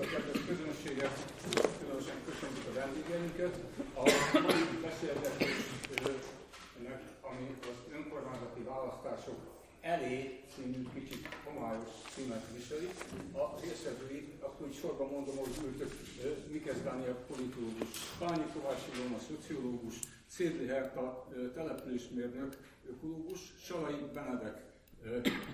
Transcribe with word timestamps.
a 0.00 0.06
kedves 0.12 0.40
közönséget, 0.50 1.14
különösen 1.80 2.18
köszönjük 2.28 2.66
a 2.70 2.72
vendégeinket. 2.80 3.54
A 4.00 4.02
mai 4.46 4.62
beszélgetésnek, 4.86 7.00
ami 7.30 7.46
az 7.70 7.78
önkormányzati 7.96 8.62
választások 8.62 9.38
elé 9.80 10.40
című 10.54 10.82
kicsit 10.94 11.28
homályos 11.44 11.92
címet 12.14 12.44
viseli. 12.56 12.88
A 13.32 13.44
részvevői, 13.62 14.28
akkor 14.40 14.66
így 14.66 14.78
sorban 14.82 15.08
mondom, 15.08 15.36
hogy 15.36 15.54
ültök 15.64 15.92
Mikesz 16.52 16.82
Dániel 16.84 17.18
politológus, 17.28 17.88
Pányi 18.18 18.46
Kovács 18.52 18.84
Ilona 18.94 19.18
szociológus, 19.28 19.94
Szédli 20.26 20.66
Herta 20.66 21.28
településmérnök, 21.54 22.56
ökológus, 22.90 23.40
Salai 23.64 24.00
Benedek 24.14 24.69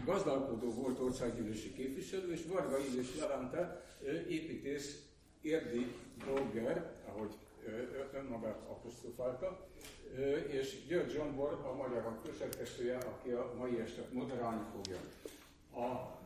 gazdálkodó 0.04 0.70
volt 0.70 1.00
országgyűlési 1.00 1.72
képviselő, 1.72 2.32
és 2.32 2.44
Varga 2.46 2.78
Illés 2.78 3.18
Levente 3.18 3.84
építész, 4.28 5.02
érdi 5.40 5.94
blogger, 6.24 6.92
ahogy 7.08 7.34
önmagát 8.14 8.62
apostrofálta, 8.68 9.68
és 10.48 10.86
György 10.86 11.10
Zsombor, 11.10 11.52
a 11.52 11.74
Magyar 11.74 12.18
főszerkesztője, 12.24 12.96
aki 12.96 13.30
a 13.30 13.52
mai 13.58 13.80
este 13.80 14.02
moderálni 14.12 14.64
fogja. 14.74 14.98
A 15.86 16.18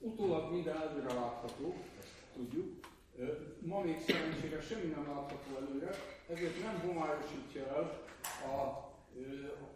utólag 0.00 0.52
minden 0.52 0.76
előre 0.76 1.14
látható, 1.14 1.74
ezt 2.00 2.12
tudjuk, 2.34 2.86
ma 3.60 3.80
még 3.80 4.00
szerencsére 4.06 4.60
semmi 4.60 4.86
nem 4.86 5.06
látható 5.06 5.66
előre, 5.66 5.90
ezért 6.28 6.62
nem 6.62 6.80
homályosítja 6.80 7.66
el 7.66 8.02
a 8.50 8.90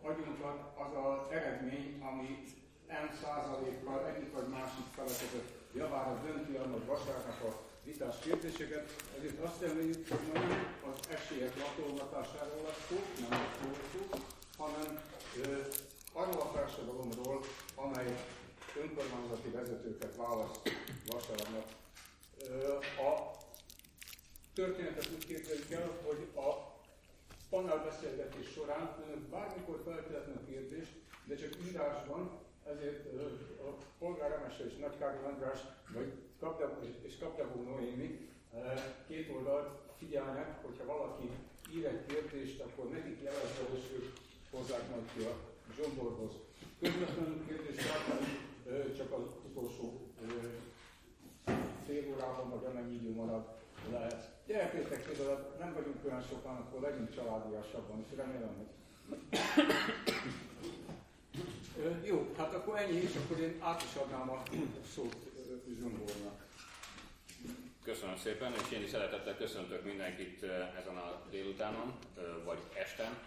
agyunkat 0.03 0.59
az 0.85 0.93
az 1.05 1.33
eredmény, 1.33 2.03
ami 2.11 2.45
N 2.89 3.09
százalékkal 3.23 4.07
egyik 4.07 4.33
vagy 4.33 4.49
másik 4.49 4.87
felekezet 4.95 5.49
javára 5.75 6.21
dönti 6.25 6.57
hogy 6.57 6.87
vasárnap 6.87 7.43
a 7.43 7.67
vitás 7.85 8.17
kérdéseket, 8.19 8.91
ezért 9.19 9.45
azt 9.45 9.61
reméljük, 9.61 10.09
hogy 10.09 10.33
nem 10.33 10.77
az 10.91 11.09
esélyek 11.09 11.53
latolgatásáról 11.57 12.63
lesz 12.63 12.87
szó, 12.89 12.97
nem 13.21 13.31
lesz 13.31 13.91
szó, 13.93 14.19
hanem 14.63 15.01
ö, 15.43 15.61
arról 16.13 16.41
a 16.41 16.53
társadalomról, 16.53 17.41
amely 17.75 18.17
önkormányzati 18.83 19.49
vezetőket 19.49 20.17
választ 20.17 20.61
vasárnap. 21.07 21.69
Ö, 22.39 22.75
a 23.09 23.37
történetet 24.55 25.11
úgy 25.15 25.27
képzeljük 25.27 25.71
el, 25.71 25.91
hogy 26.05 26.45
a 26.45 26.76
panelbeszélgetés 27.51 28.49
során 28.53 28.97
önök 29.07 29.19
bármikor 29.19 29.81
feltehetnek 29.85 30.47
kérdést, 30.47 30.93
de 31.25 31.35
csak 31.35 31.51
írásban, 31.71 32.31
ezért 32.73 33.07
a 33.61 33.77
polgármester 33.99 34.67
és 34.67 34.77
Nagykároly 34.77 35.25
András, 35.25 35.59
vagy 35.95 36.13
és 37.03 37.19
Kapdabó 37.19 37.63
Noémi 37.63 38.29
két 39.07 39.31
oldalt 39.37 39.81
figyelnek, 39.99 40.65
hogyha 40.65 40.85
valaki 40.85 41.31
ír 41.75 41.87
egy 41.87 42.07
kérdést, 42.07 42.61
akkor 42.61 42.91
nekik 42.91 43.23
jelezve, 43.23 43.65
és 43.77 43.85
ők 43.95 44.13
hozzák 44.51 44.91
majd 44.91 45.05
ki 45.15 45.25
a 45.25 45.35
zsomborhoz. 45.77 46.33
Közvetlenül 46.81 47.47
kérdés 47.47 47.77
csak 48.97 49.13
az 49.13 49.25
utolsó 49.51 50.01
fél 51.87 52.09
órában, 52.15 52.51
vagy 52.51 52.65
amennyi 52.65 52.95
idő 52.95 53.15
marad 53.15 53.57
lehet. 53.91 54.31
Gyerekértek 54.47 55.03
például, 55.03 55.55
nem 55.59 55.75
vagyunk 55.75 56.05
olyan 56.05 56.23
sokan, 56.23 56.57
akkor 56.57 56.81
legyünk 56.81 57.15
családiasabban, 57.15 58.05
és 58.09 58.17
remélem, 58.17 58.57
hogy... 58.57 58.67
Jó, 62.05 62.35
hát 62.37 62.55
akkor 62.55 62.79
ennyi, 62.79 62.97
és 62.97 63.15
akkor 63.25 63.41
én 63.41 63.57
át 63.61 63.83
is 63.83 63.95
adnám 63.95 64.31
a 64.31 64.43
szót 64.95 65.17
Zsombornak. 65.81 66.45
Köszönöm 67.85 68.17
szépen, 68.17 68.53
és 68.53 68.71
én 68.73 68.83
is 68.83 68.91
szeretettel 68.91 69.37
köszöntök 69.37 69.85
mindenkit 69.85 70.43
ezen 70.81 70.97
a 70.97 71.23
délutánon, 71.31 71.99
vagy 72.45 72.59
esten. 72.75 73.19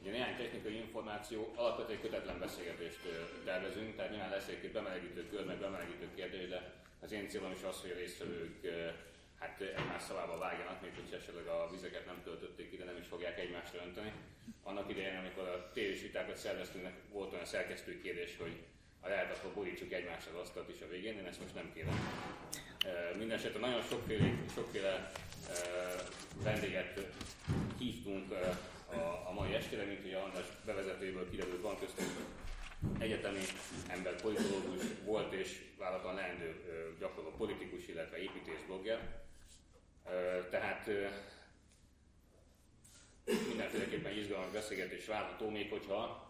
Ugye 0.00 0.10
néhány 0.10 0.36
technikai 0.36 0.76
információ, 0.76 1.52
alapvetően 1.54 2.00
kötetlen 2.00 2.38
beszélgetést 2.38 2.98
tervezünk, 3.44 3.96
tehát 3.96 4.10
nyilván 4.10 4.30
lesz 4.30 4.48
egy 4.48 4.72
bemelegítő 4.72 5.28
kör, 5.28 5.46
meg 5.46 5.56
bemelegítő 5.58 6.08
kérdés, 6.14 6.48
de 6.48 6.72
az 7.00 7.12
én 7.12 7.28
célom 7.28 7.52
is 7.52 7.62
az, 7.62 7.80
hogy 7.80 7.90
a 7.90 7.98
résztvevők 7.98 8.60
hát 9.38 9.60
egymás 9.60 10.02
szavába 10.02 10.38
vágjanak, 10.38 10.82
még 10.82 10.92
hogyha 10.94 11.16
esetleg 11.16 11.46
a 11.46 11.70
vizeket 11.70 12.06
nem 12.06 12.22
töltötték 12.24 12.72
ide, 12.72 12.84
nem 12.84 12.96
is 13.00 13.06
fogják 13.06 13.38
egymásra 13.38 13.82
önteni. 13.86 14.12
Annak 14.62 14.90
idején, 14.90 15.16
amikor 15.16 15.48
a 15.48 15.70
tévés 15.72 16.00
vitákat 16.00 16.36
szerveztünk, 16.36 16.88
volt 17.12 17.32
olyan 17.32 17.44
szerkesztő 17.44 18.00
kérdés, 18.00 18.36
hogy 18.38 18.56
ha 19.00 19.08
lehet, 19.08 19.36
akkor 19.36 19.52
borítsuk 19.52 19.92
egymásra 19.92 20.32
az 20.32 20.40
asztalt 20.40 20.68
is 20.68 20.80
a 20.80 20.88
végén, 20.88 21.18
én 21.18 21.26
ezt 21.26 21.40
most 21.40 21.54
nem 21.54 21.72
kérem. 21.74 21.98
Mindenesetre 23.18 23.60
nagyon 23.60 23.82
sokféle, 23.82 24.30
sokféle 24.54 25.12
vendéget 26.42 27.00
hívtunk 27.78 28.30
a, 28.92 29.28
a 29.28 29.32
mai 29.32 29.54
estére, 29.54 29.84
mint 29.84 30.14
a 30.14 30.24
András 30.24 30.46
bevezetőjéből 30.64 31.30
kiderült, 31.30 31.62
van 31.62 31.78
köztünk 31.78 32.10
egyetemi 32.98 33.40
ember, 33.86 34.20
politológus 34.20 34.82
volt 35.04 35.32
és 35.32 35.62
vállalatan 35.78 36.14
leendő 36.14 36.54
gyakorló 36.98 37.30
politikus, 37.30 37.88
illetve 37.88 38.18
építész 38.18 38.62
blogger. 38.66 39.24
Tehát 40.50 40.88
mindenféleképpen 43.48 44.18
izgalmas 44.18 44.52
beszélgetés 44.52 45.06
várható, 45.06 45.50
még 45.50 45.70
hogyha 45.70 46.26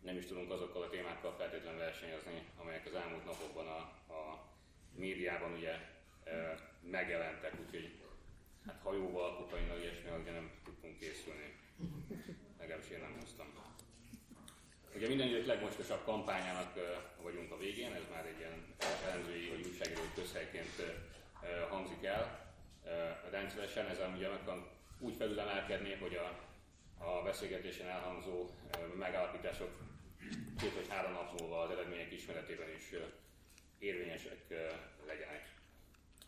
nem 0.00 0.16
is 0.16 0.26
tudunk 0.26 0.50
azokkal 0.50 0.82
a 0.82 0.88
témákkal 0.88 1.34
feltétlenül 1.38 1.78
versenyezni, 1.78 2.42
amelyek 2.60 2.86
az 2.86 2.94
elmúlt 2.94 3.24
napokban 3.24 3.66
a, 3.66 3.78
a 4.12 4.44
médiában 4.94 5.52
ugye 5.52 5.72
e, 6.24 6.58
megjelentek, 6.80 7.52
úgyhogy 7.66 7.94
hát 8.66 8.80
hajóval, 8.82 9.36
kokainnal, 9.36 9.78
ilyesmi, 9.78 10.10
ugye 10.20 10.32
nem 10.32 10.50
tudtunk 10.64 10.98
készülni. 10.98 11.54
Legalábbis 12.58 12.90
én 12.90 13.00
nem 13.00 13.16
hoztam. 13.20 13.46
Ugye 14.94 15.08
minden 15.08 15.28
idők 15.28 15.46
legmostosabb 15.46 16.04
kampányának 16.04 16.72
vagyunk 17.22 17.52
a 17.52 17.58
végén, 17.58 17.92
ez 17.92 18.02
már 18.12 18.26
egy 18.26 18.38
ilyen 18.38 18.64
elemzői 19.06 19.48
vagy 19.48 19.66
újságíró 19.66 20.00
közhelyként 20.14 20.82
hangzik 21.68 22.04
el. 22.04 22.45
Rendszeresen 23.30 23.86
ezen 23.86 24.10
meg 24.10 24.50
úgy 24.98 25.14
felülemelkedni, 25.16 25.94
hogy 25.94 26.14
a, 26.14 26.38
a 27.04 27.22
beszélgetésen 27.22 27.88
elhangzó 27.88 28.50
megállapítások 28.98 29.70
két 30.58 30.74
vagy 30.74 30.88
három 30.88 31.12
nap 31.12 31.40
múlva 31.40 31.60
az 31.60 31.70
eredmények 31.70 32.12
ismeretében 32.12 32.68
is 32.76 32.94
érvényesek 33.78 34.38
legyenek. 35.06 35.54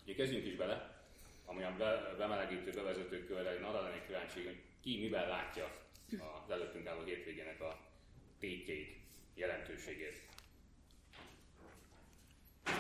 Ugye 0.05 0.15
kezdjünk 0.15 0.47
is 0.47 0.55
bele, 0.55 1.03
ami 1.45 1.63
a 1.63 1.75
be, 1.79 2.15
bemelegítő, 2.19 2.71
bevezető 2.71 3.25
körre, 3.25 3.55
én 3.55 3.63
arra 3.63 3.83
lennék 3.83 4.07
kíváncsi, 4.07 4.45
hogy 4.45 4.63
ki 4.81 4.99
miben 5.01 5.29
látja 5.29 5.71
az 6.45 6.51
előttünk 6.51 6.87
álló 6.87 7.05
hétvégének 7.05 7.61
a 7.61 7.81
tétjeit, 8.39 8.97
jelentőségét. 9.35 10.23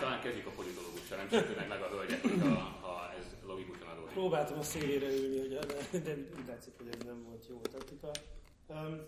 Talán 0.00 0.20
kezdjük 0.20 0.46
a 0.46 0.50
politológussal, 0.50 1.16
nem 1.16 1.28
csak 1.28 1.68
meg 1.68 1.82
a 1.82 1.88
hölgyek, 1.88 2.22
ha, 2.80 3.12
ez 3.18 3.24
logikusan 3.46 3.88
adódik. 3.88 4.12
Próbáltam 4.12 4.58
a 4.58 4.62
szélére 4.62 5.06
ülni, 5.06 5.38
hogy 5.38 5.48
de, 5.48 5.98
de 5.98 6.14
úgy 6.14 6.46
hogy 6.78 6.88
ez 6.98 7.04
nem 7.04 7.24
volt 7.24 7.46
jó 7.48 7.60
taktika. 7.60 8.10
Um, 8.66 9.00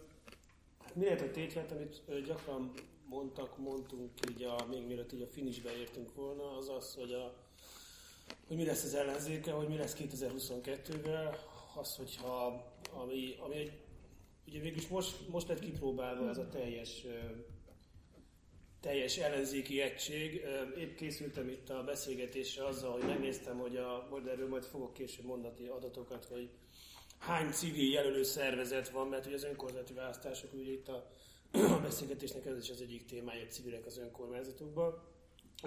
Miért 0.95 1.21
a 1.21 1.31
tétját, 1.31 1.73
amit 1.73 2.25
gyakran 2.27 2.73
mondtak, 3.09 3.59
mondtunk 3.59 4.11
így 4.31 4.43
a, 4.43 4.67
még 4.71 4.87
mielőtt 4.87 5.13
így 5.13 5.23
a 5.23 5.27
finishbe 5.27 5.77
értünk 5.77 6.15
volna, 6.15 6.57
az 6.57 6.69
az, 6.69 6.95
hogy, 6.95 7.13
a, 7.13 7.35
hogy 8.47 8.57
mi 8.57 8.65
lesz 8.65 8.85
az 8.85 8.95
ellenzéke, 8.95 9.53
hogy 9.53 9.69
mi 9.69 9.77
lesz 9.77 9.97
2022-vel, 9.99 11.37
az, 11.75 11.97
hogyha, 11.97 12.65
ami, 12.93 13.37
ami 13.39 13.55
egy, 13.55 13.73
ugye 14.47 14.61
végülis 14.61 14.89
most, 14.89 15.29
most 15.29 15.49
lett 15.49 15.59
kipróbálva 15.59 16.29
ez 16.29 16.39
a 16.39 16.49
teljes 16.49 17.07
teljes 18.81 19.17
ellenzéki 19.17 19.81
egység. 19.81 20.45
Épp 20.79 20.97
készültem 20.97 21.49
itt 21.49 21.71
a 21.71 21.85
beszélgetésre 21.85 22.67
azzal, 22.67 22.93
hogy 22.93 23.07
megnéztem, 23.07 23.59
hogy 23.59 23.77
a, 23.77 24.07
majd 24.11 24.27
erről 24.27 24.49
majd 24.49 24.65
fogok 24.65 24.93
később 24.93 25.25
mondani 25.25 25.69
adatokat, 25.69 26.25
hogy 26.25 26.51
hány 27.19 27.51
civil 27.51 27.93
jelölő 27.93 28.23
szervezet 28.23 28.89
van, 28.89 29.09
mert 29.09 29.27
ugye 29.27 29.35
az 29.35 29.45
önkormányzati 29.45 29.93
választások, 29.93 30.53
ugye 30.53 30.73
itt 30.73 30.89
a, 30.89 31.11
a 31.53 31.81
beszélgetésnek 31.83 32.47
ez 32.47 32.59
is 32.59 32.71
az 32.71 32.81
egyik 32.81 33.05
témája, 33.05 33.41
hogy 33.41 33.53
civilek 33.53 33.87
az 33.87 33.99
önkormányzatokban. 33.99 35.03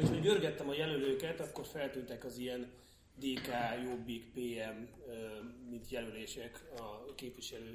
És 0.01 0.07
hogy 0.07 0.21
görgettem 0.21 0.69
a 0.69 0.73
jelölőket, 0.73 1.39
akkor 1.39 1.65
feltűntek 1.65 2.25
az 2.25 2.37
ilyen 2.37 2.71
DK, 3.15 3.47
Jobbik, 3.83 4.31
PM, 4.33 4.83
mint 5.69 5.89
jelölések 5.89 6.63
a 6.77 7.13
képviselő, 7.15 7.73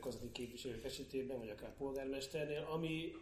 közötti 0.00 0.32
képviselők 0.32 0.84
esetében, 0.84 1.38
vagy 1.38 1.48
akár 1.48 1.76
polgármesternél, 1.76 2.68
ami 2.70 3.12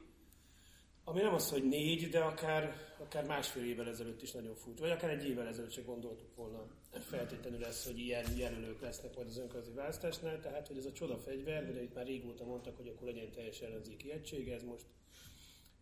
ami 1.04 1.20
nem 1.20 1.34
az, 1.34 1.50
hogy 1.50 1.68
négy, 1.68 2.08
de 2.08 2.20
akár, 2.20 2.76
akár 2.98 3.24
másfél 3.24 3.64
évvel 3.64 3.88
ezelőtt 3.88 4.22
is 4.22 4.32
nagyon 4.32 4.54
fut, 4.54 4.78
vagy 4.78 4.90
akár 4.90 5.10
egy 5.10 5.28
évvel 5.28 5.46
ezelőtt 5.46 5.72
sem 5.72 5.84
gondoltuk 5.84 6.36
volna 6.36 6.66
feltétlenül 7.00 7.60
lesz, 7.60 7.86
hogy 7.86 7.98
ilyen 7.98 8.36
jelölők 8.36 8.80
lesznek 8.80 9.16
majd 9.16 9.28
az 9.28 9.38
önkormányzati 9.38 9.76
választásnál, 9.76 10.40
tehát 10.40 10.66
hogy 10.66 10.76
ez 10.76 10.84
a 10.84 10.92
csoda 10.92 11.18
fegyver, 11.18 11.68
ugye 11.68 11.82
itt 11.82 11.94
már 11.94 12.06
régóta 12.06 12.44
mondtak, 12.44 12.76
hogy 12.76 12.88
akkor 12.88 13.06
legyen 13.06 13.30
teljes 13.30 13.60
ellenzéki 13.60 14.12
egység, 14.12 14.48
ez 14.48 14.62
most, 14.62 14.84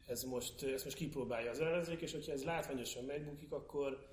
ez 0.06 0.22
most, 0.22 0.62
ezt 0.62 0.84
most 0.84 0.96
kipróbálja 0.96 1.50
az 1.50 1.60
ellenzék, 1.60 2.00
és 2.00 2.12
hogyha 2.12 2.32
ez 2.32 2.44
látványosan 2.44 3.04
megbukik, 3.04 3.52
akkor, 3.52 4.06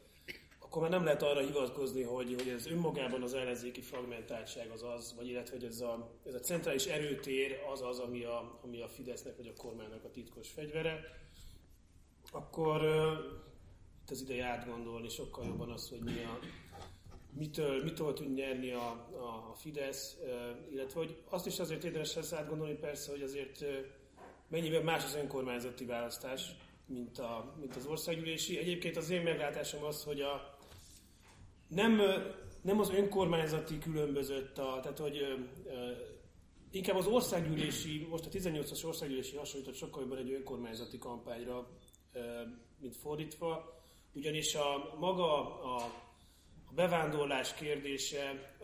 akkor 0.68 0.82
már 0.82 0.92
nem 0.92 1.04
lehet 1.04 1.24
arra 1.24 1.40
hivatkozni, 1.40 2.02
hogy, 2.02 2.36
hogy 2.38 2.48
ez 2.48 2.68
önmagában 2.68 3.22
az 3.22 3.34
ellenzéki 3.34 3.82
fragmentáltság 3.82 4.70
az 4.70 4.84
az, 4.84 5.14
vagy 5.18 5.28
illetve 5.28 5.56
hogy 5.56 5.66
ez 5.66 5.82
a, 5.82 6.12
ez 6.26 6.34
a 6.34 6.40
centrális 6.40 6.86
erőtér 6.86 7.60
az 7.74 7.82
az, 7.82 8.00
ami 8.00 8.24
a, 8.24 8.60
ami 8.64 8.82
a 8.82 8.88
Fidesznek 8.88 9.38
vagy 9.38 9.48
a 9.48 9.62
kormánynak 9.62 10.04
a 10.04 10.12
titkos 10.12 10.50
fegyvere, 10.50 11.00
akkor 12.32 12.82
itt 14.02 14.10
az 14.10 14.22
ideje 14.22 14.46
átgondolni 14.46 15.10
sokkal 15.10 15.46
jobban 15.46 15.72
az, 15.72 15.90
hogy 15.90 16.00
mi 16.00 16.24
a, 16.24 16.40
mitől, 17.34 17.84
mitől 17.84 18.14
tud 18.14 18.34
nyerni 18.34 18.72
a, 18.72 18.90
a, 19.20 19.50
a 19.52 19.54
Fidesz, 19.56 20.18
illetve 20.72 21.00
hogy 21.00 21.22
azt 21.30 21.46
is 21.46 21.60
azért 21.60 21.84
érdemes 21.84 22.16
ezt 22.16 22.34
átgondolni 22.34 22.76
persze, 22.76 23.12
hogy 23.12 23.22
azért 23.22 23.66
mennyivel 24.48 24.84
más 24.84 25.04
az 25.04 25.16
önkormányzati 25.16 25.86
választás, 25.86 26.56
mint, 26.86 27.20
a, 27.20 27.56
mint 27.60 27.76
az 27.76 27.86
országgyűlési. 27.86 28.58
Egyébként 28.58 28.98
az 28.98 29.10
én 29.10 29.22
meglátásom 29.22 29.84
az, 29.84 30.04
hogy 30.04 30.22
a, 30.22 30.57
nem, 31.68 32.02
nem 32.62 32.80
az 32.80 32.90
önkormányzati 32.90 33.78
különbözött, 33.78 34.58
a, 34.58 34.80
tehát 34.82 35.00
hogy 35.00 35.48
inkább 36.72 36.98
az 36.98 37.08
országgyűlési, 37.08 38.08
most 38.10 38.26
a 38.26 38.30
18-as 38.30 38.86
országgyűlési 38.86 39.36
hasonlított 39.36 39.76
sokkal 39.76 40.02
jobban 40.02 40.18
egy 40.18 40.32
önkormányzati 40.32 40.98
kampányra, 40.98 41.70
mint 42.80 42.96
fordítva, 42.96 43.82
ugyanis 44.14 44.56
a 44.56 44.96
maga 45.00 45.62
a, 45.62 45.76
a 46.68 46.74
bevándorlás 46.76 47.54
kérdése 47.54 48.56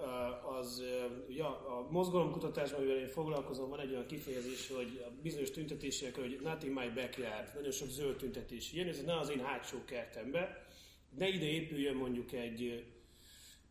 az, 0.59 0.83
ja, 1.29 1.47
a 1.47 1.87
mozgalomkutatásban, 1.89 2.79
amivel 2.79 2.97
én 2.97 3.07
foglalkozom, 3.07 3.69
van 3.69 3.79
egy 3.79 3.91
olyan 3.91 4.05
kifejezés, 4.05 4.71
hogy 4.75 5.05
a 5.07 5.11
bizonyos 5.21 5.51
tüntetések, 5.51 6.15
hogy 6.15 6.39
not 6.43 6.63
in 6.63 6.71
my 6.71 6.89
backyard, 6.95 7.53
nagyon 7.55 7.71
sok 7.71 7.87
zöld 7.87 8.15
tüntetés. 8.15 8.73
Ilyen, 8.73 8.87
ez 8.87 9.03
ne 9.05 9.17
az 9.17 9.29
én 9.29 9.39
hátsó 9.39 9.77
kertembe, 9.85 10.65
ne 11.17 11.27
ide 11.27 11.45
épüljön 11.45 11.95
mondjuk 11.95 12.31
egy 12.31 12.85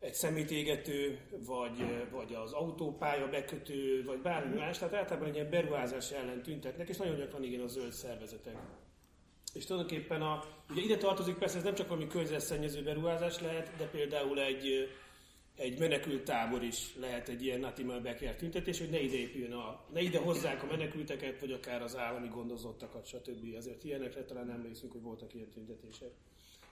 egy 0.03 0.15
szemétégető, 0.15 1.19
vagy, 1.31 2.09
vagy 2.11 2.35
az 2.35 2.53
autópálya 2.53 3.29
bekötő, 3.29 4.05
vagy 4.05 4.19
bármi 4.19 4.55
más, 4.55 4.79
tehát 4.79 4.95
általában 4.95 5.29
egy 5.29 5.35
ilyen 5.35 5.51
beruházás 5.51 6.11
ellen 6.11 6.43
tüntetnek, 6.43 6.89
és 6.89 6.97
nagyon 6.97 7.17
gyakran 7.17 7.45
igen 7.45 7.61
a 7.61 7.67
zöld 7.67 7.93
szervezetek. 7.93 8.57
És 9.55 9.65
tulajdonképpen 9.65 10.23
a, 10.23 10.45
ugye 10.71 10.83
ide 10.83 10.97
tartozik 10.97 11.35
persze, 11.35 11.57
ez 11.57 11.63
nem 11.63 11.75
csak 11.75 11.89
valami 11.89 12.07
környezetszennyező 12.07 12.83
beruházás 12.83 13.41
lehet, 13.41 13.77
de 13.77 13.85
például 13.87 14.41
egy, 14.41 14.89
egy 15.57 15.79
menekült 15.79 16.25
tábor 16.25 16.63
is 16.63 16.95
lehet 16.97 17.29
egy 17.29 17.45
ilyen 17.45 17.61
Natima 17.61 18.01
Becker 18.01 18.37
tüntetés, 18.37 18.79
hogy 18.79 18.91
ne 18.91 19.01
ide 19.01 19.17
épüljön 19.17 19.53
a, 19.53 19.85
ne 19.93 20.01
ide 20.01 20.19
hozzák 20.19 20.63
a 20.63 20.67
menekülteket, 20.67 21.41
vagy 21.41 21.53
akár 21.53 21.83
az 21.83 21.97
állami 21.97 22.29
gondozottakat, 22.29 23.07
stb. 23.07 23.55
Ezért 23.57 23.85
ilyenekre 23.85 24.25
talán 24.25 24.51
emlékszünk, 24.51 24.93
hogy 24.93 25.03
voltak 25.03 25.35
ilyen 25.35 25.51
tüntetések. 25.51 26.11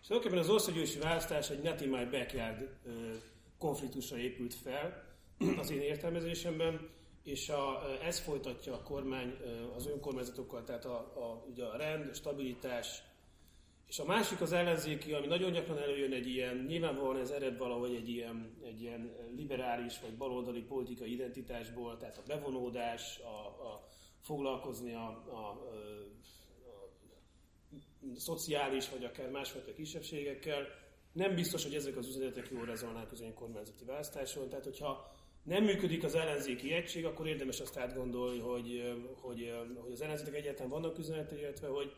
És 0.00 0.06
tulajdonképpen 0.06 0.44
az 0.44 0.50
országgyűlési 0.54 0.98
választás 0.98 1.50
egy 1.50 1.62
Not 1.62 1.80
in 1.80 1.88
my 1.88 2.04
backyard 2.04 2.68
konfliktusra 3.58 4.16
épült 4.16 4.54
fel 4.54 5.04
az 5.58 5.70
én 5.70 5.80
értelmezésemben, 5.80 6.88
és 7.22 7.48
a, 7.48 7.82
ez 8.02 8.18
folytatja 8.18 8.74
a 8.74 8.82
kormány 8.82 9.36
az 9.76 9.86
önkormányzatokkal, 9.86 10.64
tehát 10.64 10.84
a, 10.84 10.96
a, 10.98 11.44
ugye 11.50 11.64
a 11.64 11.76
rend, 11.76 12.08
a 12.08 12.14
stabilitás, 12.14 13.02
és 13.88 13.98
a 13.98 14.04
másik 14.04 14.40
az 14.40 14.52
ellenzéki, 14.52 15.12
ami 15.12 15.26
nagyon 15.26 15.52
gyakran 15.52 15.78
előjön 15.78 16.12
egy 16.12 16.26
ilyen, 16.26 16.56
nyilvánvalóan 16.68 17.16
ez 17.16 17.30
ered 17.30 17.58
valahogy 17.58 17.94
egy 17.94 18.08
ilyen, 18.08 18.56
egy 18.64 18.80
ilyen 18.82 19.16
liberális 19.36 20.00
vagy 20.00 20.16
baloldali 20.16 20.62
politikai 20.62 21.12
identitásból, 21.12 21.96
tehát 21.96 22.18
a 22.18 22.22
bevonódás, 22.26 23.18
a, 23.18 23.46
a 23.46 23.86
foglalkozni 24.20 24.94
a, 24.94 25.24
a, 25.28 25.36
a 25.36 25.60
szociális 28.16 28.88
vagy 28.88 29.04
akár 29.04 29.30
másfajta 29.30 29.72
kisebbségekkel. 29.72 30.66
Nem 31.12 31.34
biztos, 31.34 31.62
hogy 31.62 31.74
ezek 31.74 31.96
az 31.96 32.06
üzenetek 32.06 32.48
jól 32.50 32.64
rezonálnak 32.64 33.12
az 33.12 33.20
önkormányzati 33.20 33.84
választáson. 33.84 34.48
Tehát, 34.48 34.64
hogyha 34.64 35.12
nem 35.42 35.64
működik 35.64 36.04
az 36.04 36.14
ellenzéki 36.14 36.72
egység, 36.72 37.04
akkor 37.04 37.26
érdemes 37.26 37.60
azt 37.60 37.76
átgondolni, 37.76 38.38
hogy, 38.38 38.94
hogy, 39.20 39.52
hogy 39.76 39.92
az 39.92 40.00
ellenzétek 40.00 40.34
egyáltalán 40.34 40.70
vannak 40.70 40.98
üzenetei, 40.98 41.38
illetve 41.38 41.68
hogy, 41.68 41.92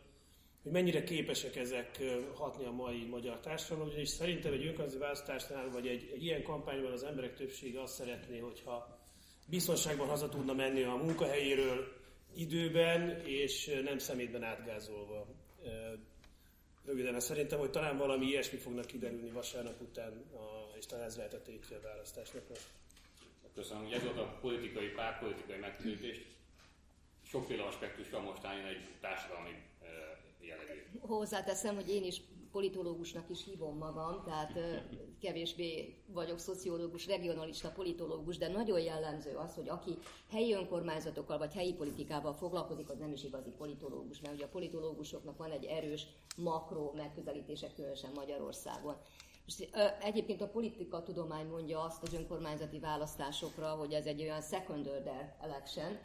hogy 0.63 0.71
mennyire 0.71 1.03
képesek 1.03 1.55
ezek 1.55 2.03
hatni 2.33 2.65
a 2.65 2.71
mai 2.71 3.05
magyar 3.05 3.39
társadalomra, 3.39 3.91
ugyanis 3.91 4.09
szerintem 4.09 4.53
egy 4.53 4.65
önkormányzati 4.65 5.01
választásnál, 5.01 5.69
vagy 5.69 5.87
egy, 5.87 6.11
egy 6.13 6.23
ilyen 6.23 6.43
kampányban 6.43 6.91
az 6.91 7.03
emberek 7.03 7.35
többsége 7.35 7.81
azt 7.81 7.93
szeretné, 7.93 8.39
hogyha 8.39 8.99
biztonságban 9.47 10.07
haza 10.07 10.29
tudna 10.29 10.53
menni 10.53 10.83
a 10.83 10.95
munkahelyéről 10.95 12.01
időben, 12.35 13.21
és 13.25 13.81
nem 13.83 13.97
szemétben 13.97 14.43
átgázolva. 14.43 15.27
Röviden, 16.85 17.19
szerintem, 17.19 17.59
hogy 17.59 17.69
talán 17.71 17.97
valami 17.97 18.25
ilyesmi 18.25 18.57
fognak 18.57 18.85
kiderülni 18.85 19.29
vasárnap 19.29 19.81
után, 19.81 20.25
és 20.77 20.85
talán 20.85 21.05
ez 21.05 21.15
lehet 21.17 21.33
a 21.33 21.41
tétje 21.41 21.77
a 21.77 21.81
választásnak. 21.81 22.43
Köszönöm, 23.53 23.83
hogy 23.83 23.93
ez 23.93 24.03
volt 24.03 24.17
a 24.17 24.37
politikai, 24.41 24.87
párpolitikai 24.87 25.57
megközelítés. 25.57 26.21
Sokféle 27.27 27.63
aspektusra 27.63 28.19
most 28.19 28.43
álljon 28.45 28.65
egy 28.65 28.89
társadalmi 29.01 29.55
jellegű. 30.39 30.83
Hozzáteszem, 30.99 31.75
hogy 31.75 31.89
én 31.89 32.03
is 32.03 32.21
politológusnak 32.53 33.29
is 33.29 33.43
hívom 33.43 33.77
magam, 33.77 34.21
tehát 34.25 34.59
kevésbé 35.21 35.95
vagyok 36.07 36.39
szociológus, 36.39 37.07
regionalista 37.07 37.69
politológus, 37.69 38.37
de 38.37 38.47
nagyon 38.47 38.79
jellemző 38.79 39.35
az, 39.35 39.55
hogy 39.55 39.69
aki 39.69 39.97
helyi 40.31 40.53
önkormányzatokkal 40.53 41.37
vagy 41.37 41.53
helyi 41.53 41.73
politikával 41.73 42.33
foglalkozik, 42.33 42.89
az 42.89 42.97
nem 42.97 43.11
is 43.11 43.23
igazi 43.23 43.49
politológus, 43.49 44.21
mert 44.21 44.35
ugye 44.35 44.45
a 44.45 44.47
politológusoknak 44.51 45.37
van 45.37 45.51
egy 45.51 45.65
erős 45.65 46.07
makro 46.37 46.91
megközelítése, 46.95 47.73
különösen 47.75 48.11
Magyarországon. 48.15 48.95
És 49.45 49.67
egyébként 50.01 50.41
a 50.41 50.47
politika 50.47 51.03
tudomány 51.03 51.47
mondja 51.47 51.81
azt 51.81 52.03
az 52.03 52.13
önkormányzati 52.13 52.79
választásokra, 52.79 53.67
hogy 53.67 53.93
ez 53.93 54.05
egy 54.05 54.21
olyan 54.21 54.41
second 54.41 54.87
order 54.87 55.35
election, 55.41 55.97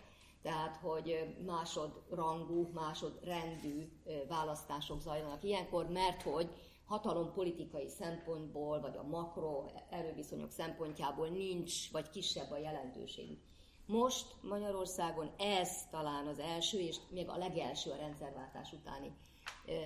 tehát 0.48 0.76
hogy 0.76 1.36
másodrangú, 1.46 2.70
másodrendű 2.74 3.88
választások 4.28 5.00
zajlanak 5.00 5.44
ilyenkor, 5.44 5.88
mert 5.88 6.22
hogy 6.22 6.50
hatalompolitikai 6.84 7.88
szempontból, 7.88 8.80
vagy 8.80 8.96
a 8.96 9.02
makro 9.02 9.64
erőviszonyok 9.90 10.50
szempontjából 10.50 11.28
nincs, 11.28 11.92
vagy 11.92 12.10
kisebb 12.10 12.50
a 12.50 12.58
jelentőség. 12.58 13.38
Most 13.86 14.26
Magyarországon 14.42 15.30
ez 15.38 15.88
talán 15.90 16.26
az 16.26 16.38
első, 16.38 16.78
és 16.78 16.96
még 17.10 17.28
a 17.28 17.36
legelső 17.36 17.90
a 17.90 17.96
rendszerváltás 17.96 18.72
utáni 18.72 19.16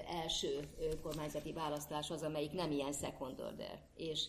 első 0.06 0.68
kormányzati 1.02 1.52
választás 1.52 2.10
az, 2.10 2.22
amelyik 2.22 2.52
nem 2.52 2.70
ilyen 2.70 2.92
second 2.92 3.40
order, 3.40 3.82
és 3.94 4.26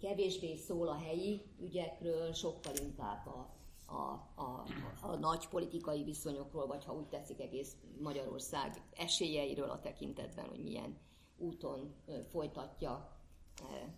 kevésbé 0.00 0.56
szól 0.56 0.88
a 0.88 0.98
helyi 0.98 1.42
ügyekről, 1.60 2.32
sokkal 2.32 2.72
inkább 2.76 3.26
a 3.26 3.57
a, 3.88 4.42
a, 4.42 4.64
a 5.02 5.16
nagy 5.16 5.48
politikai 5.48 6.02
viszonyokról, 6.02 6.66
vagy 6.66 6.84
ha 6.84 6.94
úgy 6.94 7.08
tetszik 7.08 7.40
egész 7.40 7.76
Magyarország 8.00 8.82
esélyeiről 8.96 9.70
a 9.70 9.80
tekintetben, 9.80 10.48
hogy 10.48 10.62
milyen 10.62 10.98
úton 11.38 11.94
folytatja 12.30 13.16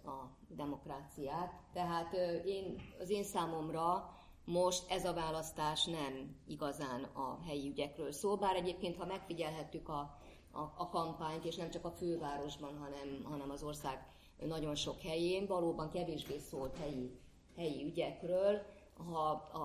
a 0.04 0.36
demokráciát. 0.48 1.52
Tehát 1.72 2.12
én, 2.44 2.80
az 3.00 3.10
én 3.10 3.24
számomra 3.24 4.14
most 4.44 4.90
ez 4.90 5.04
a 5.04 5.12
választás 5.12 5.84
nem 5.84 6.36
igazán 6.46 7.04
a 7.04 7.38
helyi 7.46 7.68
ügyekről 7.68 8.12
szól, 8.12 8.36
bár 8.36 8.56
egyébként, 8.56 8.96
ha 8.96 9.06
megfigyelhettük 9.06 9.88
a, 9.88 10.18
a, 10.52 10.60
a 10.60 10.88
kampányt, 10.88 11.44
és 11.44 11.56
nem 11.56 11.70
csak 11.70 11.84
a 11.84 11.90
fővárosban, 11.90 12.78
hanem, 12.78 13.24
hanem 13.24 13.50
az 13.50 13.62
ország 13.62 14.06
nagyon 14.46 14.74
sok 14.74 15.00
helyén, 15.00 15.46
valóban 15.46 15.90
kevésbé 15.90 16.38
szólt 16.38 16.76
helyi, 16.78 17.18
helyi 17.56 17.84
ügyekről, 17.84 18.62
ha 19.04 19.48
a, 19.52 19.60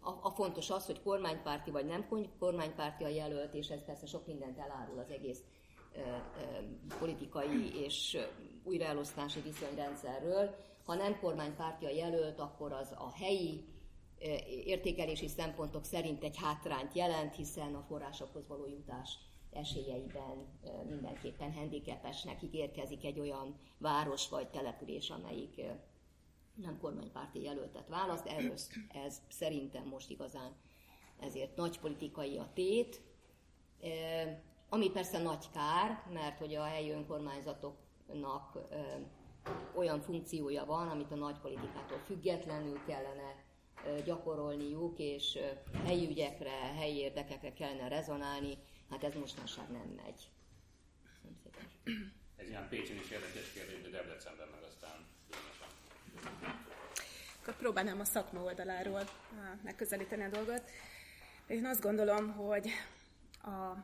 a, 0.00 0.18
a 0.22 0.30
fontos 0.30 0.70
az, 0.70 0.86
hogy 0.86 1.02
kormánypárti 1.02 1.70
vagy 1.70 1.86
nem 1.86 2.08
kormánypárti 2.38 3.04
a 3.04 3.08
jelölt, 3.08 3.54
és 3.54 3.68
ez 3.68 3.84
persze 3.84 4.06
sok 4.06 4.26
mindent 4.26 4.58
elárul 4.58 4.98
az 4.98 5.10
egész 5.10 5.42
ö, 5.94 5.98
ö, 5.98 6.96
politikai 6.98 7.82
és 7.84 8.18
újraelosztási 8.64 9.40
viszonyrendszerről. 9.40 10.54
Ha 10.84 10.94
nem 10.94 11.18
kormánypárti 11.20 11.84
a 11.84 11.90
jelölt, 11.90 12.40
akkor 12.40 12.72
az 12.72 12.92
a 12.98 13.10
helyi 13.14 13.64
értékelési 14.64 15.28
szempontok 15.28 15.84
szerint 15.84 16.22
egy 16.22 16.36
hátrányt 16.36 16.94
jelent, 16.94 17.34
hiszen 17.34 17.74
a 17.74 17.84
forrásokhoz 17.88 18.46
való 18.48 18.66
jutás 18.66 19.18
esélyeiben 19.50 20.58
mindenképpen 20.88 21.52
handicapesnek 21.52 22.42
ígérkezik 22.42 23.04
egy 23.04 23.20
olyan 23.20 23.58
város 23.78 24.28
vagy 24.28 24.48
település, 24.48 25.10
amelyik 25.10 25.62
nem 26.54 26.78
kormánypárti 26.78 27.42
jelöltet 27.42 27.88
választ, 27.88 28.26
erről 28.26 28.58
ez 28.88 29.22
szerintem 29.28 29.86
most 29.86 30.10
igazán 30.10 30.56
ezért 31.20 31.56
nagy 31.56 31.78
politikai 31.80 32.38
a 32.38 32.50
tét, 32.54 33.00
ami 34.68 34.90
persze 34.90 35.18
nagy 35.18 35.50
kár, 35.50 36.06
mert 36.12 36.38
hogy 36.38 36.54
a 36.54 36.62
helyi 36.62 36.90
önkormányzatoknak 36.90 38.58
olyan 39.74 40.00
funkciója 40.00 40.64
van, 40.64 40.88
amit 40.88 41.10
a 41.10 41.16
nagy 41.16 41.38
politikától 41.38 41.98
függetlenül 41.98 42.84
kellene 42.86 43.44
gyakorolniuk, 44.04 44.98
és 44.98 45.38
helyi 45.84 46.08
ügyekre, 46.08 46.50
helyi 46.50 46.96
érdekekre 46.96 47.52
kellene 47.52 47.88
rezonálni, 47.88 48.58
hát 48.90 49.04
ez 49.04 49.14
mostanság 49.14 49.70
nem 49.70 50.00
megy. 50.04 50.30
Ez 52.36 52.48
ilyen 52.48 52.68
Pécsen 52.68 52.96
is 52.96 53.10
érdekes 53.10 53.52
kérdés, 53.52 53.82
de 53.82 53.88
Debrecen 53.88 54.14
december 54.14 54.48
meg. 54.50 54.69
Akkor 57.40 57.56
próbálnám 57.56 58.00
a 58.00 58.04
szakma 58.04 58.42
oldaláról 58.42 59.08
megközelíteni 59.62 60.24
a 60.24 60.28
dolgot. 60.28 60.70
Én 61.46 61.66
azt 61.66 61.80
gondolom, 61.80 62.32
hogy 62.32 62.70
a 63.42 63.74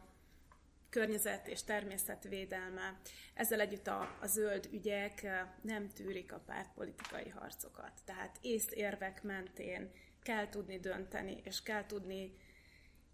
környezet 0.91 1.47
és 1.47 1.63
természetvédelme, 1.63 2.99
ezzel 3.35 3.61
együtt 3.61 3.87
a, 3.87 4.17
a 4.21 4.27
zöld 4.27 4.69
ügyek 4.73 5.27
nem 5.61 5.89
tűrik 5.89 6.33
a 6.33 6.43
pártpolitikai 6.47 7.29
harcokat. 7.29 7.93
Tehát 8.05 8.39
észérvek 8.41 9.23
mentén 9.23 9.91
kell 10.23 10.49
tudni 10.49 10.79
dönteni, 10.79 11.41
és 11.45 11.63
kell 11.63 11.87
tudni 11.87 12.37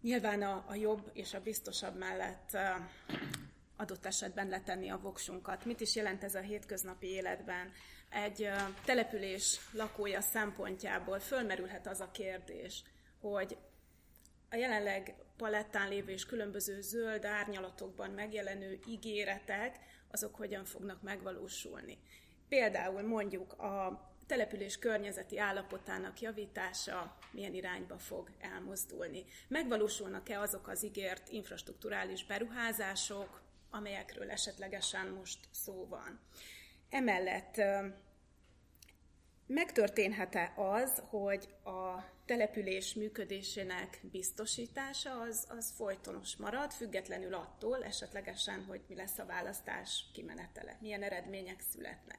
nyilván 0.01 0.43
a, 0.43 0.65
a 0.69 0.75
jobb 0.75 1.11
és 1.13 1.35
a 1.35 1.41
biztosabb 1.41 1.99
mellett 1.99 2.57
adott 3.77 4.07
esetben 4.07 4.49
letenni 4.49 4.89
a 4.91 4.99
voksunkat. 4.99 5.65
Mit 5.65 5.81
is 5.81 5.95
jelent 5.95 6.25
ez 6.25 6.35
a 6.35 6.41
hétköznapi 6.41 7.07
életben? 7.07 7.73
Egy 8.13 8.51
település 8.85 9.61
lakója 9.73 10.21
szempontjából 10.21 11.21
fölmerülhet 11.21 11.87
az 11.87 12.01
a 12.01 12.11
kérdés, 12.11 12.83
hogy 13.21 13.57
a 14.51 14.57
jelenleg 14.57 15.15
palettán 15.37 15.89
lévő 15.89 16.13
és 16.13 16.27
különböző 16.27 16.81
zöld 16.81 17.25
árnyalatokban 17.25 18.11
megjelenő 18.11 18.79
ígéretek, 18.87 19.79
azok 20.11 20.35
hogyan 20.35 20.65
fognak 20.65 21.03
megvalósulni. 21.03 21.99
Például 22.49 23.03
mondjuk 23.03 23.53
a 23.53 24.11
település 24.27 24.79
környezeti 24.79 25.39
állapotának 25.39 26.21
javítása 26.21 27.19
milyen 27.31 27.55
irányba 27.55 27.99
fog 27.99 28.31
elmozdulni. 28.41 29.25
Megvalósulnak-e 29.49 30.41
azok 30.41 30.69
az 30.69 30.85
ígért 30.85 31.29
infrastruktúrális 31.29 32.25
beruházások, 32.25 33.43
amelyekről 33.71 34.31
esetlegesen 34.31 35.09
most 35.09 35.39
szó 35.51 35.87
van. 35.89 36.21
Emellett 36.93 37.63
megtörténhet-e 39.47 40.53
az, 40.57 41.03
hogy 41.09 41.49
a 41.65 42.05
település 42.25 42.95
működésének 42.95 44.01
biztosítása 44.03 45.21
az, 45.21 45.47
az 45.49 45.73
folytonos 45.77 46.37
marad, 46.37 46.73
függetlenül 46.73 47.35
attól 47.35 47.85
esetlegesen, 47.85 48.65
hogy 48.65 48.81
mi 48.89 48.95
lesz 48.95 49.19
a 49.19 49.27
választás 49.27 50.05
kimenetele, 50.13 50.77
milyen 50.81 51.03
eredmények 51.03 51.61
születnek. 51.61 52.19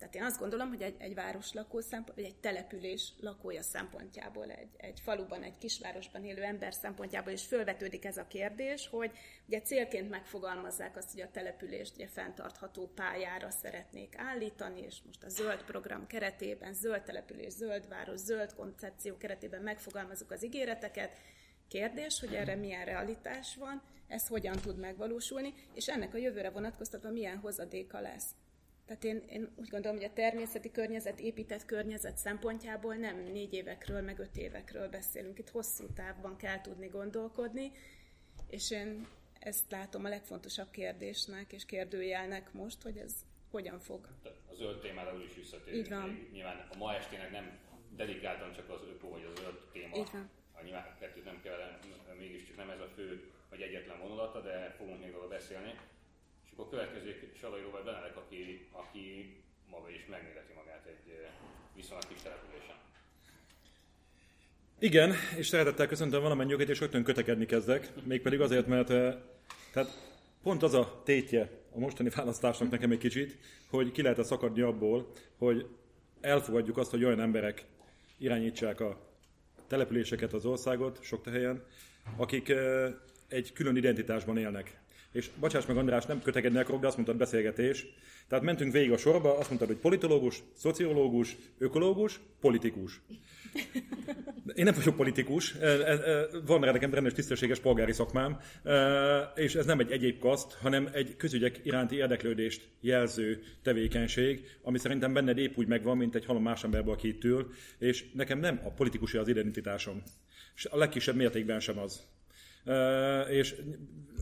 Tehát 0.00 0.14
én 0.14 0.22
azt 0.22 0.38
gondolom, 0.38 0.68
hogy 0.68 0.82
egy, 0.82 0.94
egy 0.98 1.14
város 1.14 1.52
lakó 1.52 1.80
szempont, 1.80 2.16
vagy 2.16 2.24
egy 2.24 2.36
település 2.36 3.12
lakója 3.20 3.62
szempontjából, 3.62 4.50
egy, 4.50 4.68
egy 4.76 5.00
faluban, 5.00 5.42
egy 5.42 5.58
kisvárosban 5.58 6.24
élő 6.24 6.42
ember 6.42 6.74
szempontjából 6.74 7.32
is 7.32 7.46
fölvetődik 7.46 8.04
ez 8.04 8.16
a 8.16 8.26
kérdés, 8.26 8.88
hogy 8.88 9.10
ugye 9.46 9.60
célként 9.60 10.10
megfogalmazzák 10.10 10.96
azt, 10.96 11.12
hogy 11.12 11.20
a 11.20 11.30
települést 11.30 11.94
ugye 11.94 12.06
fenntartható 12.06 12.86
pályára 12.94 13.50
szeretnék 13.50 14.14
állítani, 14.16 14.80
és 14.80 14.96
most 15.06 15.22
a 15.22 15.28
zöld 15.28 15.62
program 15.62 16.06
keretében, 16.06 16.74
zöld 16.74 17.02
település, 17.02 17.52
zöld 17.52 17.88
város, 17.88 18.18
zöld 18.18 18.54
koncepció 18.54 19.16
keretében 19.16 19.62
megfogalmazunk 19.62 20.30
az 20.30 20.44
ígéreteket. 20.44 21.18
Kérdés, 21.68 22.20
hogy 22.20 22.34
erre 22.34 22.54
milyen 22.54 22.84
realitás 22.84 23.56
van, 23.56 23.82
ez 24.08 24.26
hogyan 24.26 24.56
tud 24.56 24.78
megvalósulni, 24.78 25.54
és 25.74 25.88
ennek 25.88 26.14
a 26.14 26.18
jövőre 26.18 26.50
vonatkoztatva 26.50 27.10
milyen 27.10 27.38
hozadéka 27.38 28.00
lesz. 28.00 28.34
Tehát 28.90 29.04
én, 29.04 29.22
én 29.28 29.48
úgy 29.56 29.68
gondolom, 29.68 29.96
hogy 29.96 30.06
a 30.06 30.12
természeti 30.12 30.70
környezet, 30.70 31.20
épített 31.20 31.64
környezet 31.64 32.16
szempontjából 32.16 32.94
nem 32.94 33.16
négy 33.16 33.52
évekről, 33.52 34.00
meg 34.00 34.18
öt 34.18 34.36
évekről 34.36 34.88
beszélünk. 34.88 35.38
Itt 35.38 35.48
hosszú 35.48 35.86
távban 35.94 36.36
kell 36.36 36.60
tudni 36.60 36.86
gondolkodni, 36.86 37.72
és 38.48 38.70
én 38.70 39.06
ezt 39.38 39.70
látom 39.70 40.04
a 40.04 40.08
legfontosabb 40.08 40.70
kérdésnek 40.70 41.52
és 41.52 41.64
kérdőjelnek 41.64 42.52
most, 42.52 42.82
hogy 42.82 42.96
ez 42.96 43.14
hogyan 43.50 43.78
fog. 43.78 44.08
A 44.50 44.54
zöld 44.54 44.80
témára 44.80 45.22
is 45.22 45.34
visszatérünk. 45.34 45.86
Így 45.86 45.92
van. 45.92 46.28
Nyilván 46.32 46.68
a 46.72 46.76
ma 46.76 46.94
estének 46.94 47.30
nem 47.30 47.58
dedikáltan 47.96 48.52
csak 48.52 48.70
az 48.70 48.80
öko 48.82 49.08
vagy 49.08 49.24
a 49.24 49.40
zöld 49.40 49.58
téma. 49.72 49.96
Így 49.96 50.10
van. 50.12 50.30
A 50.52 50.62
nyilván 50.62 50.96
kettőt 50.98 51.24
nem 51.24 51.40
kell, 51.42 51.78
mégiscsak 52.18 52.56
nem 52.56 52.70
ez 52.70 52.80
a 52.80 52.88
fő 52.94 53.30
vagy 53.50 53.60
egyetlen 53.60 54.00
vonulata, 54.00 54.40
de 54.40 54.74
fogunk 54.78 55.00
még 55.00 55.12
róla 55.12 55.28
beszélni 55.28 55.74
akkor 56.60 56.78
következő 56.78 57.32
Salai 57.40 57.60
Robert 57.62 57.84
Benelek, 57.84 58.16
aki, 58.16 58.68
aki 58.72 59.36
maga 59.70 59.90
is 59.90 60.06
megméreti 60.10 60.52
magát 60.56 60.86
egy 60.86 61.26
viszonylag 61.74 62.08
kis 62.08 62.22
településen. 62.22 62.76
Igen, 64.78 65.14
és 65.36 65.46
szeretettel 65.46 65.86
köszöntöm 65.86 66.22
valamennyiüket, 66.22 66.68
és 66.68 66.80
rögtön 66.80 67.04
kötekedni 67.04 67.46
kezdek. 67.46 67.88
Mégpedig 68.04 68.40
azért, 68.40 68.66
mert 68.66 68.86
tehát 69.72 70.18
pont 70.42 70.62
az 70.62 70.74
a 70.74 71.02
tétje 71.04 71.50
a 71.72 71.78
mostani 71.78 72.08
választásnak 72.08 72.70
nekem 72.70 72.90
egy 72.90 72.98
kicsit, 72.98 73.38
hogy 73.70 73.92
ki 73.92 74.02
lehet 74.02 74.24
szakadni 74.24 74.60
abból, 74.60 75.12
hogy 75.38 75.66
elfogadjuk 76.20 76.76
azt, 76.76 76.90
hogy 76.90 77.04
olyan 77.04 77.20
emberek 77.20 77.64
irányítsák 78.18 78.80
a 78.80 79.00
településeket, 79.66 80.32
az 80.32 80.44
országot, 80.44 81.02
sok 81.02 81.28
helyen, 81.28 81.64
akik 82.16 82.52
egy 83.28 83.52
külön 83.52 83.76
identitásban 83.76 84.38
élnek 84.38 84.80
és 85.12 85.30
bocsáss 85.40 85.66
meg 85.66 85.76
András, 85.76 86.06
nem 86.06 86.22
kötegedni 86.22 86.58
akarok, 86.58 86.80
de 86.80 86.86
azt 86.86 86.96
mondtad 86.96 87.16
beszélgetés. 87.16 87.86
Tehát 88.28 88.44
mentünk 88.44 88.72
végig 88.72 88.92
a 88.92 88.96
sorba, 88.96 89.38
azt 89.38 89.48
mondtad, 89.48 89.68
hogy 89.68 89.78
politológus, 89.78 90.42
szociológus, 90.56 91.36
ökológus, 91.58 92.20
politikus. 92.40 93.00
Én 94.54 94.64
nem 94.64 94.74
vagyok 94.74 94.96
politikus, 94.96 95.54
e, 95.54 95.66
e, 95.66 95.92
e, 95.92 96.26
van 96.46 96.60
rá 96.60 96.72
nekem 96.72 96.94
rendes 96.94 97.12
tisztességes 97.12 97.58
polgári 97.58 97.92
szakmám, 97.92 98.40
és 99.34 99.54
ez 99.54 99.66
nem 99.66 99.78
egy 99.78 99.90
egyéb 99.90 100.18
kaszt, 100.18 100.52
hanem 100.52 100.88
egy 100.92 101.16
közügyek 101.16 101.60
iránti 101.62 101.96
érdeklődést 101.96 102.68
jelző 102.80 103.42
tevékenység, 103.62 104.46
ami 104.62 104.78
szerintem 104.78 105.12
benned 105.12 105.38
épp 105.38 105.56
úgy 105.56 105.66
megvan, 105.66 105.96
mint 105.96 106.14
egy 106.14 106.24
halom 106.24 106.42
más 106.42 106.64
emberből, 106.64 106.92
aki 106.92 107.08
itt 107.08 107.24
ül, 107.24 107.50
és 107.78 108.04
nekem 108.12 108.38
nem 108.38 108.60
a 108.64 108.70
politikusi 108.70 109.16
az 109.16 109.28
identitásom. 109.28 110.02
És 110.54 110.64
a 110.64 110.76
legkisebb 110.76 111.16
mértékben 111.16 111.60
sem 111.60 111.78
az. 111.78 112.02
És 113.28 113.54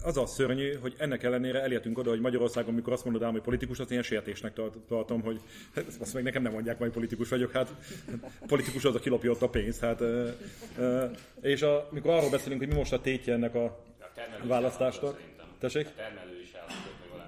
az 0.02 0.16
a 0.16 0.26
szörnyű, 0.26 0.75
hogy 0.75 0.95
ennek 0.99 1.23
ellenére 1.23 1.62
elértünk 1.62 1.99
oda, 1.99 2.11
hogy 2.11 2.21
Magyarországon, 2.21 2.75
mikor 2.75 2.92
azt 2.92 3.04
mondod 3.04 3.23
ám, 3.23 3.33
hogy 3.33 3.40
politikus, 3.40 3.78
az 3.78 3.90
ilyen 3.90 4.02
sértésnek 4.02 4.52
tartom, 4.88 5.23
hogy 5.23 5.40
azt 6.00 6.14
meg 6.14 6.23
nekem 6.23 6.42
nem 6.42 6.52
mondják, 6.52 6.78
hogy 6.78 6.90
politikus 6.90 7.28
vagyok, 7.28 7.52
hát 7.52 7.75
politikus 8.47 8.85
az, 8.85 8.95
aki 8.95 9.09
lopja 9.09 9.30
ott 9.30 9.42
a 9.42 9.49
pénzt. 9.49 9.80
Hát, 9.80 10.02
és 11.40 11.62
a, 11.62 11.88
mikor 11.90 12.11
arról 12.11 12.30
beszélünk, 12.30 12.61
hogy 12.61 12.71
mi 12.71 12.75
most 12.75 12.92
a 12.92 13.00
tétje 13.00 13.33
ennek 13.33 13.54
a, 13.54 13.64
a 14.42 14.47
választásnak. 14.47 15.21
Tessék? 15.59 15.87
A 15.87 15.90
termelő 15.97 16.40
is 16.42 16.52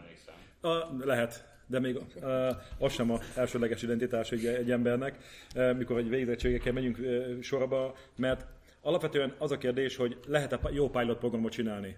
emlékszem. 0.00 0.34
A, 0.60 1.06
lehet, 1.06 1.48
de 1.66 1.80
még 1.80 1.96
uh, 1.96 2.48
az 2.78 2.92
sem 2.92 3.10
a 3.10 3.18
elsődleges 3.34 3.82
identitás 3.82 4.30
egy, 4.32 4.46
egy 4.46 4.70
embernek, 4.70 5.16
uh, 5.54 5.76
mikor 5.76 5.98
egy 5.98 6.08
végzettségekkel 6.08 6.72
megyünk 6.72 6.98
uh, 6.98 7.40
sorba, 7.40 7.96
mert 8.16 8.46
Alapvetően 8.82 9.34
az 9.38 9.50
a 9.50 9.58
kérdés, 9.58 9.96
hogy 9.96 10.18
lehet-e 10.26 10.60
jó 10.72 10.88
pilot 10.88 11.18
programot 11.18 11.52
csinálni. 11.52 11.96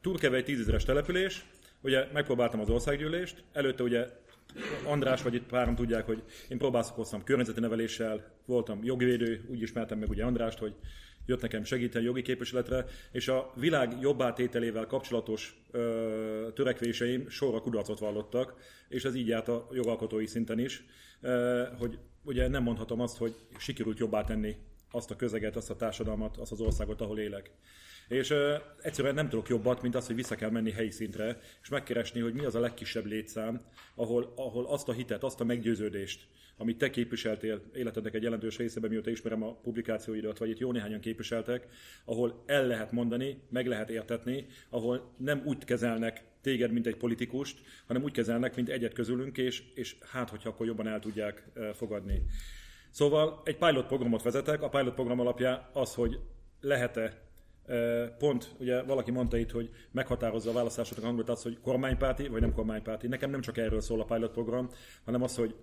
Turkeve 0.00 0.36
egy 0.36 0.44
tízezeres 0.44 0.84
település, 0.84 1.44
ugye 1.80 2.06
megpróbáltam 2.12 2.60
az 2.60 2.70
országgyűlést, 2.70 3.44
előtte 3.52 3.82
ugye 3.82 4.06
András, 4.86 5.22
vagy 5.22 5.34
itt 5.34 5.46
páran 5.46 5.74
tudják, 5.74 6.06
hogy 6.06 6.22
én 6.48 6.58
próbálkoztam 6.58 7.24
környezeti 7.24 7.60
neveléssel, 7.60 8.30
voltam 8.46 8.84
jogvédő, 8.84 9.44
úgy 9.48 9.62
ismertem 9.62 9.98
meg 9.98 10.08
ugye 10.08 10.24
Andrást, 10.24 10.58
hogy 10.58 10.74
jött 11.26 11.40
nekem 11.40 11.64
segíteni 11.64 12.04
jogi 12.04 12.22
képviseletre, 12.22 12.84
és 13.12 13.28
a 13.28 13.52
világ 13.54 13.96
jobbátételével 14.00 14.86
kapcsolatos 14.86 15.62
ö, 15.70 16.48
törekvéseim 16.54 17.28
sorra 17.28 17.60
kudarcot 17.60 17.98
vallottak, 17.98 18.54
és 18.88 19.04
ez 19.04 19.14
így 19.14 19.28
járt 19.28 19.48
a 19.48 19.68
jogalkotói 19.72 20.26
szinten 20.26 20.58
is, 20.58 20.84
ö, 21.20 21.64
hogy 21.78 21.98
ugye 22.24 22.48
nem 22.48 22.62
mondhatom 22.62 23.00
azt, 23.00 23.16
hogy 23.16 23.34
sikerült 23.58 23.98
jobbá 23.98 24.24
tenni 24.24 24.56
azt 24.92 25.10
a 25.10 25.16
közeget, 25.16 25.56
azt 25.56 25.70
a 25.70 25.76
társadalmat, 25.76 26.36
azt 26.36 26.52
az 26.52 26.60
országot, 26.60 27.00
ahol 27.00 27.18
élek. 27.18 27.50
És 28.08 28.30
ö, 28.30 28.54
egyszerűen 28.82 29.14
nem 29.14 29.28
tudok 29.28 29.48
jobbat, 29.48 29.82
mint 29.82 29.94
az, 29.94 30.06
hogy 30.06 30.16
vissza 30.16 30.34
kell 30.34 30.50
menni 30.50 30.70
helyi 30.70 30.90
szintre, 30.90 31.40
és 31.62 31.68
megkeresni, 31.68 32.20
hogy 32.20 32.34
mi 32.34 32.44
az 32.44 32.54
a 32.54 32.60
legkisebb 32.60 33.04
létszám, 33.04 33.64
ahol, 33.94 34.32
ahol 34.36 34.66
azt 34.66 34.88
a 34.88 34.92
hitet, 34.92 35.22
azt 35.22 35.40
a 35.40 35.44
meggyőződést, 35.44 36.26
amit 36.56 36.78
te 36.78 36.90
képviseltél 36.90 37.62
életednek 37.74 38.14
egy 38.14 38.22
jelentős 38.22 38.56
részében, 38.56 38.90
mióta 38.90 39.10
ismerem 39.10 39.42
a 39.42 39.54
publikációidat, 39.54 40.38
vagy 40.38 40.48
itt 40.48 40.58
jó 40.58 40.72
néhányan 40.72 41.00
képviseltek, 41.00 41.68
ahol 42.04 42.42
el 42.46 42.66
lehet 42.66 42.92
mondani, 42.92 43.42
meg 43.50 43.66
lehet 43.66 43.90
értetni, 43.90 44.46
ahol 44.68 45.14
nem 45.16 45.42
úgy 45.44 45.64
kezelnek 45.64 46.24
téged, 46.40 46.72
mint 46.72 46.86
egy 46.86 46.96
politikust, 46.96 47.58
hanem 47.86 48.02
úgy 48.02 48.12
kezelnek, 48.12 48.56
mint 48.56 48.68
egyet 48.68 48.92
közülünk, 48.92 49.38
és, 49.38 49.62
és 49.74 49.96
hát, 50.10 50.30
hogyha 50.30 50.48
akkor 50.48 50.66
jobban 50.66 50.86
el 50.86 51.00
tudják 51.00 51.44
fogadni. 51.74 52.22
Szóval 52.92 53.40
egy 53.44 53.56
pilot 53.56 53.86
programot 53.86 54.22
vezetek, 54.22 54.62
a 54.62 54.68
pilot 54.68 54.94
program 54.94 55.20
alapja 55.20 55.70
az, 55.72 55.94
hogy 55.94 56.20
lehet-e 56.60 57.20
pont, 58.18 58.54
ugye 58.58 58.82
valaki 58.82 59.10
mondta 59.10 59.36
itt, 59.36 59.50
hogy 59.50 59.70
meghatározza 59.90 60.50
a 60.50 60.52
választásoknak 60.52 61.04
hangot 61.06 61.28
az, 61.28 61.42
hogy 61.42 61.60
kormánypárti 61.60 62.28
vagy 62.28 62.40
nem 62.40 62.54
kormánypárti. 62.54 63.06
Nekem 63.06 63.30
nem 63.30 63.40
csak 63.40 63.58
erről 63.58 63.80
szól 63.80 64.00
a 64.00 64.04
pilot 64.04 64.32
program, 64.32 64.68
hanem 65.04 65.22
az, 65.22 65.36
hogy 65.36 65.54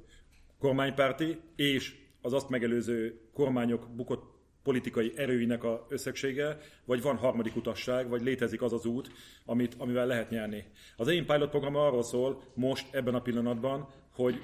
kormánypárti 0.60 1.40
és 1.56 1.96
az 2.22 2.34
azt 2.34 2.50
megelőző 2.50 3.22
kormányok 3.34 3.88
bukott 3.96 4.38
politikai 4.64 5.12
erőinek 5.16 5.64
a 5.64 5.86
összegsége, 5.90 6.58
vagy 6.86 7.02
van 7.02 7.18
harmadik 7.18 7.56
utasság, 7.56 8.10
vagy 8.10 8.22
létezik 8.22 8.62
az 8.62 8.74
az 8.74 8.86
út, 8.86 9.12
amit, 9.46 9.76
amivel 9.78 10.08
lehet 10.08 10.30
nyerni. 10.30 10.66
Az 10.98 11.08
én 11.08 11.26
pilot 11.26 11.50
program 11.50 11.76
arról 11.76 12.04
szól 12.04 12.44
most, 12.54 12.94
ebben 12.94 13.16
a 13.16 13.22
pillanatban, 13.22 13.90
hogy 14.16 14.42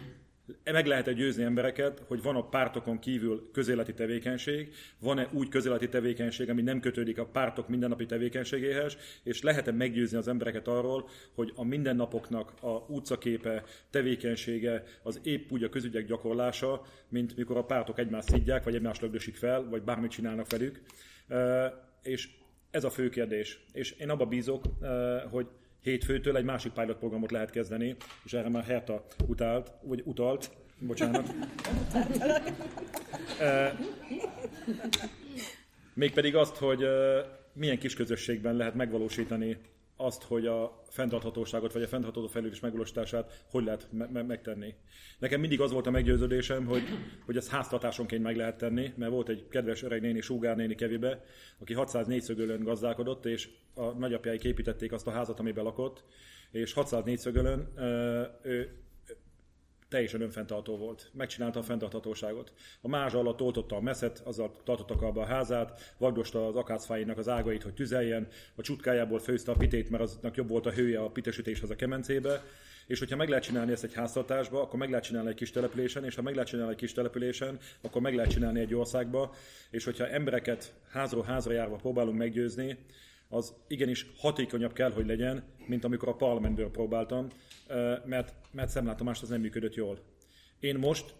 meg 0.63 0.85
lehet-e 0.85 1.13
győzni 1.13 1.43
embereket, 1.43 2.03
hogy 2.07 2.21
van 2.21 2.35
a 2.35 2.49
pártokon 2.49 2.99
kívül 2.99 3.49
közéleti 3.53 3.93
tevékenység, 3.93 4.73
van-e 4.99 5.29
úgy 5.31 5.49
közéleti 5.49 5.89
tevékenység, 5.89 6.49
ami 6.49 6.61
nem 6.61 6.79
kötődik 6.79 7.17
a 7.17 7.25
pártok 7.25 7.67
mindennapi 7.67 8.05
tevékenységéhez, 8.05 8.97
és 9.23 9.41
lehet-e 9.41 9.71
meggyőzni 9.71 10.17
az 10.17 10.27
embereket 10.27 10.67
arról, 10.67 11.09
hogy 11.33 11.51
a 11.55 11.63
mindennapoknak 11.63 12.53
a 12.61 12.85
utcaképe, 12.87 13.63
tevékenysége 13.89 14.83
az 15.03 15.19
épp 15.23 15.51
úgy 15.51 15.63
a 15.63 15.69
közügyek 15.69 16.05
gyakorlása, 16.05 16.85
mint 17.09 17.35
mikor 17.35 17.57
a 17.57 17.65
pártok 17.65 17.99
egymást 17.99 18.29
szidják, 18.29 18.63
vagy 18.63 18.75
egymást 18.75 19.01
lögdösik 19.01 19.35
fel, 19.35 19.69
vagy 19.69 19.81
bármit 19.81 20.11
csinálnak 20.11 20.49
velük. 20.49 20.81
És 22.01 22.29
ez 22.71 22.83
a 22.83 22.89
fő 22.89 23.09
kérdés. 23.09 23.65
És 23.73 23.91
én 23.91 24.09
abba 24.09 24.25
bízok, 24.25 24.63
hogy 25.31 25.47
hétfőtől 25.85 26.37
egy 26.37 26.43
másik 26.43 26.71
pilot 26.71 26.97
programot 26.97 27.31
lehet 27.31 27.49
kezdeni, 27.49 27.95
és 28.23 28.33
erre 28.33 28.49
már 28.49 28.63
Herta 28.63 29.05
utált, 29.27 29.71
vagy 29.81 30.01
utalt, 30.05 30.51
bocsánat. 30.79 31.33
mégpedig 35.93 36.35
azt, 36.35 36.55
hogy 36.55 36.85
milyen 37.53 37.77
kis 37.77 37.93
közösségben 37.93 38.55
lehet 38.55 38.73
megvalósítani 38.73 39.57
azt, 39.97 40.23
hogy 40.23 40.45
a 40.45 40.83
fenntarthatóságot 40.89 41.73
vagy 41.73 41.81
a 41.81 41.87
fenntartható 41.87 42.27
fejlődés 42.27 42.59
megvalósítását 42.59 43.43
hogy 43.49 43.63
lehet 43.63 43.87
me- 43.91 44.11
me- 44.11 44.27
megtenni. 44.27 44.73
Nekem 45.19 45.39
mindig 45.39 45.61
az 45.61 45.71
volt 45.71 45.87
a 45.87 45.91
meggyőződésem, 45.91 46.65
hogy, 46.65 46.83
hogy 47.25 47.37
ezt 47.37 47.49
háztartásonként 47.49 48.23
meg 48.23 48.35
lehet 48.35 48.57
tenni, 48.57 48.93
mert 48.95 49.11
volt 49.11 49.29
egy 49.29 49.47
kedves 49.49 49.83
öreg 49.83 50.01
néni, 50.01 50.21
Sugár 50.21 50.55
néni 50.55 50.75
kevibe, 50.75 51.23
aki 51.59 51.73
604 51.73 52.21
szögölön 52.21 52.63
gazdálkodott, 52.63 53.25
és 53.25 53.49
a 53.73 53.85
nagyapjáik 53.85 54.43
építették 54.43 54.91
azt 54.91 55.07
a 55.07 55.11
házat, 55.11 55.39
amiben 55.39 55.63
lakott, 55.63 56.03
és 56.51 56.73
604 56.73 57.17
szögölön 57.17 57.73
ő 58.43 58.84
teljesen 59.95 60.21
önfenntartó 60.21 60.77
volt. 60.77 61.09
Megcsinálta 61.13 61.59
a 61.59 61.63
fenntarthatóságot. 61.63 62.51
A 62.81 62.87
mázsa 62.87 63.19
alatt 63.19 63.41
oltotta 63.41 63.75
a 63.75 63.81
meszet, 63.81 64.21
azzal 64.25 64.51
tartottak 64.63 65.01
abba 65.01 65.21
a 65.21 65.25
házát, 65.25 65.93
vagdosta 65.97 66.47
az 66.47 66.55
akácfáinak 66.55 67.17
az 67.17 67.27
ágait, 67.27 67.63
hogy 67.63 67.73
tüzeljen, 67.73 68.27
a 68.55 68.61
csutkájából 68.61 69.19
főzte 69.19 69.51
a 69.51 69.55
pitét, 69.55 69.89
mert 69.89 70.03
aznak 70.03 70.35
jobb 70.35 70.49
volt 70.49 70.65
a 70.65 70.71
hője 70.71 70.99
a 70.99 71.09
pitesütéshez 71.09 71.69
a 71.69 71.75
kemencébe, 71.75 72.43
és 72.87 72.99
hogyha 72.99 73.15
meg 73.15 73.29
lehet 73.29 73.43
csinálni 73.43 73.71
ezt 73.71 73.83
egy 73.83 73.93
háztartásba, 73.93 74.61
akkor 74.61 74.79
meg 74.79 74.89
lehet 74.89 75.05
csinálni 75.05 75.29
egy 75.29 75.35
kis 75.35 75.51
településen, 75.51 76.05
és 76.05 76.15
ha 76.15 76.21
meg 76.21 76.33
lehet 76.33 76.49
csinálni 76.49 76.71
egy 76.71 76.77
kis 76.77 76.93
településen, 76.93 77.59
akkor 77.81 78.01
meg 78.01 78.15
lehet 78.15 78.31
csinálni 78.31 78.59
egy 78.59 78.73
országba, 78.73 79.33
és 79.69 79.83
hogyha 79.83 80.07
embereket 80.07 80.73
házról 80.89 81.23
házra 81.23 81.53
járva 81.53 81.75
próbálunk 81.75 82.17
meggyőzni, 82.17 82.77
az 83.35 83.53
igenis 83.67 84.11
hatékonyabb 84.17 84.73
kell, 84.73 84.91
hogy 84.91 85.05
legyen, 85.05 85.43
mint 85.67 85.83
amikor 85.83 86.09
a 86.09 86.15
parlamentből 86.15 86.71
próbáltam, 86.71 87.27
mert, 88.05 88.35
mert 88.51 88.69
szemlátomást 88.69 89.21
az 89.21 89.29
nem 89.29 89.41
működött 89.41 89.75
jól. 89.75 89.99
Én 90.59 90.75
most 90.75 91.15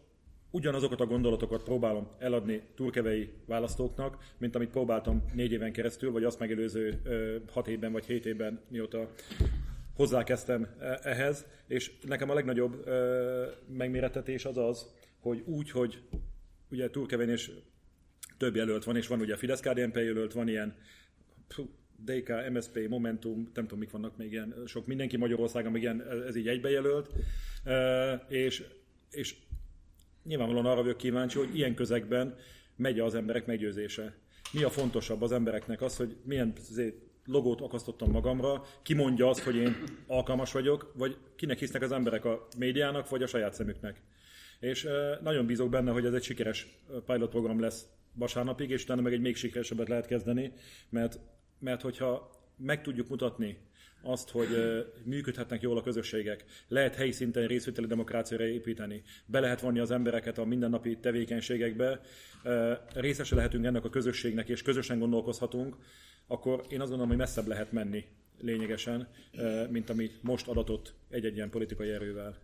ugyanazokat 0.51 0.99
a 0.99 1.05
gondolatokat 1.05 1.63
próbálom 1.63 2.07
eladni 2.19 2.61
turkevei 2.75 3.29
választóknak, 3.45 4.17
mint 4.37 4.55
amit 4.55 4.69
próbáltam 4.69 5.25
négy 5.33 5.51
éven 5.51 5.71
keresztül, 5.71 6.11
vagy 6.11 6.23
azt 6.23 6.39
megelőző 6.39 7.01
hat 7.51 7.67
évben 7.67 7.91
vagy 7.91 8.05
hét 8.05 8.25
évben, 8.25 8.61
mióta 8.69 9.11
hozzákezdtem 9.95 10.75
ehhez, 11.03 11.45
és 11.67 11.91
nekem 12.01 12.29
a 12.29 12.33
legnagyobb 12.33 12.89
megméretetés 13.67 14.45
az 14.45 14.57
az, 14.57 14.87
hogy 15.19 15.43
úgy, 15.45 15.71
hogy 15.71 16.01
ugye 16.69 16.89
Turkeven 16.89 17.29
és 17.29 17.51
több 18.37 18.55
jelölt 18.55 18.83
van, 18.83 18.95
és 18.95 19.07
van 19.07 19.19
ugye 19.19 19.33
a 19.33 19.37
fidesz 19.37 19.59
KDNP 19.59 19.95
jelölt, 19.95 20.33
van 20.33 20.47
ilyen 20.47 20.75
DK, 22.03 22.51
MSP, 22.51 22.87
Momentum, 22.89 23.51
nem 23.53 23.63
tudom, 23.63 23.79
mik 23.79 23.91
vannak 23.91 24.17
még 24.17 24.31
ilyen, 24.31 24.55
sok 24.65 24.85
mindenki 24.85 25.17
Magyarországon 25.17 25.71
még 25.71 25.81
ilyen, 25.81 26.03
ez 26.27 26.35
így 26.35 26.47
egybejelölt, 26.47 27.09
és, 28.27 28.63
és 29.11 29.35
nyilvánvalóan 30.23 30.65
arra 30.65 30.81
vagyok 30.81 30.97
kíváncsi, 30.97 31.37
hogy 31.37 31.55
ilyen 31.55 31.75
közegben 31.75 32.35
megy 32.75 32.99
az 32.99 33.15
emberek 33.15 33.45
meggyőzése. 33.45 34.15
Mi 34.51 34.63
a 34.63 34.69
fontosabb 34.69 35.21
az 35.21 35.31
embereknek 35.31 35.81
az, 35.81 35.97
hogy 35.97 36.15
milyen 36.23 36.53
logót 37.25 37.61
akasztottam 37.61 38.11
magamra, 38.11 38.63
ki 38.83 38.93
mondja 38.93 39.29
azt, 39.29 39.43
hogy 39.43 39.55
én 39.55 39.75
alkalmas 40.07 40.51
vagyok, 40.51 40.91
vagy 40.95 41.17
kinek 41.35 41.59
hisznek 41.59 41.81
az 41.81 41.91
emberek 41.91 42.25
a 42.25 42.47
médiának, 42.57 43.09
vagy 43.09 43.23
a 43.23 43.27
saját 43.27 43.53
szemüknek. 43.53 44.01
És 44.59 44.87
nagyon 45.21 45.45
bízok 45.45 45.69
benne, 45.69 45.91
hogy 45.91 46.05
ez 46.05 46.13
egy 46.13 46.23
sikeres 46.23 46.67
pilot 47.05 47.29
program 47.29 47.59
lesz 47.59 47.87
vasárnapig, 48.13 48.69
és 48.69 48.83
utána 48.83 49.01
meg 49.01 49.13
egy 49.13 49.21
még 49.21 49.35
sikeresebbet 49.35 49.87
lehet 49.87 50.05
kezdeni, 50.05 50.53
mert 50.89 51.19
mert 51.59 51.81
hogyha 51.81 52.29
meg 52.57 52.81
tudjuk 52.81 53.09
mutatni 53.09 53.57
azt, 54.01 54.29
hogy 54.29 54.47
működhetnek 55.03 55.61
jól 55.61 55.77
a 55.77 55.83
közösségek, 55.83 56.43
lehet 56.67 56.95
helyi 56.95 57.11
szinten 57.11 57.47
részvételi 57.47 57.87
demokráciára 57.87 58.45
építeni, 58.45 59.03
be 59.25 59.39
lehet 59.39 59.61
vonni 59.61 59.79
az 59.79 59.91
embereket 59.91 60.37
a 60.37 60.45
mindennapi 60.45 60.97
tevékenységekbe, 60.97 61.99
részese 62.93 63.35
lehetünk 63.35 63.65
ennek 63.65 63.85
a 63.85 63.89
közösségnek, 63.89 64.49
és 64.49 64.61
közösen 64.61 64.99
gondolkozhatunk, 64.99 65.75
akkor 66.27 66.65
én 66.69 66.79
azt 66.79 66.89
gondolom, 66.89 67.07
hogy 67.07 67.17
messzebb 67.17 67.47
lehet 67.47 67.71
menni 67.71 68.05
lényegesen, 68.41 69.07
mint 69.69 69.89
amit 69.89 70.23
most 70.23 70.47
adatott 70.47 70.93
egy-egy 71.09 71.35
ilyen 71.35 71.49
politikai 71.49 71.89
erővel. 71.89 72.37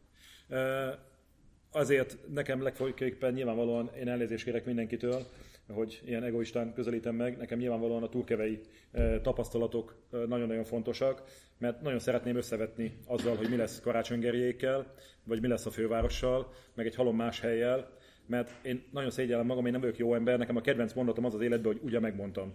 Azért 1.71 2.17
nekem 2.33 2.61
legfőképpen 2.61 3.33
nyilvánvalóan 3.33 3.91
én 3.99 4.07
elnézést 4.07 4.43
kérek 4.43 4.65
mindenkitől, 4.65 5.25
hogy 5.67 6.01
ilyen 6.05 6.23
egoistán 6.23 6.73
közelítem 6.73 7.15
meg. 7.15 7.37
Nekem 7.37 7.57
nyilvánvalóan 7.57 8.03
a 8.03 8.09
turkevei 8.09 8.59
eh, 8.91 9.19
tapasztalatok 9.21 9.95
eh, 10.11 10.19
nagyon-nagyon 10.27 10.63
fontosak, 10.63 11.23
mert 11.57 11.81
nagyon 11.81 11.99
szeretném 11.99 12.35
összevetni 12.35 12.97
azzal, 13.05 13.35
hogy 13.35 13.49
mi 13.49 13.55
lesz 13.55 13.79
Karácsonygerjékkel, 13.79 14.93
vagy 15.23 15.41
mi 15.41 15.47
lesz 15.47 15.65
a 15.65 15.71
fővárossal, 15.71 16.51
meg 16.73 16.85
egy 16.85 16.95
halom 16.95 17.15
más 17.15 17.39
helyjel, 17.39 17.91
mert 18.25 18.65
én 18.65 18.83
nagyon 18.91 19.09
szégyellem 19.09 19.45
magam, 19.45 19.65
én 19.65 19.71
nem 19.71 19.81
vagyok 19.81 19.97
jó 19.97 20.13
ember, 20.13 20.37
nekem 20.37 20.55
a 20.55 20.61
kedvenc 20.61 20.93
mondatom 20.93 21.25
az 21.25 21.33
az 21.33 21.41
életben, 21.41 21.71
hogy 21.71 21.81
ugye 21.83 21.99
megmondtam. 21.99 22.53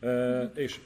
E, 0.00 0.42
és 0.54 0.80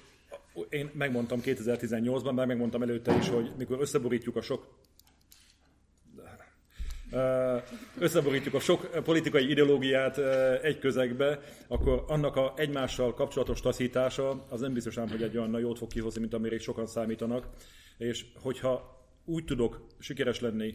én 0.69 0.91
megmondtam 0.95 1.41
2018-ban, 1.45 2.35
már 2.35 2.47
megmondtam 2.47 2.83
előtte 2.83 3.17
is, 3.17 3.29
hogy 3.29 3.53
mikor 3.59 3.81
összeborítjuk 3.81 4.37
a 4.37 4.41
sok 4.41 4.79
összeborítjuk 7.99 8.55
a 8.55 8.61
sok 8.61 8.91
politikai 9.05 9.51
ideológiát 9.51 10.19
egy 10.63 10.79
közegbe, 10.79 11.41
akkor 11.69 12.05
annak 12.07 12.37
a 12.37 12.53
egymással 12.57 13.15
kapcsolatos 13.15 13.61
taszítása 13.61 14.45
az 14.49 14.61
nem 14.61 14.73
biztosan, 14.73 15.09
hogy 15.09 15.23
egy 15.23 15.37
olyan 15.37 15.59
jót 15.61 15.79
fog 15.79 15.89
kihozni, 15.89 16.21
mint 16.21 16.35
amire 16.35 16.59
sokan 16.59 16.87
számítanak. 16.87 17.49
És 17.99 18.25
hogyha 18.43 19.05
úgy 19.25 19.45
tudok 19.45 19.87
sikeres 19.99 20.41
lenni 20.41 20.75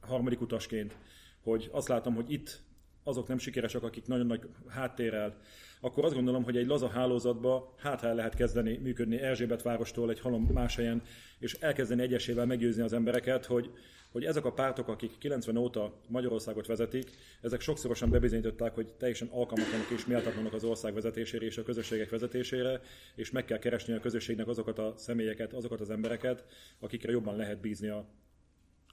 harmadik 0.00 0.40
utasként, 0.40 0.96
hogy 1.42 1.68
azt 1.72 1.88
látom, 1.88 2.14
hogy 2.14 2.32
itt 2.32 2.60
azok 3.06 3.28
nem 3.28 3.38
sikeresek, 3.38 3.82
akik 3.82 4.06
nagyon 4.06 4.26
nagy 4.26 4.40
háttérrel, 4.68 5.36
akkor 5.80 6.04
azt 6.04 6.14
gondolom, 6.14 6.44
hogy 6.44 6.56
egy 6.56 6.66
laza 6.66 6.88
hálózatba 6.88 7.74
hát 7.78 8.02
lehet 8.02 8.34
kezdeni 8.34 8.76
működni 8.76 9.20
Erzsébet 9.20 9.62
várostól 9.62 10.10
egy 10.10 10.20
halom 10.20 10.48
más 10.52 10.76
helyen, 10.76 11.02
és 11.38 11.52
elkezdeni 11.52 12.02
egyesével 12.02 12.46
meggyőzni 12.46 12.82
az 12.82 12.92
embereket, 12.92 13.44
hogy 13.44 13.70
hogy 14.12 14.24
ezek 14.24 14.44
a 14.44 14.52
pártok, 14.52 14.88
akik 14.88 15.18
90 15.18 15.56
óta 15.56 16.00
Magyarországot 16.08 16.66
vezetik, 16.66 17.10
ezek 17.40 17.60
sokszorosan 17.60 18.10
bebizonyították, 18.10 18.74
hogy 18.74 18.94
teljesen 18.98 19.28
alkalmatlanok 19.28 19.90
és 19.90 20.06
méltatlanok 20.06 20.52
az 20.52 20.64
ország 20.64 20.94
vezetésére 20.94 21.44
és 21.44 21.58
a 21.58 21.62
közösségek 21.62 22.10
vezetésére, 22.10 22.80
és 23.14 23.30
meg 23.30 23.44
kell 23.44 23.58
keresni 23.58 23.92
a 23.94 24.00
közösségnek 24.00 24.48
azokat 24.48 24.78
a 24.78 24.94
személyeket, 24.96 25.52
azokat 25.52 25.80
az 25.80 25.90
embereket, 25.90 26.44
akikre 26.80 27.12
jobban 27.12 27.36
lehet 27.36 27.60
bízni 27.60 27.88
a 27.88 28.08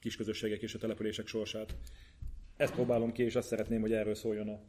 kis 0.00 0.16
közösségek 0.16 0.62
és 0.62 0.74
a 0.74 0.78
települések 0.78 1.26
sorsát. 1.26 1.76
Ezt 2.56 2.72
próbálom 2.72 3.12
ki, 3.12 3.22
és 3.22 3.34
azt 3.34 3.48
szeretném, 3.48 3.80
hogy 3.80 3.92
erről 3.92 4.14
szóljon 4.14 4.48
a 4.48 4.60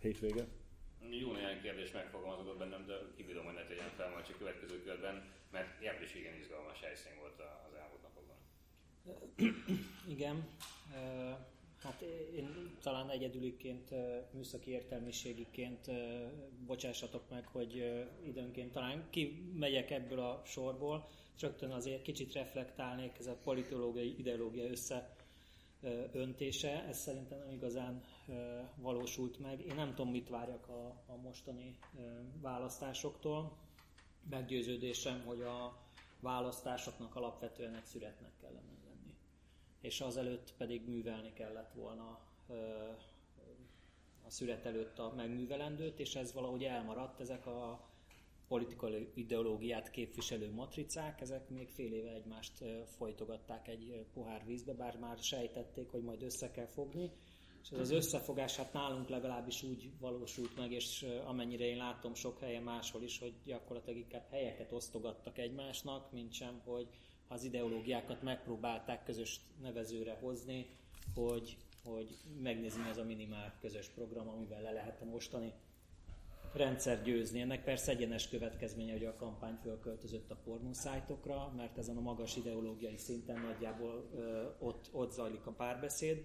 hétvége. 0.00 0.46
Jó 1.10 1.32
néhány 1.32 1.60
kérdés 1.60 1.92
megfogalmazódott 1.92 2.58
bennem, 2.58 2.86
de 2.86 2.94
kibírom, 3.16 3.44
hogy 3.44 3.54
ne 3.54 3.64
tegyen 3.64 3.90
fel 3.96 4.10
majd 4.10 4.26
csak 4.26 4.38
következő 4.38 4.82
körben, 4.82 5.24
mert 5.50 6.02
is 6.02 6.14
igen 6.14 6.34
izgalmas 6.40 6.80
helyszín 6.80 7.12
volt 7.20 7.40
az 7.40 7.74
elmúlt 7.74 8.02
napokban. 8.02 8.36
Igen. 10.16 10.48
Hát 11.82 12.00
én 12.36 12.76
talán 12.82 13.10
egyedüliként, 13.10 13.90
műszaki 14.30 14.70
értelmiségiként 14.70 15.90
bocsássatok 16.66 17.30
meg, 17.30 17.46
hogy 17.46 18.04
időnként 18.26 18.72
talán 18.72 19.06
kimegyek 19.10 19.90
ebből 19.90 20.18
a 20.18 20.42
sorból, 20.44 21.08
és 21.36 21.42
rögtön 21.42 21.70
azért 21.70 22.02
kicsit 22.02 22.32
reflektálnék, 22.32 23.18
ez 23.18 23.26
a 23.26 23.36
politológiai 23.44 24.14
ideológia 24.18 24.64
összeöntése, 25.80 26.84
ez 26.84 26.98
szerintem 26.98 27.38
nem 27.38 27.50
igazán 27.50 28.02
valósult 28.76 29.38
meg. 29.38 29.60
Én 29.66 29.74
nem 29.74 29.94
tudom, 29.94 30.10
mit 30.10 30.28
várjak 30.28 30.68
a, 30.68 30.86
a 31.06 31.16
mostani 31.16 31.78
választásoktól. 32.40 33.56
Meggyőződésem, 34.30 35.22
hogy 35.24 35.40
a 35.40 35.84
választásoknak 36.20 37.16
alapvetően 37.16 37.74
egy 37.74 37.84
szüretnek 37.84 38.32
kellene 38.40 38.76
és 39.86 40.00
azelőtt 40.00 40.52
pedig 40.56 40.88
művelni 40.88 41.32
kellett 41.32 41.72
volna 41.72 42.20
a 44.26 44.30
szület 44.30 44.66
előtt 44.66 44.98
a 44.98 45.12
megművelendőt, 45.16 46.00
és 46.00 46.14
ez 46.14 46.32
valahogy 46.32 46.64
elmaradt, 46.64 47.20
ezek 47.20 47.46
a 47.46 47.85
politikai 48.48 49.10
ideológiát 49.14 49.90
képviselő 49.90 50.52
matricák, 50.52 51.20
ezek 51.20 51.48
még 51.48 51.68
fél 51.68 51.92
éve 51.92 52.10
egymást 52.10 52.64
folytogatták 52.96 53.68
egy 53.68 54.06
pohár 54.14 54.44
vízbe, 54.46 54.72
bár 54.72 54.98
már 54.98 55.18
sejtették, 55.18 55.90
hogy 55.90 56.02
majd 56.02 56.22
össze 56.22 56.50
kell 56.50 56.66
fogni. 56.66 57.10
És 57.62 57.70
ez 57.70 57.78
az 57.78 57.90
összefogás 57.90 58.56
hát 58.56 58.72
nálunk 58.72 59.08
legalábbis 59.08 59.62
úgy 59.62 59.90
valósult 60.00 60.56
meg, 60.56 60.72
és 60.72 61.06
amennyire 61.24 61.64
én 61.64 61.76
látom 61.76 62.14
sok 62.14 62.38
helyen 62.38 62.62
máshol 62.62 63.02
is, 63.02 63.18
hogy 63.18 63.34
gyakorlatilag 63.44 63.98
inkább 63.98 64.26
helyeket 64.30 64.72
osztogattak 64.72 65.38
egymásnak, 65.38 66.12
mint 66.12 66.32
sem, 66.32 66.60
hogy 66.64 66.88
az 67.28 67.44
ideológiákat 67.44 68.22
megpróbálták 68.22 69.04
közös 69.04 69.40
nevezőre 69.62 70.18
hozni, 70.20 70.66
hogy, 71.14 71.56
hogy 71.84 72.18
megnézni 72.42 72.88
ez 72.88 72.98
a 72.98 73.04
minimál 73.04 73.56
közös 73.60 73.88
program, 73.88 74.28
amivel 74.28 74.62
le 74.62 74.72
lehet 74.72 75.00
a 75.00 75.04
mostani 75.04 75.52
rendszer 76.56 77.02
győzni. 77.02 77.40
Ennek 77.40 77.64
persze 77.64 77.92
egyenes 77.92 78.28
következménye, 78.28 78.92
hogy 78.92 79.04
a 79.04 79.16
kampány 79.16 79.58
fölköltözött 79.62 80.30
a 80.30 80.36
pornószájtokra, 80.44 81.52
mert 81.56 81.78
ezen 81.78 81.96
a 81.96 82.00
magas 82.00 82.36
ideológiai 82.36 82.96
szinten 82.96 83.40
nagyjából 83.40 84.10
ott, 84.58 84.88
ott 84.92 85.12
zajlik 85.12 85.46
a 85.46 85.50
párbeszéd. 85.50 86.24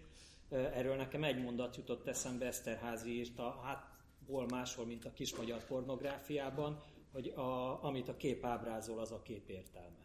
Erről 0.49 0.95
nekem 0.95 1.23
egy 1.23 1.41
mondat 1.41 1.75
jutott 1.75 2.07
eszembe, 2.07 2.45
Eszterházi 2.45 3.17
írta, 3.17 3.61
hát 3.63 3.89
hol 4.27 4.45
máshol, 4.49 4.85
mint 4.85 5.05
a 5.05 5.13
kis 5.13 5.35
magyar 5.35 5.65
pornográfiában, 5.65 6.83
hogy 7.11 7.27
a, 7.27 7.83
amit 7.83 8.07
a 8.07 8.17
kép 8.17 8.45
ábrázol, 8.45 8.99
az 8.99 9.11
a 9.11 9.21
kép 9.21 9.49
értelme. 9.49 9.99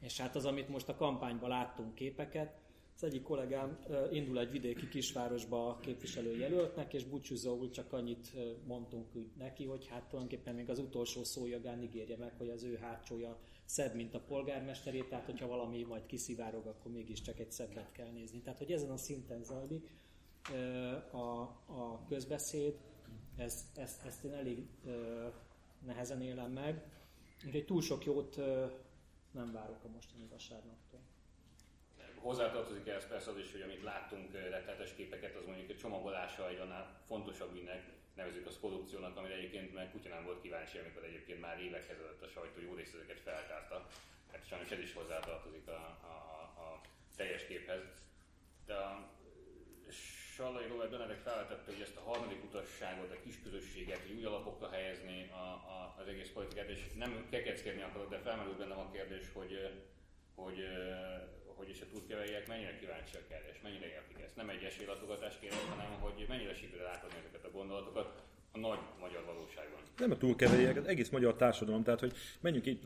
És 0.00 0.20
hát 0.20 0.36
az, 0.36 0.44
amit 0.44 0.68
most 0.68 0.88
a 0.88 0.96
kampányban 0.96 1.48
láttunk 1.48 1.94
képeket, 1.94 2.58
az 3.02 3.06
egyik 3.06 3.22
kollégám 3.22 3.78
indul 4.12 4.38
egy 4.38 4.50
vidéki 4.50 4.88
kisvárosba 4.88 5.78
képviselőjelöltnek, 5.82 6.94
és 6.94 7.04
búcsúzóul 7.04 7.70
csak 7.70 7.92
annyit 7.92 8.32
mondtunk 8.66 9.36
neki, 9.38 9.64
hogy 9.64 9.86
hát 9.86 10.08
tulajdonképpen 10.08 10.54
még 10.54 10.70
az 10.70 10.78
utolsó 10.78 11.24
szójagán 11.24 11.82
ígérje 11.82 12.16
meg, 12.16 12.32
hogy 12.38 12.48
az 12.48 12.62
ő 12.62 12.76
hátsója 12.76 13.38
szebb, 13.64 13.94
mint 13.94 14.14
a 14.14 14.20
polgármesteré, 14.20 15.02
tehát 15.02 15.24
hogyha 15.24 15.46
valami 15.46 15.82
majd 15.82 16.06
kiszivárog, 16.06 16.66
akkor 16.66 16.92
mégiscsak 16.92 17.38
egy 17.38 17.52
szebbet 17.52 17.92
kell 17.92 18.10
nézni. 18.10 18.40
Tehát, 18.40 18.58
hogy 18.58 18.72
ezen 18.72 18.90
a 18.90 18.96
szinten 18.96 19.42
zajlik 19.42 19.90
a, 21.10 21.40
a 21.66 22.04
közbeszéd, 22.08 22.78
ezt, 23.36 23.78
ezt, 23.78 24.04
ezt 24.06 24.24
én 24.24 24.32
elég 24.32 24.66
nehezen 25.86 26.22
élem 26.22 26.52
meg, 26.52 26.84
úgyhogy 27.46 27.64
túl 27.64 27.82
sok 27.82 28.04
jót 28.04 28.36
nem 29.30 29.52
várok 29.52 29.84
a 29.84 29.88
mostani 29.88 30.26
vasárnaptól. 30.30 31.09
Hozzátartozik 32.22 32.86
ehhez 32.86 33.06
persze 33.06 33.30
az 33.30 33.38
is, 33.38 33.52
hogy 33.52 33.60
amit 33.60 33.82
láttunk 33.82 34.32
rettenetes 34.32 34.94
képeket, 34.94 35.34
az 35.36 35.46
mondjuk 35.46 35.70
egy 35.70 35.78
csomagolása 35.78 36.48
egy 36.48 36.58
annál 36.58 37.00
fontosabb 37.06 37.54
ügynek, 37.54 37.82
nevezük 38.14 38.46
az 38.46 38.58
korrupciónak, 38.60 39.16
amire 39.16 39.34
egyébként 39.34 39.74
meg 39.74 39.90
Kutya 39.90 40.08
nem 40.08 40.24
volt 40.24 40.40
kíváncsi, 40.40 40.78
amikor 40.78 41.04
egyébként 41.04 41.40
már 41.40 41.60
évek 41.60 41.88
ezelőtt 41.88 42.22
a 42.22 42.28
sajtó 42.28 42.60
jó 42.60 42.74
részt 42.74 42.94
ezeket 42.94 43.20
feltárta. 43.20 43.86
Hát 44.32 44.46
sajnos 44.46 44.70
ez 44.70 44.78
is 44.78 44.92
hozzátartozik 44.92 45.68
a, 45.68 45.80
a, 46.12 46.16
a 46.62 46.80
teljes 47.16 47.46
képhez. 47.46 47.82
De 48.66 48.74
a 48.74 49.08
Sallai 50.34 50.66
Robert 50.66 50.90
Benedek 50.90 51.18
felvetette, 51.18 51.72
hogy 51.72 51.80
ezt 51.80 51.96
a 51.96 52.08
harmadik 52.10 52.44
utasságot, 52.44 53.10
a 53.10 53.22
kis 53.22 53.42
közösséget, 53.42 54.00
új 54.16 54.24
alapokra 54.24 54.70
helyezni 54.70 55.30
a, 55.30 55.44
a, 55.74 55.94
az 56.00 56.08
egész 56.08 56.30
politikát, 56.34 56.68
és 56.68 56.80
nem 56.94 57.26
kekeckedni 57.30 57.82
akarok, 57.82 58.10
de 58.10 58.18
felmerül 58.18 58.56
bennem 58.56 58.78
a 58.78 58.90
kérdés, 58.90 59.26
hogy, 59.32 59.70
hogy 60.44 60.60
hogy 61.58 61.68
is 61.68 61.80
a 61.80 61.86
turkeveiek 61.92 62.48
mennyire 62.48 62.78
kíváncsiak 62.80 63.26
erre, 63.28 63.48
és 63.52 63.58
mennyire 63.62 63.86
értik 63.86 64.18
ezt. 64.24 64.36
Nem 64.36 64.48
egy 64.48 64.62
esélylatogatás 64.62 65.34
kérem, 65.40 65.64
hanem 65.74 65.90
hogy 66.00 66.26
mennyire 66.28 66.54
sikerül 66.54 66.86
átadni 66.86 67.18
ezeket 67.18 67.44
a 67.44 67.50
gondolatokat 67.58 68.08
a 68.52 68.58
nagy 68.58 68.78
magyar 69.00 69.22
valóságban. 69.24 69.80
Nem 69.96 70.10
a 70.10 70.16
túlkeveiek, 70.16 70.76
az 70.76 70.86
egész 70.86 71.08
magyar 71.08 71.34
társadalom, 71.36 71.82
tehát 71.82 72.00
hogy 72.00 72.12
menjünk 72.40 72.66
itt... 72.66 72.82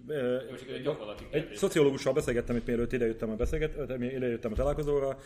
Jó, 0.83 0.93
egy, 0.93 1.27
egy, 1.31 1.47
egy 1.51 1.55
szociológussal 1.55 2.13
beszélgettem 2.13 2.57
itt, 2.57 2.67
mielőtt 2.67 2.93
idejöttem 2.93 3.31
a, 3.31 3.35
beszélget, 3.35 3.91
idejöttem 4.01 4.53
a 4.53 4.55
találkozóra. 4.55 5.19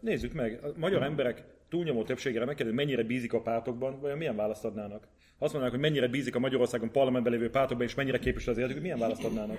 Nézzük 0.00 0.32
meg, 0.32 0.64
a 0.64 0.68
magyar 0.76 1.02
emberek 1.02 1.44
túlnyomó 1.68 2.04
többségére 2.04 2.44
megkérdezi, 2.44 2.76
mennyire 2.76 3.02
bízik 3.02 3.32
a 3.32 3.42
pártokban, 3.42 4.00
vagy 4.00 4.16
milyen 4.16 4.36
választ 4.36 4.64
adnának. 4.64 5.06
Azt 5.38 5.52
mondanak, 5.52 5.80
hogy 5.80 5.90
mennyire 5.90 6.08
bízik 6.08 6.34
a 6.34 6.38
Magyarországon 6.38 6.90
parlamentben 6.90 7.32
lévő 7.32 7.50
pártokban, 7.50 7.86
és 7.86 7.94
mennyire 7.94 8.18
képes 8.18 8.46
az 8.46 8.58
életük, 8.58 8.82
milyen 8.82 8.98
választ 8.98 9.24
adnának. 9.24 9.58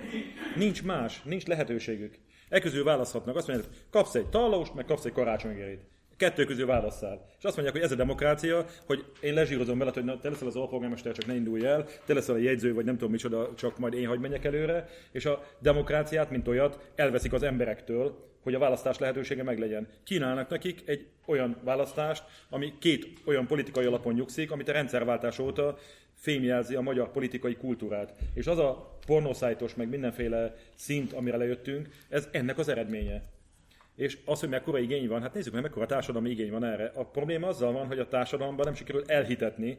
Nincs 0.55 0.83
más, 0.83 1.21
nincs 1.23 1.45
lehetőségük. 1.45 2.15
E 2.49 2.59
közül 2.59 2.83
választhatnak. 2.83 3.35
Azt 3.35 3.47
mondják, 3.47 3.69
kapsz 3.89 4.15
egy 4.15 4.27
tallaust, 4.27 4.73
meg 4.73 4.85
kapsz 4.85 5.05
egy 5.05 5.11
karácsonygérét. 5.11 5.81
Kettő 6.17 6.45
közül 6.45 6.65
válasszál. 6.65 7.25
És 7.37 7.43
azt 7.43 7.55
mondják, 7.55 7.75
hogy 7.75 7.85
ez 7.85 7.91
a 7.91 7.95
demokrácia, 7.95 8.65
hogy 8.85 9.05
én 9.21 9.33
lezsírozom 9.33 9.77
veled, 9.77 9.93
hogy 9.93 10.03
na, 10.03 10.19
te 10.19 10.29
leszel 10.29 10.47
az 10.47 10.55
alpolgármester, 10.55 11.13
csak 11.13 11.25
ne 11.25 11.35
indulj 11.35 11.65
el, 11.65 11.85
te 12.05 12.13
leszel 12.13 12.35
a 12.35 12.37
jegyző, 12.37 12.73
vagy 12.73 12.85
nem 12.85 12.93
tudom 12.93 13.11
micsoda, 13.11 13.53
csak 13.55 13.77
majd 13.77 13.93
én 13.93 14.07
hagy 14.07 14.19
menjek 14.19 14.45
előre. 14.45 14.89
És 15.11 15.25
a 15.25 15.43
demokráciát, 15.59 16.29
mint 16.29 16.47
olyat, 16.47 16.91
elveszik 16.95 17.33
az 17.33 17.43
emberektől, 17.43 18.35
hogy 18.47 18.55
a 18.55 18.59
választás 18.59 18.97
lehetősége 18.97 19.43
meglegyen. 19.43 19.87
Kínálnak 20.03 20.49
nekik 20.49 20.81
egy 20.85 21.07
olyan 21.25 21.57
választást, 21.63 22.23
ami 22.49 22.73
két 22.79 23.07
olyan 23.25 23.47
politikai 23.47 23.85
alapon 23.85 24.13
nyugszik, 24.13 24.51
amit 24.51 24.69
a 24.69 24.71
rendszerváltás 24.71 25.39
óta 25.39 25.77
fémjelzi 26.13 26.75
a 26.75 26.81
magyar 26.81 27.11
politikai 27.11 27.55
kultúrát. 27.55 28.13
És 28.33 28.47
az 28.47 28.57
a 28.57 28.97
pornószájtos, 29.05 29.75
meg 29.75 29.89
mindenféle 29.89 30.55
szint, 30.75 31.13
amire 31.13 31.37
lejöttünk, 31.37 31.89
ez 32.09 32.27
ennek 32.31 32.57
az 32.57 32.67
eredménye. 32.67 33.23
És 33.95 34.17
az, 34.25 34.39
hogy 34.39 34.49
mekkora 34.49 34.79
igény 34.79 35.07
van, 35.07 35.21
hát 35.21 35.33
nézzük 35.33 35.53
meg, 35.53 35.61
mekkora 35.61 35.85
társadalmi 35.85 36.29
igény 36.29 36.51
van 36.51 36.63
erre. 36.63 36.91
A 36.95 37.05
probléma 37.05 37.47
azzal 37.47 37.71
van, 37.71 37.87
hogy 37.87 37.99
a 37.99 38.07
társadalomban 38.07 38.65
nem 38.65 38.75
sikerül 38.75 39.03
elhitetni, 39.07 39.77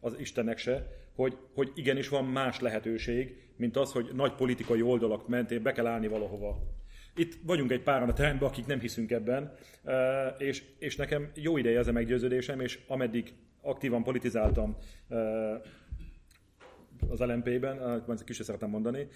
az 0.00 0.18
Istennek 0.18 0.58
se, 0.58 0.86
hogy, 1.14 1.36
hogy 1.54 1.72
igenis 1.74 2.08
van 2.08 2.24
más 2.24 2.60
lehetőség, 2.60 3.42
mint 3.56 3.76
az, 3.76 3.92
hogy 3.92 4.10
nagy 4.14 4.32
politikai 4.32 4.82
oldalak 4.82 5.28
mentén 5.28 5.62
be 5.62 5.72
kell 5.72 5.86
állni 5.86 6.08
valahova. 6.08 6.74
Itt 7.16 7.38
vagyunk 7.42 7.70
egy 7.70 7.82
páran 7.82 8.08
a 8.08 8.12
teremben, 8.12 8.48
akik 8.48 8.66
nem 8.66 8.80
hiszünk 8.80 9.10
ebben, 9.10 9.54
és, 10.38 10.62
és 10.78 10.96
nekem 10.96 11.30
jó 11.34 11.56
ideje 11.56 11.78
ez 11.78 11.88
a 11.88 11.92
meggyőződésem, 11.92 12.60
és 12.60 12.78
ameddig 12.86 13.32
aktívan 13.60 14.02
politizáltam 14.02 14.76
az 17.08 17.20
LMP-ben, 17.20 18.04
ezt 18.08 18.24
kicsit 18.24 18.44
szeretem 18.44 18.70
mondani, 18.70 19.08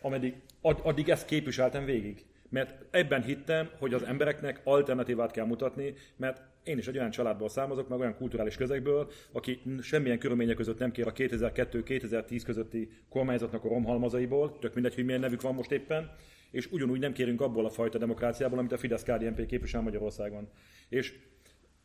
ameddig, 0.00 0.34
addig 0.60 1.08
ezt 1.08 1.26
képviseltem 1.26 1.84
végig. 1.84 2.24
Mert 2.48 2.84
ebben 2.90 3.22
hittem, 3.22 3.70
hogy 3.78 3.94
az 3.94 4.02
embereknek 4.02 4.60
alternatívát 4.64 5.30
kell 5.30 5.46
mutatni, 5.46 5.94
mert 6.16 6.42
én 6.62 6.78
is 6.78 6.86
egy 6.86 6.98
olyan 6.98 7.10
családból 7.10 7.48
származok, 7.48 7.88
meg 7.88 7.98
olyan 7.98 8.16
kulturális 8.16 8.56
közegből, 8.56 9.10
aki 9.32 9.62
semmilyen 9.80 10.18
körülmények 10.18 10.56
között 10.56 10.78
nem 10.78 10.90
kér 10.90 11.06
a 11.06 11.12
2002-2010 11.12 12.42
közötti 12.44 12.90
kormányzatnak 13.08 13.64
a 13.64 13.68
romhalmazaiból, 13.68 14.58
tök 14.58 14.74
mindegy, 14.74 14.94
hogy 14.94 15.04
milyen 15.04 15.20
nevük 15.20 15.42
van 15.42 15.54
most 15.54 15.70
éppen, 15.70 16.10
és 16.50 16.70
ugyanúgy 16.70 17.00
nem 17.00 17.12
kérünk 17.12 17.40
abból 17.40 17.64
a 17.64 17.70
fajta 17.70 17.98
demokráciából, 17.98 18.58
amit 18.58 18.72
a 18.72 18.78
Fidesz-KDNP 18.78 19.46
képvisel 19.46 19.80
Magyarországon. 19.80 20.48
És 20.88 21.18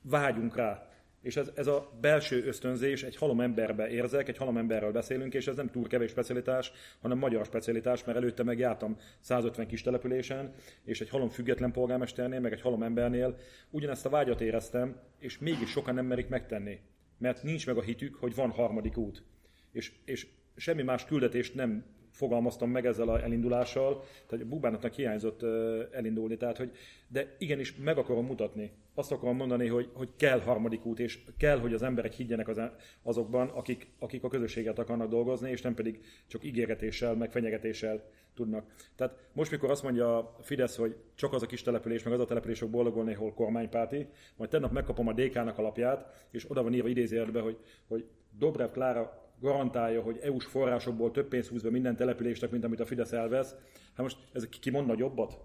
vágyunk 0.01 0.56
rá. 0.56 0.89
És 1.21 1.36
ez, 1.36 1.51
ez 1.56 1.67
a 1.67 1.97
belső 2.01 2.45
ösztönzés 2.45 3.04
egy 3.04 3.15
halom 3.15 3.41
emberbe 3.41 3.89
érzek, 3.89 4.28
egy 4.28 4.38
halom 4.38 4.58
emberről 4.58 4.91
beszélünk, 4.91 5.34
és 5.34 5.47
ez 5.47 5.56
nem 5.56 5.69
túl 5.69 5.88
kevés 5.88 6.12
specialitás, 6.12 6.71
hanem 7.01 7.17
magyar 7.17 7.45
specialitás, 7.45 8.04
mert 8.04 8.17
előtte 8.17 8.43
meg 8.43 8.60
jártam 8.60 8.97
150 9.19 9.67
kis 9.67 9.82
településen, 9.82 10.54
és 10.84 11.01
egy 11.01 11.10
halom 11.10 11.30
független 11.30 11.71
polgármesternél, 11.71 12.39
meg 12.39 12.54
egy 12.54 12.62
halom 12.62 12.84
embernél 12.84 13.38
ugyanezt 13.69 14.06
a 14.06 14.10
vágyat 14.10 14.41
éreztem, 14.41 14.99
és 15.19 15.38
mégis 15.38 15.69
sokan 15.69 15.93
nem 15.93 16.06
merik 16.06 16.28
megtenni. 16.28 16.80
Mert 17.17 17.43
nincs 17.43 17.65
meg 17.65 17.78
a 17.78 17.82
hitük, 17.82 18.15
hogy 18.15 18.36
van 18.36 18.49
harmadik 18.49 18.97
út. 18.97 19.23
És, 19.71 19.91
és 20.06 20.28
semmi 20.56 20.84
más 20.84 21.06
küldetést 21.06 21.56
nem 21.56 21.86
fogalmaztam 22.15 22.69
meg 22.69 22.86
ezzel 22.86 23.10
a 23.10 23.21
elindulással, 23.23 24.04
tehát 24.28 24.47
Bubánatnak 24.47 24.93
hiányzott 24.93 25.43
elindulni, 25.91 26.38
tehát 26.38 26.58
hogy, 26.58 26.71
de 27.08 27.36
igenis 27.38 27.75
meg 27.75 27.97
akarom 27.97 28.25
mutatni. 28.25 28.71
Azt 28.93 29.12
akarom 29.12 29.36
mondani, 29.36 29.67
hogy, 29.67 29.89
hogy 29.93 30.10
kell 30.17 30.39
harmadik 30.39 30.86
út, 30.86 30.99
és 30.99 31.19
kell, 31.38 31.60
hogy 31.60 31.73
az 31.73 31.84
emberek 31.84 32.13
higgyenek 32.13 32.47
az, 32.47 32.62
azokban, 33.04 33.47
akik, 33.47 33.88
akik 33.99 34.23
a 34.23 34.30
közösséget 34.30 34.80
akarnak 34.80 35.10
dolgozni, 35.10 35.49
és 35.49 35.62
nem 35.62 35.73
pedig 35.73 35.99
csak 36.28 36.43
ígéretéssel, 36.43 37.15
meg 37.15 37.32
fenyegetéssel 37.32 38.04
tudnak. 38.36 38.73
Tehát 38.95 39.17
most, 39.34 39.51
mikor 39.51 39.69
azt 39.71 39.84
mondja 39.84 40.17
a 40.17 40.36
Fidesz, 40.41 40.75
hogy 40.78 40.95
csak 41.15 41.34
az 41.34 41.41
a 41.41 41.45
kis 41.45 41.62
település, 41.62 42.04
meg 42.04 42.13
az 42.13 42.19
a 42.19 42.25
település 42.25 42.60
fog 42.60 42.69
boldogulni, 42.69 43.13
ahol 43.13 43.34
kormánypárti, 43.34 44.08
majd 44.36 44.49
tennap 44.49 44.71
megkapom 44.71 45.08
a 45.08 45.13
DK-nak 45.13 45.58
alapját, 45.58 46.28
és 46.32 46.49
oda 46.49 46.63
van 46.63 46.73
írva 46.73 46.88
idézőjelbe, 46.88 47.39
hogy, 47.39 47.58
hogy 47.88 48.06
Dobrev 48.38 48.69
Klára 48.69 49.24
garantálja, 49.39 50.02
hogy 50.02 50.19
EU-s 50.21 50.45
forrásokból 50.45 51.12
több 51.12 51.28
pénzt 51.28 51.50
húz 51.50 51.62
be 51.62 51.69
minden 51.69 51.95
településnek, 51.95 52.52
mint 52.52 52.63
amit 52.63 52.80
a 52.80 52.86
Fidesz 52.86 53.12
elvesz. 53.12 53.56
Hát 53.93 54.02
most 54.02 54.17
ez 54.34 54.48
ki 54.48 54.69
mond 54.69 54.88
nagyobbat? 54.88 55.39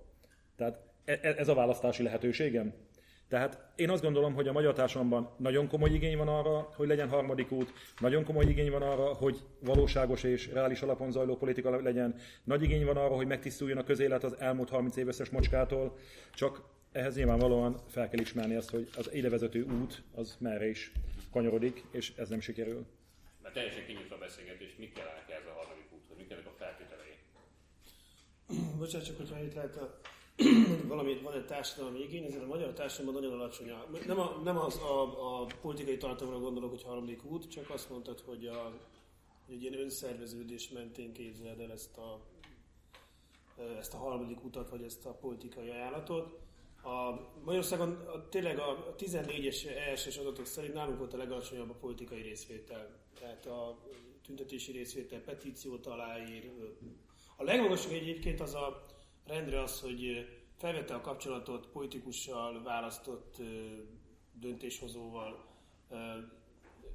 Tehát 0.56 0.80
e, 1.04 1.18
e, 1.22 1.34
ez 1.38 1.48
a 1.48 1.54
választási 1.54 2.02
lehetőségem? 2.02 2.72
Tehát 3.30 3.72
én 3.76 3.90
azt 3.90 4.02
gondolom, 4.02 4.34
hogy 4.34 4.48
a 4.48 4.52
magyar 4.52 4.74
társadalomban 4.74 5.30
nagyon 5.36 5.68
komoly 5.68 5.90
igény 5.90 6.16
van 6.16 6.28
arra, 6.28 6.68
hogy 6.76 6.88
legyen 6.88 7.08
harmadik 7.08 7.50
út, 7.50 7.72
nagyon 8.00 8.24
komoly 8.24 8.44
igény 8.44 8.70
van 8.70 8.82
arra, 8.82 9.14
hogy 9.14 9.38
valóságos 9.60 10.22
és 10.22 10.52
reális 10.52 10.82
alapon 10.82 11.10
zajló 11.10 11.36
politika 11.36 11.80
legyen, 11.80 12.14
nagy 12.44 12.62
igény 12.62 12.84
van 12.84 12.96
arra, 12.96 13.14
hogy 13.14 13.26
megtisztuljon 13.26 13.78
a 13.78 13.84
közélet 13.84 14.24
az 14.24 14.36
elmúlt 14.38 14.68
30 14.68 14.96
év 14.96 15.08
összes 15.08 15.30
mocskától, 15.30 15.96
csak 16.34 16.62
ehhez 16.92 17.16
nyilvánvalóan 17.16 17.76
fel 17.88 18.08
kell 18.08 18.20
ismerni 18.20 18.54
azt, 18.54 18.70
hogy 18.70 18.88
az 18.96 19.14
idevezető 19.14 19.62
út 19.62 20.02
az 20.14 20.36
merre 20.38 20.68
is 20.68 20.92
kanyarodik, 21.32 21.84
és 21.90 22.12
ez 22.16 22.28
nem 22.28 22.40
sikerül. 22.40 22.86
Mert 23.42 23.54
teljesen 23.54 23.86
kinyitva 23.86 24.14
a 24.14 24.18
beszélgetés, 24.18 24.76
mit 24.76 24.92
kell 24.92 25.06
ez 25.06 25.46
a 25.46 25.52
harmadik 25.52 25.92
úthoz, 25.92 26.16
mik 26.16 26.28
kellene 26.28 26.48
a 26.48 26.52
feltételei? 26.58 27.14
Bocsánat, 28.78 29.06
csak 29.06 29.16
hogyha 29.16 29.42
itt 29.42 29.54
lehet 29.54 29.76
a, 29.76 30.00
valami, 30.86 31.20
van 31.22 31.34
egy 31.34 31.46
társadalmi 31.46 32.00
igény, 32.00 32.24
ezért 32.24 32.42
a 32.42 32.46
magyar 32.46 32.72
társadalomban 32.72 33.22
nagyon 33.22 33.40
alacsony. 33.40 33.72
Nem, 34.06 34.20
a, 34.20 34.40
nem 34.44 34.58
az 34.58 34.76
a, 34.76 35.42
a 35.42 35.46
politikai 35.60 35.96
tartalomra 35.96 36.38
gondolok, 36.40 36.70
hogy 36.70 36.82
harmadik 36.82 37.24
út, 37.24 37.50
csak 37.50 37.70
azt 37.70 37.90
mondtad, 37.90 38.20
hogy, 38.20 38.46
a, 38.46 38.72
egy 39.48 39.62
ilyen 39.62 39.78
önszerveződés 39.78 40.68
mentén 40.68 41.12
képzeled 41.12 41.60
el 41.60 41.72
ezt 41.72 41.96
a, 41.96 42.20
ezt 43.78 43.94
a 43.94 43.96
harmadik 43.96 44.44
utat, 44.44 44.70
vagy 44.70 44.82
ezt 44.82 45.06
a 45.06 45.14
politikai 45.14 45.68
ajánlatot. 45.68 46.39
A 46.82 47.28
Magyarországon 47.44 47.90
a, 47.90 48.28
tényleg 48.28 48.58
a 48.58 48.94
14-es 48.98 49.66
ESS 49.66 50.16
adatok 50.16 50.46
szerint 50.46 50.74
nálunk 50.74 50.98
volt 50.98 51.14
a 51.14 51.16
legalacsonyabb 51.16 51.70
a 51.70 51.74
politikai 51.74 52.22
részvétel. 52.22 52.98
Tehát 53.18 53.46
a 53.46 53.78
tüntetési 54.26 54.72
részvétel, 54.72 55.20
petíciót 55.20 55.86
aláír. 55.86 56.50
A 57.36 57.42
legmagasabb 57.42 57.92
egyébként 57.92 58.40
az 58.40 58.54
a 58.54 58.86
rendre 59.26 59.62
az, 59.62 59.80
hogy 59.80 60.26
felvette 60.56 60.94
a 60.94 61.00
kapcsolatot 61.00 61.66
politikussal, 61.66 62.62
választott 62.62 63.36
döntéshozóval. 64.32 65.44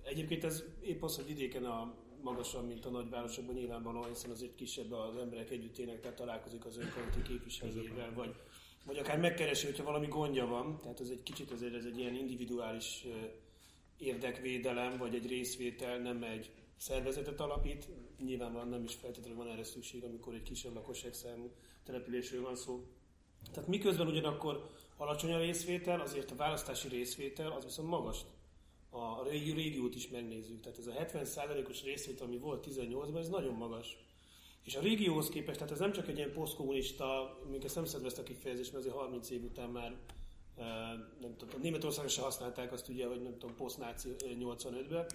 Egyébként 0.03 0.43
ez 0.43 0.63
épp 0.81 1.03
az, 1.03 1.15
hogy 1.15 1.25
vidéken 1.25 1.65
a 1.65 1.93
magasabb, 2.21 2.67
mint 2.67 2.85
a 2.85 2.89
nagyvárosokban 2.89 3.55
nyilvánvalóan, 3.55 4.07
hiszen 4.07 4.31
azért 4.31 4.55
kisebb 4.55 4.91
az 4.91 5.17
emberek 5.17 5.49
együtt 5.49 5.77
élnek, 5.77 5.99
tehát 5.99 6.17
találkozik 6.17 6.65
az 6.65 6.77
önkormányzati 6.77 7.21
képviselőjével, 7.21 8.13
vagy, 8.13 8.35
vagy 8.85 8.97
akár 8.97 9.19
megkeresi, 9.19 9.65
hogyha 9.65 9.83
valami 9.83 10.07
gondja 10.07 10.45
van. 10.45 10.79
Tehát 10.81 10.99
ez 10.99 11.09
egy 11.09 11.23
kicsit 11.23 11.51
azért 11.51 11.73
ez 11.73 11.85
egy 11.85 11.99
ilyen 11.99 12.15
individuális 12.15 13.05
érdekvédelem, 13.97 14.97
vagy 14.97 15.15
egy 15.15 15.27
részvétel, 15.27 15.97
nem 15.97 16.23
egy 16.23 16.51
szervezetet 16.77 17.39
alapít. 17.39 17.87
Nyilvánvalóan 18.25 18.69
nem 18.69 18.83
is 18.83 18.93
feltétlenül 18.93 19.37
van 19.37 19.47
erre 19.47 19.63
szükség, 19.63 20.03
amikor 20.03 20.33
egy 20.33 20.43
kisebb 20.43 20.73
lakosságszámú 20.73 21.51
településről 21.83 22.41
van 22.41 22.55
szó. 22.55 22.83
Tehát 23.53 23.69
miközben 23.69 24.07
ugyanakkor 24.07 24.69
alacsony 24.97 25.33
a 25.33 25.37
részvétel, 25.37 25.99
azért 25.99 26.31
a 26.31 26.35
választási 26.35 26.87
részvétel 26.87 27.51
az 27.51 27.63
viszont 27.63 27.89
magas. 27.89 28.19
A 28.89 29.23
régi 29.29 29.51
régiót 29.51 29.95
is 29.95 30.07
megnézzük. 30.07 30.59
Tehát 30.59 30.77
ez 30.77 30.87
a 30.87 30.91
70%-os 30.91 31.83
részvétel, 31.83 32.25
ami 32.25 32.37
volt 32.37 32.67
18-ban, 32.69 33.17
ez 33.17 33.29
nagyon 33.29 33.53
magas. 33.53 33.97
És 34.65 34.75
a 34.75 34.79
régióhoz 34.79 35.29
képest, 35.29 35.57
tehát 35.57 35.73
ez 35.73 35.79
nem 35.79 35.91
csak 35.91 36.07
egy 36.07 36.17
ilyen 36.17 36.33
posztkommunista, 36.33 37.37
még 37.51 37.63
ezt 37.63 37.75
nem 37.75 37.85
szedve 37.85 38.07
ezt 38.07 38.19
a 38.19 38.23
kifejezést, 38.23 38.71
mert 38.73 38.85
azért 38.85 38.99
30 38.99 39.29
év 39.29 39.43
után 39.43 39.69
már 39.69 39.95
nem 41.21 41.35
tudom, 41.37 41.61
Németországon 41.61 42.09
se 42.09 42.21
használták 42.21 42.71
azt 42.71 42.89
ugye, 42.89 43.07
hogy 43.07 43.21
nem 43.21 43.37
tudom, 43.37 43.55
posztnáci 43.55 44.09
85-ben, 44.19 45.05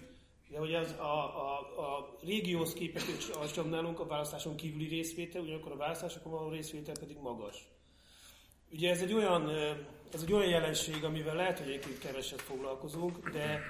de 0.49 0.57
hogy 0.57 0.73
az 0.73 0.91
a, 0.91 1.03
a, 1.03 1.59
a 1.77 2.17
régióhoz 2.23 2.73
képest, 2.73 3.07
és 3.07 3.53
nálunk 3.69 3.99
a 3.99 4.05
választáson 4.05 4.55
kívüli 4.55 4.87
részvétel, 4.87 5.41
ugyanakkor 5.41 5.71
a 5.71 5.77
választásokon 5.77 6.31
való 6.31 6.49
részvétel 6.49 6.95
pedig 6.99 7.17
magas. 7.17 7.69
Ugye 8.71 8.89
ez 8.89 9.01
egy 9.01 9.13
olyan, 9.13 9.49
ez 10.13 10.21
egy 10.21 10.33
olyan 10.33 10.49
jelenség, 10.49 11.03
amivel 11.03 11.35
lehet, 11.35 11.59
hogy 11.59 11.67
egyébként 11.67 11.99
keveset 11.99 12.41
foglalkozunk, 12.41 13.29
de 13.29 13.61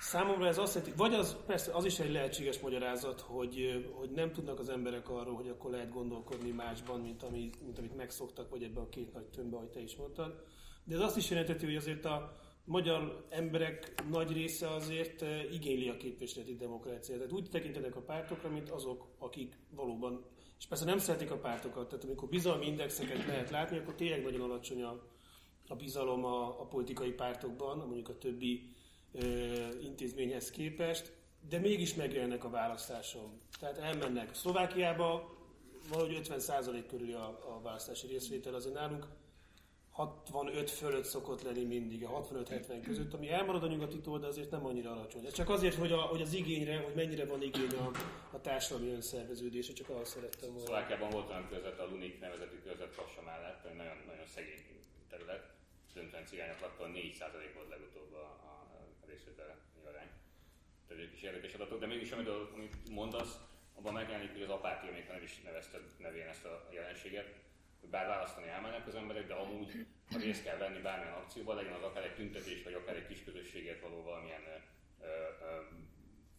számomra 0.00 0.46
ez 0.46 0.58
azt 0.58 0.74
jelenti, 0.74 0.96
vagy 0.96 1.14
az, 1.14 1.36
persze 1.46 1.72
az 1.72 1.84
is 1.84 1.98
egy 1.98 2.12
lehetséges 2.12 2.60
magyarázat, 2.60 3.20
hogy, 3.20 3.86
hogy 3.92 4.10
nem 4.10 4.32
tudnak 4.32 4.58
az 4.58 4.68
emberek 4.68 5.08
arról, 5.08 5.34
hogy 5.34 5.48
akkor 5.48 5.70
lehet 5.70 5.92
gondolkodni 5.92 6.50
másban, 6.50 7.00
mint, 7.00 7.22
ami, 7.22 7.50
mint 7.64 7.78
amit 7.78 7.96
megszoktak, 7.96 8.50
vagy 8.50 8.62
ebben 8.62 8.82
a 8.82 8.88
két 8.88 9.12
nagy 9.12 9.26
tömbbe, 9.26 9.56
ahogy 9.56 9.70
te 9.70 9.80
is 9.80 9.96
mondtad. 9.96 10.42
De 10.84 10.94
ez 10.94 11.00
azt 11.00 11.16
is 11.16 11.30
jelenteti, 11.30 11.64
hogy 11.64 11.76
azért 11.76 12.04
a, 12.04 12.36
magyar 12.68 13.26
emberek 13.28 14.04
nagy 14.10 14.32
része 14.32 14.70
azért 14.70 15.24
igényli 15.52 15.88
a 15.88 15.96
képviseleti 15.96 16.56
demokráciát. 16.56 17.18
Tehát 17.18 17.32
úgy 17.32 17.48
tekintenek 17.50 17.96
a 17.96 18.00
pártokra, 18.00 18.50
mint 18.50 18.70
azok, 18.70 19.06
akik 19.18 19.58
valóban, 19.70 20.24
és 20.58 20.66
persze 20.66 20.84
nem 20.84 20.98
szeretik 20.98 21.30
a 21.30 21.38
pártokat, 21.38 21.88
tehát 21.88 22.04
amikor 22.04 22.28
bizalmi 22.28 22.66
indexeket 22.66 23.26
lehet 23.26 23.50
látni, 23.50 23.78
akkor 23.78 23.94
tényleg 23.94 24.22
nagyon 24.22 24.40
alacsony 24.40 24.82
a, 24.82 25.02
a 25.68 25.74
bizalom 25.74 26.24
a, 26.24 26.60
a 26.60 26.66
politikai 26.66 27.12
pártokban, 27.12 27.78
mondjuk 27.78 28.08
a 28.08 28.18
többi 28.18 28.74
intézményhez 29.82 30.50
képest, 30.50 31.12
de 31.48 31.58
mégis 31.58 31.94
megjelennek 31.94 32.44
a 32.44 32.50
választáson. 32.50 33.40
Tehát 33.60 33.78
elmennek 33.78 34.34
Szlovákiába, 34.34 35.36
valahogy 35.88 36.20
50% 36.28 36.84
körül 36.88 37.14
a, 37.14 37.26
a 37.26 37.60
választási 37.62 38.06
részvétel, 38.06 38.54
azért 38.54 38.74
nálunk 38.74 39.06
65 39.98 40.70
fölött 40.70 41.04
szokott 41.04 41.42
lenni 41.42 41.64
mindig, 41.64 42.04
a 42.04 42.26
65-70 42.32 42.80
között, 42.84 43.14
ami 43.14 43.30
elmarad 43.30 43.62
a 43.62 43.66
nyugatitól, 43.66 44.18
de 44.18 44.26
azért 44.26 44.50
nem 44.50 44.66
annyira 44.66 44.90
alacsony. 44.90 45.26
Ez 45.26 45.32
csak 45.32 45.48
azért, 45.48 45.74
hogy, 45.74 45.92
a, 45.92 46.00
hogy 46.00 46.22
az 46.22 46.32
igényre, 46.32 46.76
hogy 46.76 46.94
mennyire 46.94 47.24
van 47.26 47.42
igény 47.42 47.70
a, 47.70 47.90
a 48.32 48.40
társadalmi 48.40 48.90
önszerveződése, 48.92 49.72
csak 49.72 49.88
azt 49.88 50.10
szerettem 50.10 50.48
volna. 50.48 50.66
Szlovákiában 50.66 51.10
volt 51.10 51.28
olyan 51.28 51.48
között, 51.48 51.78
a 51.78 51.86
Lunik 51.90 52.20
nevezetű 52.20 52.56
között 52.68 52.96
Kassa 52.96 53.22
mellett, 53.24 53.62
nagyon, 53.76 53.96
nagyon 54.06 54.26
szegény 54.34 54.62
terület, 55.10 55.44
döntően 55.94 56.26
cigányok 56.26 56.60
lakta, 56.60 56.84
4% 56.84 56.90
volt 57.54 57.68
legutóbb 57.68 58.12
a, 58.14 58.26
a 59.02 59.06
részvétel 59.06 59.58
arány. 59.88 60.10
Tehát 60.88 61.02
egy 61.02 61.10
kis 61.10 61.22
érdekes 61.22 61.54
adatok, 61.54 61.80
de 61.80 61.86
mégis 61.86 62.10
amit, 62.12 62.28
amit 62.28 62.88
mondasz, 62.90 63.38
abban 63.74 63.92
megjelenik, 63.92 64.32
hogy 64.32 64.42
az 64.42 64.50
apátia, 64.50 64.92
még 64.92 65.04
nem 65.08 65.22
is 65.22 65.40
nevezted 65.40 65.82
nevén 65.98 66.26
ezt 66.26 66.44
a 66.44 66.68
jelenséget, 66.72 67.28
bár 67.90 68.06
választani 68.06 68.48
elmennek 68.48 68.86
az 68.86 68.94
emberek, 68.94 69.26
de 69.26 69.34
amúgy, 69.34 69.86
ha 70.10 70.18
részt 70.18 70.42
kell 70.42 70.56
venni 70.56 70.80
bármilyen 70.80 71.14
akcióban, 71.14 71.56
legyen 71.56 71.72
az 71.72 71.82
akár 71.82 72.04
egy 72.04 72.14
tüntetés, 72.14 72.62
vagy 72.62 72.72
akár 72.72 72.96
egy 72.96 73.06
kis 73.06 73.24
közösséget 73.24 73.80
való 73.80 74.02
valamilyen 74.02 74.42
ö, 75.00 75.06
ö, 75.06 75.60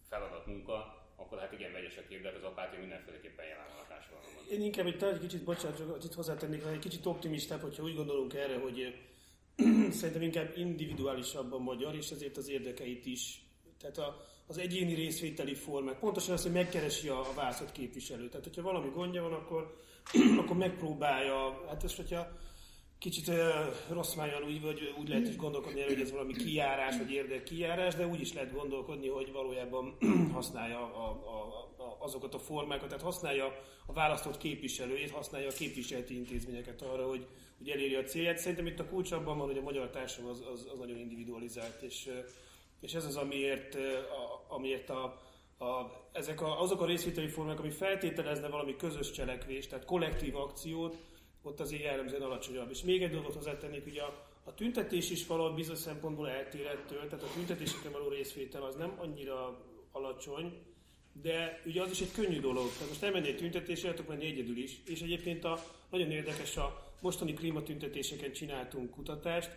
feladat 0.09 0.45
munka, 0.45 0.99
akkor 1.15 1.39
hát 1.39 1.51
igen, 1.51 1.71
vegyes 1.71 1.97
a 1.97 2.01
kép, 2.07 2.21
de 2.21 2.27
hát 2.27 2.38
az 2.38 2.43
apátia 2.43 2.79
mindenféleképpen 2.79 3.45
jelen 3.45 3.65
van 3.67 3.83
a 3.83 3.88
társadalomban. 3.88 4.43
Én 4.51 4.62
inkább 4.62 4.85
egy, 4.85 5.03
egy 5.03 5.19
kicsit, 5.19 5.43
bocsánat, 5.43 5.77
csak 5.77 6.03
itt 6.03 6.13
hozzátennék, 6.13 6.63
hogy 6.63 6.73
egy 6.73 6.79
kicsit 6.79 7.05
optimistább, 7.05 7.62
hogyha 7.62 7.83
úgy 7.83 7.95
gondolunk 7.95 8.33
erre, 8.33 8.57
hogy 8.59 8.95
szerintem 9.99 10.21
inkább 10.21 10.57
individuálisabb 10.57 11.53
a 11.53 11.59
magyar, 11.59 11.95
és 11.95 12.09
ezért 12.09 12.38
az 12.38 12.49
érdekeit 12.49 13.05
is. 13.05 13.41
Tehát 13.79 13.97
a, 13.97 14.25
az 14.49 14.57
egyéni 14.57 14.93
részvételi 14.93 15.53
formák. 15.53 15.99
Pontosan 15.99 16.33
az, 16.33 16.43
hogy 16.43 16.51
megkeresi 16.51 17.07
a, 17.07 17.19
a 17.19 17.33
választott 17.35 17.71
képviselőt. 17.71 18.29
Tehát, 18.29 18.45
hogyha 18.45 18.62
valami 18.62 18.89
gondja 18.93 19.21
van, 19.21 19.33
akkor 19.33 19.77
akkor 20.39 20.57
megpróbálja, 20.57 21.65
hát 21.67 21.83
ezt, 21.83 21.95
hogyha 21.95 22.27
kicsit 22.99 23.27
uh, 23.27 23.35
rossz 23.89 24.13
májan 24.13 24.43
úgy, 24.43 24.62
vagy 24.62 24.93
úgy 24.99 25.09
lehet 25.09 25.27
is 25.27 25.35
gondolkodni, 25.35 25.81
hogy 25.81 25.99
ez 25.99 26.12
valami 26.12 26.33
kiárás, 26.33 26.97
vagy 26.97 27.12
érdek 27.12 27.43
kiárás, 27.43 27.95
de 27.95 28.07
úgy 28.07 28.21
is 28.21 28.33
lehet 28.33 28.53
gondolkodni, 28.53 29.07
hogy 29.07 29.31
valójában 29.31 29.97
használja 30.33 30.79
a, 30.79 31.09
a, 31.09 31.83
a, 31.83 31.97
azokat 31.99 32.33
a 32.33 32.39
formákat, 32.39 32.88
tehát 32.88 33.03
használja 33.03 33.45
a 33.85 33.93
választott 33.93 34.38
képviselőjét, 34.38 35.12
használja 35.12 35.47
a 35.47 35.53
képviseleti 35.57 36.15
intézményeket 36.15 36.81
arra, 36.81 37.07
hogy, 37.07 37.27
hogy 37.57 37.69
elérje 37.69 37.99
a 37.99 38.03
célját. 38.03 38.38
Szerintem 38.38 38.67
itt 38.67 38.79
a 38.79 38.88
kulcs 38.88 39.12
abban 39.12 39.38
van, 39.38 39.47
hogy 39.47 39.57
a 39.57 39.62
magyar 39.62 39.89
társadalom 39.89 40.35
az, 40.35 40.43
az, 40.53 40.67
az 40.73 40.79
nagyon 40.79 40.97
individualizált, 40.97 41.81
és, 41.81 42.09
és 42.80 42.94
ez 42.94 43.06
az, 43.06 43.15
amiért, 43.15 43.76
a, 43.76 44.46
amiért 44.48 44.89
a, 44.89 45.04
a, 45.58 45.92
ezek 46.12 46.42
a, 46.42 46.62
azok 46.62 46.82
a 46.82 46.86
részvételi 46.86 47.28
formák, 47.28 47.60
ami 47.60 47.72
feltételezne 47.72 48.48
valami 48.48 48.76
közös 48.76 49.12
cselekvést, 49.12 49.70
tehát 49.70 49.86
kollektív 49.86 50.36
akciót, 50.36 50.98
ott 51.42 51.60
azért 51.60 51.84
jellemzően 51.84 52.22
alacsonyabb. 52.22 52.70
És 52.70 52.84
még 52.84 53.04
egy 53.04 53.12
dolgot 53.12 53.34
hozzátennék, 53.34 53.84
hogy 53.84 53.98
a, 53.98 54.28
a 54.44 54.54
tüntetés 54.54 55.10
is 55.10 55.26
valahogy 55.26 55.54
bizonyos 55.54 55.80
szempontból 55.80 56.30
eltér 56.30 56.65
ettől, 56.65 57.08
tehát 57.08 57.24
a 57.24 57.34
tüntetéseken 57.34 57.92
való 57.92 58.08
részvétel 58.08 58.63
az 58.63 58.76
nem 58.76 58.94
annyira 58.98 59.65
alacsony, 59.92 60.54
de 61.22 61.62
ugye 61.65 61.82
az 61.82 61.92
is 61.92 62.02
egy 62.02 62.12
könnyű 62.12 62.39
dolog. 62.39 62.72
Tehát 62.72 62.88
most 62.88 63.04
elmenni 63.04 63.28
egy 63.28 63.38
tüntetésre, 63.38 63.89
tudok 63.89 64.08
menni 64.08 64.26
egyedül 64.26 64.58
is. 64.58 64.82
És 64.86 65.02
egyébként 65.02 65.44
a, 65.44 65.63
nagyon 65.89 66.12
érdekes, 66.12 66.58
a 66.58 66.94
mostani 67.02 67.34
klímatüntetéseken 67.34 68.32
csináltunk 68.32 68.89
kutatást. 68.89 69.50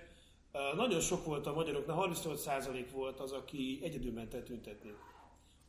Nagyon 0.77 1.01
sok 1.01 1.25
volt 1.25 1.47
a 1.47 1.53
magyaroknál, 1.53 2.09
38% 2.11 2.87
volt 2.93 3.21
az, 3.21 3.33
aki 3.33 3.81
egyedül 3.83 4.13
ment 4.13 4.35
el 4.35 4.43
tüntetni 4.43 4.95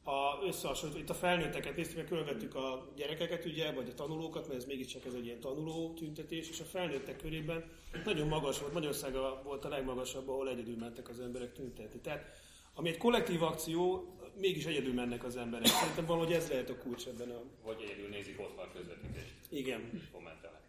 a, 0.03 0.45
összehasonlítva, 0.45 1.01
itt 1.01 1.09
a 1.09 1.13
felnőtteket 1.13 1.75
néztük, 1.75 1.97
meg 1.97 2.05
körülvettük 2.05 2.55
a 2.55 2.91
gyerekeket, 2.95 3.45
ugye, 3.45 3.71
vagy 3.71 3.89
a 3.89 3.93
tanulókat, 3.93 4.47
mert 4.47 4.59
ez 4.59 4.65
mégiscsak 4.65 5.05
ez 5.05 5.13
egy 5.13 5.25
ilyen 5.25 5.39
tanuló 5.39 5.93
tüntetés, 5.93 6.49
és 6.49 6.59
a 6.59 6.63
felnőttek 6.63 7.17
körében 7.17 7.63
nagyon 8.05 8.27
magas 8.27 8.59
volt, 8.59 8.73
Magyarország 8.73 9.13
volt 9.43 9.65
a 9.65 9.69
legmagasabb, 9.69 10.29
ahol 10.29 10.49
egyedül 10.49 10.77
mentek 10.77 11.09
az 11.09 11.19
emberek 11.19 11.53
tüntetni. 11.53 11.99
Tehát, 11.99 12.41
ami 12.73 12.89
egy 12.89 12.97
kollektív 12.97 13.43
akció, 13.43 14.07
mégis 14.35 14.65
egyedül 14.65 14.93
mennek 14.93 15.23
az 15.23 15.37
emberek. 15.37 15.67
Szerintem 15.67 16.05
valahogy 16.05 16.33
ez 16.33 16.49
lehet 16.49 16.69
a 16.69 16.77
kulcs 16.77 17.07
ebben 17.07 17.29
a... 17.29 17.41
Vagy 17.63 17.81
egyedül 17.81 18.09
nézik 18.09 18.39
ott 18.39 18.57
a 18.57 18.69
közvetítést. 18.73 19.33
Igen. 19.49 20.09
Kommentelnek. 20.11 20.61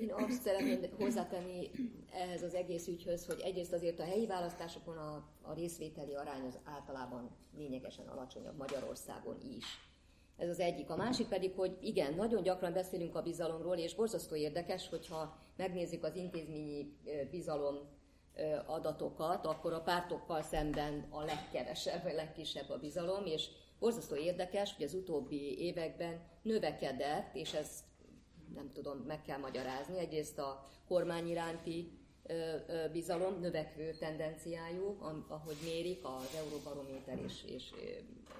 Én 0.00 0.12
azt 0.12 0.42
szeretném 0.42 0.90
hozzátenni 0.98 1.70
ehhez 2.12 2.42
az 2.42 2.54
egész 2.54 2.86
ügyhöz, 2.86 3.26
hogy 3.26 3.40
egyrészt 3.44 3.72
azért 3.72 4.00
a 4.00 4.04
helyi 4.04 4.26
választásokon 4.26 4.96
a, 4.96 5.28
a 5.42 5.52
részvételi 5.54 6.14
arány 6.14 6.46
az 6.46 6.58
általában 6.64 7.30
lényegesen 7.56 8.06
alacsonyabb 8.06 8.56
Magyarországon 8.56 9.36
is. 9.56 9.64
Ez 10.36 10.48
az 10.48 10.60
egyik. 10.60 10.90
A 10.90 10.96
másik 10.96 11.28
pedig, 11.28 11.52
hogy 11.56 11.78
igen, 11.80 12.14
nagyon 12.14 12.42
gyakran 12.42 12.72
beszélünk 12.72 13.14
a 13.14 13.22
bizalomról, 13.22 13.76
és 13.76 13.94
borzasztó 13.94 14.34
érdekes, 14.34 14.88
hogyha 14.88 15.38
megnézzük 15.56 16.04
az 16.04 16.16
intézményi 16.16 16.96
bizalom 17.30 17.78
adatokat, 18.66 19.46
akkor 19.46 19.72
a 19.72 19.80
pártokkal 19.80 20.42
szemben 20.42 21.06
a 21.10 21.24
legkevesebb, 21.24 22.02
vagy 22.02 22.14
legkisebb 22.14 22.70
a 22.70 22.78
bizalom, 22.78 23.26
és 23.26 23.48
borzasztó 23.78 24.16
érdekes, 24.16 24.74
hogy 24.74 24.84
az 24.84 24.94
utóbbi 24.94 25.58
években 25.58 26.20
növekedett, 26.42 27.34
és 27.34 27.52
ez 27.52 27.84
nem 28.54 28.70
tudom, 28.72 28.98
meg 28.98 29.22
kell 29.22 29.38
magyarázni. 29.38 29.98
Egyrészt 29.98 30.38
a 30.38 30.66
kormány 30.88 31.28
iránti 31.28 31.98
bizalom 32.92 33.40
növekvő 33.40 33.94
tendenciájú, 33.98 34.96
ahogy 35.28 35.56
mérik 35.64 36.04
az 36.04 36.36
Euróbarométer 36.36 37.18
és, 37.24 37.44
és 37.46 37.70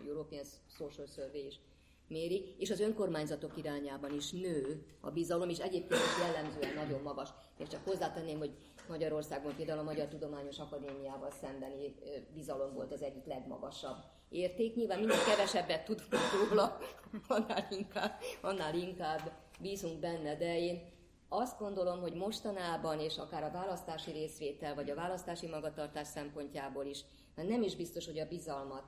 European 0.06 0.44
Social 0.76 1.06
Survey 1.06 1.46
is 1.46 1.60
méri, 2.08 2.54
és 2.58 2.70
az 2.70 2.80
önkormányzatok 2.80 3.56
irányában 3.56 4.14
is 4.14 4.30
nő 4.30 4.86
a 5.00 5.10
bizalom, 5.10 5.48
és 5.48 5.58
egyébként 5.58 6.00
is 6.00 6.18
jellemzően 6.18 6.74
nagyon 6.74 7.02
magas. 7.02 7.28
És 7.58 7.68
csak 7.68 7.84
hozzátenném, 7.84 8.38
hogy 8.38 8.56
Magyarországon 8.88 9.54
például 9.56 9.78
a 9.78 9.82
Magyar 9.82 10.06
Tudományos 10.06 10.58
Akadémiával 10.58 11.30
szembeni 11.30 11.94
bizalom 12.34 12.74
volt 12.74 12.92
az 12.92 13.02
egyik 13.02 13.24
legmagasabb 13.24 13.96
érték. 14.28 14.74
Nyilván 14.74 14.98
minél 14.98 15.24
kevesebbet 15.26 15.84
tudunk 15.84 16.12
róla, 16.48 16.78
annál 17.26 17.66
inkább, 17.70 18.12
annál 18.40 18.74
inkább 18.74 19.32
bízunk 19.60 20.00
benne, 20.00 20.36
de 20.36 20.58
én 20.58 20.92
azt 21.28 21.58
gondolom, 21.58 22.00
hogy 22.00 22.14
mostanában, 22.14 23.00
és 23.00 23.18
akár 23.18 23.42
a 23.42 23.50
választási 23.50 24.10
részvétel, 24.10 24.74
vagy 24.74 24.90
a 24.90 24.94
választási 24.94 25.46
magatartás 25.46 26.06
szempontjából 26.06 26.84
is, 26.84 27.04
mert 27.34 27.48
nem 27.48 27.62
is 27.62 27.76
biztos, 27.76 28.06
hogy 28.06 28.18
a 28.18 28.28
bizalmat 28.28 28.84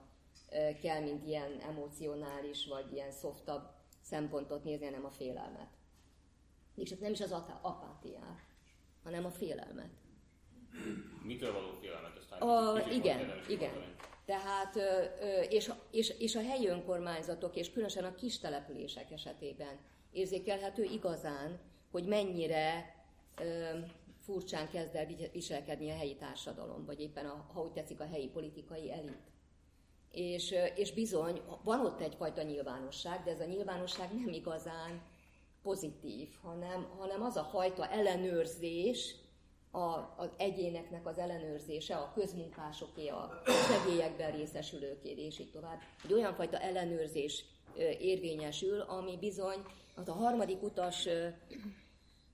kell, 0.83 1.00
mint 1.00 1.26
ilyen 1.26 1.61
emocionális, 1.61 2.66
vagy 2.66 2.92
ilyen 2.92 3.11
szoftabb 3.11 3.62
szempontot 4.00 4.64
nézni, 4.64 4.85
hanem 4.85 5.05
a 5.05 5.11
félelmet. 5.11 5.68
És 6.74 6.94
nem 7.00 7.12
is 7.12 7.20
az 7.20 7.33
apátiát, 7.62 8.40
hanem 9.02 9.24
a 9.24 9.31
félelmet. 9.31 9.90
Mitől 11.22 11.52
való 11.52 11.70
félelmet? 11.81 12.16
a, 12.38 12.81
igen, 12.90 13.20
igen. 13.48 13.72
Tehát, 14.26 14.76
és, 15.48 15.72
és, 15.90 16.14
és 16.18 16.34
a 16.36 16.42
helyi 16.42 16.66
önkormányzatok, 16.68 17.56
és 17.56 17.70
különösen 17.70 18.04
a 18.04 18.14
kis 18.14 18.38
települések 18.38 19.10
esetében 19.10 19.78
érzékelhető 20.12 20.82
igazán, 20.82 21.60
hogy 21.90 22.06
mennyire 22.06 22.94
furcsán 24.20 24.68
kezd 24.70 24.94
el 24.94 25.06
viselkedni 25.32 25.90
a 25.90 25.96
helyi 25.96 26.16
társadalom, 26.16 26.84
vagy 26.84 27.00
éppen, 27.00 27.26
a, 27.26 27.46
ha 27.52 27.62
úgy 27.62 27.72
tetszik, 27.72 28.00
a 28.00 28.06
helyi 28.06 28.28
politikai 28.28 28.92
elit. 28.92 29.32
És, 30.10 30.54
és 30.74 30.92
bizony, 30.92 31.40
van 31.62 31.86
ott 31.86 32.00
egyfajta 32.00 32.42
nyilvánosság, 32.42 33.22
de 33.24 33.30
ez 33.30 33.40
a 33.40 33.44
nyilvánosság 33.44 34.14
nem 34.14 34.32
igazán 34.32 35.02
pozitív, 35.62 36.28
hanem, 36.42 36.86
hanem 36.98 37.22
az 37.22 37.36
a 37.36 37.44
fajta 37.44 37.90
ellenőrzés, 37.90 39.14
a, 39.76 40.14
az 40.16 40.30
egyéneknek 40.36 41.06
az 41.06 41.18
ellenőrzése, 41.18 41.96
a 41.96 42.12
közmunkásoké, 42.14 43.08
a 43.08 43.42
segélyekben 43.44 44.32
részesülőké, 44.32 45.10
és 45.10 45.38
így 45.38 45.50
tovább, 45.50 45.80
hogy 46.02 46.12
olyan 46.12 46.34
fajta 46.34 46.58
ellenőrzés 46.58 47.44
érvényesül, 48.00 48.80
ami 48.80 49.16
bizony 49.18 49.64
az 49.94 50.08
a 50.08 50.12
harmadik 50.12 50.62
utas 50.62 51.08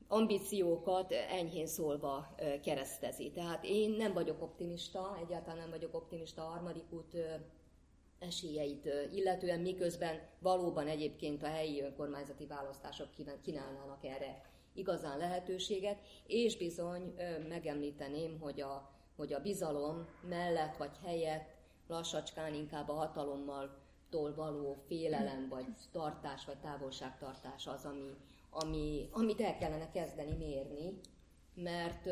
ambíciókat 0.08 1.12
enyhén 1.12 1.66
szólva 1.66 2.34
keresztezi. 2.62 3.30
Tehát 3.30 3.64
én 3.64 3.90
nem 3.90 4.12
vagyok 4.12 4.42
optimista, 4.42 5.18
egyáltalán 5.24 5.58
nem 5.58 5.70
vagyok 5.70 5.94
optimista 5.94 6.42
a 6.42 6.50
harmadik 6.50 6.92
út 6.92 7.16
esélyeit 8.18 8.88
illetően, 9.12 9.60
miközben 9.60 10.20
valóban 10.38 10.88
egyébként 10.88 11.42
a 11.42 11.46
helyi 11.46 11.82
önkormányzati 11.82 12.46
választások 12.46 13.08
kínálnának 13.42 14.04
erre 14.04 14.51
igazán 14.74 15.18
lehetőséget, 15.18 15.98
és 16.26 16.56
bizony 16.56 17.14
megemlíteném, 17.48 18.38
hogy 18.40 18.60
a, 18.60 18.90
hogy 19.16 19.32
a 19.32 19.40
bizalom 19.40 20.06
mellett 20.28 20.76
vagy 20.76 20.96
helyett 21.04 21.54
lassacskán 21.86 22.54
inkább 22.54 22.88
a 22.88 22.94
hatalommal 22.94 23.80
való 24.34 24.76
félelem, 24.86 25.48
vagy 25.48 25.66
tartás, 25.92 26.44
vagy 26.44 26.58
távolságtartás 26.58 27.66
az, 27.66 27.84
ami, 27.84 28.16
ami, 28.50 29.08
amit 29.10 29.40
el 29.40 29.58
kellene 29.58 29.90
kezdeni 29.90 30.36
mérni, 30.36 31.00
mert, 31.54 32.08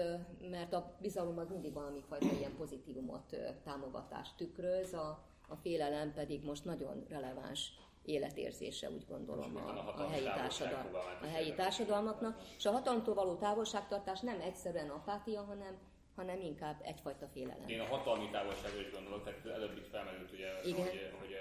mert 0.51 0.73
a 0.73 0.97
bizalom 1.01 1.39
az 1.39 1.49
mindig 1.49 1.73
valami 1.73 2.03
fajta 2.09 2.33
ilyen 2.39 2.57
pozitívumot, 2.57 3.37
támogatást 3.65 4.37
tükröz, 4.37 4.93
a, 4.93 5.25
a 5.49 5.57
félelem 5.57 6.13
pedig 6.13 6.45
most 6.45 6.65
nagyon 6.65 7.05
releváns 7.09 7.73
életérzése, 8.05 8.91
úgy 8.91 9.07
gondolom, 9.09 9.57
a, 9.57 10.01
a, 10.01 10.09
helyi, 10.09 10.25
társadal, 10.25 10.91
a 11.23 11.27
helyi 11.27 11.55
társadalmaknak. 11.55 12.43
És 12.57 12.67
a 12.67 12.71
hatalomtól 12.71 13.15
való 13.15 13.35
távolságtartás 13.35 14.21
nem 14.21 14.41
egyszerűen 14.41 14.89
apátia, 14.89 15.43
hanem, 15.43 15.79
hanem 16.15 16.41
inkább 16.41 16.81
egyfajta 16.83 17.29
félelem. 17.33 17.69
Én 17.69 17.81
a 17.81 17.85
hatalmi 17.85 18.29
távolságra 18.31 18.81
is 18.81 18.91
gondolok, 18.91 19.25
tehát 19.25 19.47
előbb 19.47 19.77
itt 19.77 19.89
felmerült, 19.89 20.33
ugye, 20.33 20.49
Igen. 20.65 20.87
hogy, 20.87 21.13
hogy 21.19 21.37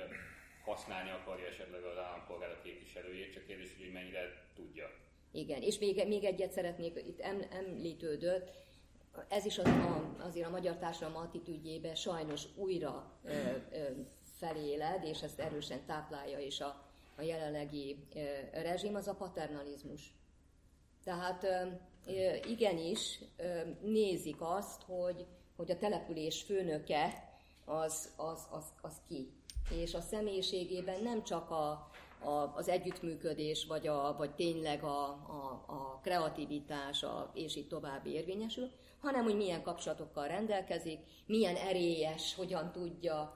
használni 0.66 1.10
akarja 1.10 1.48
esetleg 1.48 1.84
az 1.84 1.98
állampolgára 1.98 2.62
képviselőjét, 2.64 3.34
csak 3.34 3.46
kérdés, 3.46 3.70
hogy 3.78 3.92
mennyire 3.92 4.22
tudja. 4.56 4.90
Igen, 5.32 5.62
és 5.62 5.80
még, 5.80 6.08
még 6.08 6.24
egyet 6.24 6.52
szeretnék, 6.52 6.98
itt 7.08 7.20
em, 7.20 7.46
említődött, 7.52 8.52
ez 9.28 9.46
is 9.46 9.58
az, 9.58 9.66
a, 9.66 10.16
azért 10.20 10.48
a 10.48 10.50
magyar 10.50 10.78
társadalom 10.78 11.22
attitűdjébe 11.22 11.96
sajnos 11.96 12.44
újra 12.56 13.12
ö, 13.24 13.32
ö, 13.72 13.90
feléled, 14.40 15.04
és 15.04 15.22
ezt 15.22 15.40
erősen 15.40 15.86
táplálja 15.86 16.40
is 16.40 16.60
a, 16.60 16.84
a 17.16 17.22
jelenlegi 17.22 17.98
ö, 18.16 18.20
rezsim, 18.62 18.96
az 18.96 19.08
a 19.08 19.16
paternalizmus. 19.16 20.14
Tehát 21.04 21.44
ö, 21.44 22.36
igenis 22.48 23.20
ö, 23.38 23.60
nézik 23.82 24.38
azt, 24.40 24.82
hogy, 24.82 25.26
hogy 25.56 25.72
a 25.72 25.78
település 25.78 26.42
főnöke 26.42 27.30
az, 27.66 28.10
az, 28.18 28.48
az, 28.52 28.66
az 28.82 28.94
ki 29.08 29.40
és 29.70 29.94
a 29.94 30.02
személyiségében 30.02 31.04
nem 31.04 31.24
csak 31.24 31.50
a, 31.50 31.90
a, 32.20 32.54
az 32.56 32.68
együttműködés, 32.68 33.66
vagy, 33.66 33.88
a, 33.88 34.16
vagy 34.18 34.32
tényleg 34.32 34.84
a, 34.84 35.04
a, 35.08 35.64
a 35.68 36.00
kreativitás, 36.04 37.04
a, 37.04 37.32
és 37.34 37.56
így 37.56 37.68
tovább 37.68 38.06
érvényesül, 38.06 38.70
hanem 39.02 39.24
hogy 39.24 39.36
milyen 39.36 39.62
kapcsolatokkal 39.62 40.28
rendelkezik, 40.28 41.00
milyen 41.26 41.56
erélyes, 41.56 42.36
hogyan 42.36 42.72
tudja, 42.72 43.36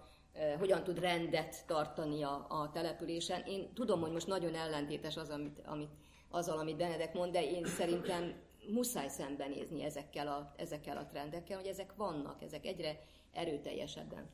hogyan 0.60 0.84
tud 0.84 1.00
rendet 1.00 1.65
tartani 1.67 2.24
a, 2.24 2.46
a 2.50 2.69
településen. 2.74 3.43
Én 3.46 3.74
tudom, 3.74 4.02
hogy 4.02 4.12
most 4.12 4.28
nagyon 4.28 4.56
ellentétes 4.56 5.17
az, 5.17 5.30
amit, 5.30 5.62
amit, 5.65 5.89
azzal, 6.30 6.58
amit 6.58 6.78
Benedek 6.78 7.13
mond, 7.13 7.32
de 7.32 7.43
én 7.43 7.65
szerintem 7.65 8.34
muszáj 8.67 9.08
szembenézni 9.08 9.84
ezekkel 9.84 10.28
a, 10.28 10.54
ezekkel 10.58 10.98
a 10.98 11.06
trendekkel, 11.06 11.58
hogy 11.58 11.67
ezek 11.67 11.96
vannak, 11.96 12.41
ezek 12.41 12.65
egyre 12.65 13.00
erőteljesebben 13.32 14.30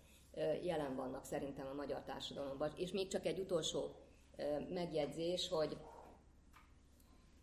jelen 0.64 0.96
vannak 0.96 1.26
szerintem 1.26 1.68
a 1.68 1.74
magyar 1.74 2.04
társadalomban. 2.04 2.72
És 2.76 2.92
még 2.92 3.08
csak 3.08 3.26
egy 3.26 3.40
utolsó 3.40 3.96
megjegyzés, 4.70 5.50
hogy 5.50 5.78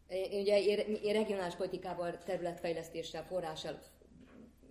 én 0.09 0.41
ugye 0.41 0.63
én 1.03 1.13
regionális 1.13 1.55
politikával, 1.55 2.19
területfejlesztéssel, 2.19 3.25
forrással, 3.25 3.79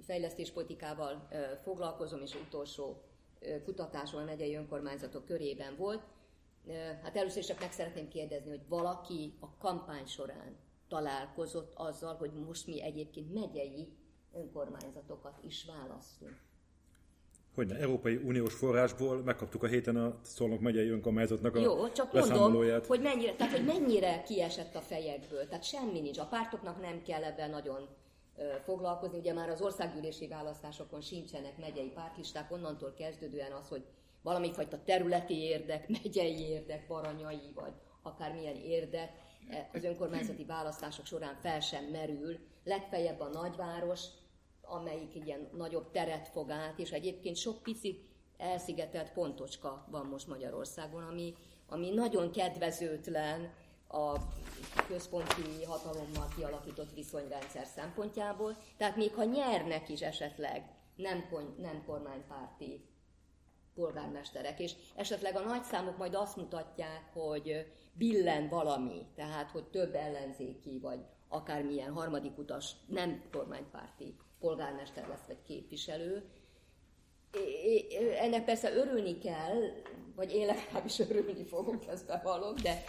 fejlesztéspolitikával 0.02 1.28
foglalkozom, 1.64 2.22
és 2.22 2.36
utolsó 2.36 3.02
kutatásom 3.64 4.22
a 4.22 4.26
megyei 4.26 4.56
önkormányzatok 4.56 5.26
körében 5.26 5.76
volt. 5.78 6.04
Hát 7.04 7.16
először 7.16 7.38
is 7.38 7.48
csak 7.48 7.60
meg 7.60 7.72
szeretném 7.72 8.08
kérdezni, 8.08 8.50
hogy 8.50 8.68
valaki 8.68 9.34
a 9.40 9.58
kampány 9.58 10.06
során 10.06 10.58
találkozott 10.88 11.74
azzal, 11.76 12.16
hogy 12.16 12.32
most 12.34 12.68
mi 12.68 12.82
egyébként 12.82 13.34
megyei 13.34 13.88
önkormányzatokat 14.34 15.40
is 15.44 15.66
választunk 15.66 16.44
hogy 17.56 17.68
ne, 17.68 17.76
Európai 17.78 18.16
Uniós 18.16 18.54
forrásból 18.54 19.18
megkaptuk 19.18 19.64
a 19.64 19.68
héten 19.68 19.96
a 19.96 20.20
Szolnok 20.22 20.60
megyei 20.60 20.90
önkormányzatnak 20.90 21.56
a 21.56 21.60
Jó, 21.60 21.90
csak 21.90 22.14
mondom, 22.14 22.54
hogy 22.88 23.02
mennyire, 23.02 23.34
tehát, 23.34 23.54
hogy 23.54 23.66
mennyire 23.66 24.24
kiesett 24.24 24.76
a 24.76 24.82
fejekből. 24.82 25.48
Tehát 25.48 25.64
semmi 25.64 26.00
nincs. 26.00 26.18
A 26.18 26.26
pártoknak 26.26 26.82
nem 26.82 27.02
kell 27.02 27.24
ebben 27.24 27.50
nagyon 27.50 27.88
foglalkozni. 28.64 29.18
Ugye 29.18 29.34
már 29.34 29.50
az 29.50 29.62
országgyűlési 29.62 30.28
választásokon 30.28 31.02
sincsenek 31.02 31.58
megyei 31.58 31.90
pártlisták, 31.90 32.52
onnantól 32.52 32.94
kezdődően 32.94 33.52
az, 33.52 33.68
hogy 33.68 33.86
valami 34.22 34.54
fajta 34.54 34.84
területi 34.84 35.42
érdek, 35.42 35.90
megyei 36.04 36.40
érdek, 36.40 36.88
baranyai, 36.88 37.52
vagy 37.56 37.74
akármilyen 38.02 38.56
érdek 38.56 39.12
e, 39.50 39.70
az 39.74 39.84
önkormányzati 39.84 40.46
választások 40.46 41.06
során 41.06 41.36
fel 41.36 41.60
sem 41.60 41.86
merül. 41.86 42.40
Legfeljebb 42.64 43.20
a 43.20 43.28
nagyváros, 43.28 44.04
amelyik 44.62 45.16
ilyen 45.16 45.50
nagyobb 45.54 45.92
teret 45.92 46.28
fog 46.28 46.50
át, 46.50 46.80
és 46.80 46.92
egyébként 46.92 47.36
sok 47.36 47.64
pici 47.64 48.00
elszigetelt 48.38 49.12
pontocska 49.12 49.88
van 49.92 50.06
most 50.06 50.28
Magyarországon, 50.28 51.04
ami, 51.04 51.34
ami 51.68 51.90
nagyon 51.90 52.32
kedvezőtlen 52.32 53.54
a 53.96 54.34
központi 54.88 55.64
hatalommal 55.68 56.28
kialakított 56.36 56.94
viszonyrendszer 56.94 57.66
szempontjából. 57.66 58.58
Tehát 58.78 58.96
még 58.96 59.14
ha 59.14 59.24
nyernek 59.24 59.90
is 59.90 60.02
esetleg 60.02 60.70
nem, 60.96 61.26
nem 61.58 61.84
kormánypárti 61.86 62.90
polgármesterek, 63.76 64.60
és 64.60 64.72
esetleg 64.96 65.36
a 65.36 65.44
nagy 65.44 65.64
számok 65.64 65.98
majd 65.98 66.16
azt 66.16 66.36
mutatják, 66.36 67.04
hogy 67.14 67.66
billen 67.94 68.50
valami, 68.50 69.06
tehát 69.16 69.52
hogy 69.52 69.64
több 69.64 69.96
ellenzéki, 69.96 70.80
vagy 70.82 71.00
akármilyen 71.28 71.94
harmadik 71.94 72.38
utas 72.38 72.72
nem 72.88 73.24
kormánypárti 73.32 74.16
polgármester 74.40 75.08
lesz, 75.08 75.26
vagy 75.28 75.42
képviselő. 75.48 76.30
Ennek 78.20 78.46
persze 78.46 78.74
örülni 78.74 79.18
kell, 79.18 79.62
vagy 80.16 80.34
én 80.34 80.46
legalábbis 80.46 81.00
örülni 81.00 81.46
fogok, 81.46 81.88
ezt 81.88 82.06
bevallom, 82.08 82.56
de, 82.56 82.84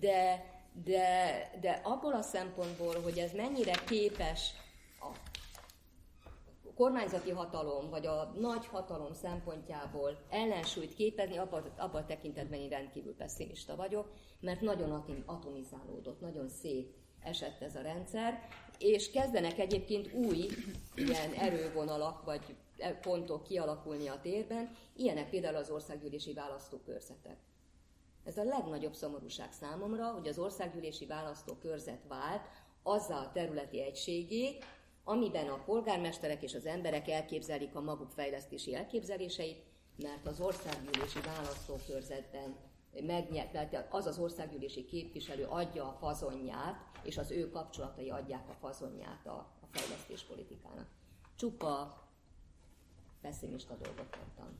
de, 0.00 0.44
de, 0.84 1.50
de 1.60 1.80
abból 1.84 2.12
a 2.12 2.22
szempontból, 2.22 3.00
hogy 3.00 3.18
ez 3.18 3.32
mennyire 3.32 3.74
képes 3.86 4.52
a 5.00 6.72
kormányzati 6.74 7.30
hatalom, 7.30 7.90
vagy 7.90 8.06
a 8.06 8.32
nagy 8.38 8.66
hatalom 8.66 9.12
szempontjából 9.12 10.18
ellensúlyt 10.30 10.94
képezni, 10.94 11.36
abban, 11.36 11.72
abban 11.76 12.02
a 12.02 12.06
tekintetben 12.06 12.60
én 12.60 12.68
rendkívül 12.68 13.14
pessimista 13.14 13.76
vagyok, 13.76 14.12
mert 14.40 14.60
nagyon 14.60 15.22
atomizálódott, 15.26 16.20
nagyon 16.20 16.48
szét 16.48 16.94
esett 17.22 17.62
ez 17.62 17.76
a 17.76 17.80
rendszer, 17.80 18.48
és 18.78 19.10
kezdenek 19.10 19.58
egyébként 19.58 20.12
új 20.12 20.48
ilyen 20.94 21.32
erővonalak 21.32 22.24
vagy 22.24 22.56
pontok 23.00 23.42
kialakulni 23.42 24.08
a 24.08 24.20
térben, 24.22 24.76
ilyenek 24.96 25.30
például 25.30 25.56
az 25.56 25.70
országgyűlési 25.70 26.32
választókörzetek. 26.32 27.36
Ez 28.26 28.36
a 28.36 28.44
legnagyobb 28.44 28.94
szomorúság 28.94 29.52
számomra, 29.52 30.10
hogy 30.10 30.28
az 30.28 30.38
országgyűlési 30.38 31.06
választókörzet 31.06 32.04
vált 32.08 32.48
azzal 32.82 33.18
a 33.18 33.32
területi 33.32 33.82
egységé, 33.82 34.58
amiben 35.04 35.48
a 35.48 35.62
polgármesterek 35.64 36.42
és 36.42 36.54
az 36.54 36.66
emberek 36.66 37.08
elképzelik 37.08 37.74
a 37.74 37.80
maguk 37.80 38.10
fejlesztési 38.10 38.74
elképzeléseit, 38.74 39.64
mert 40.02 40.26
az 40.26 40.40
országgyűlési 40.40 41.20
választókörzetben 41.20 42.56
megnyert, 43.00 43.52
tehát 43.52 43.86
az 43.94 44.06
az 44.06 44.18
országgyűlési 44.18 44.84
képviselő 44.84 45.44
adja 45.44 45.88
a 45.88 45.96
fazonját, 46.00 46.76
és 47.02 47.18
az 47.18 47.30
ő 47.30 47.50
kapcsolatai 47.50 48.10
adják 48.10 48.48
a 48.48 48.54
fazonját 48.60 49.26
a, 49.26 49.36
a 49.60 49.66
fejlesztéspolitikának. 49.70 50.88
Csupa 51.36 52.02
pessimista 53.20 53.74
dolgot 53.74 54.16
mondtam. 54.16 54.58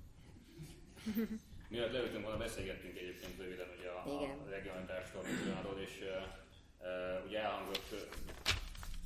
Miatt 1.68 1.92
leültünk 1.92 2.22
volna, 2.22 2.38
beszélgettünk 2.38 2.98
egyébként 2.98 3.38
röviden 3.38 3.70
ugye 3.78 3.88
a, 3.88 4.22
a 4.22 4.48
regionális 4.48 4.86
társadalomról, 4.86 5.80
és 5.80 5.94
uh, 6.00 7.26
ugye 7.26 7.38
elhangzott 7.38 7.88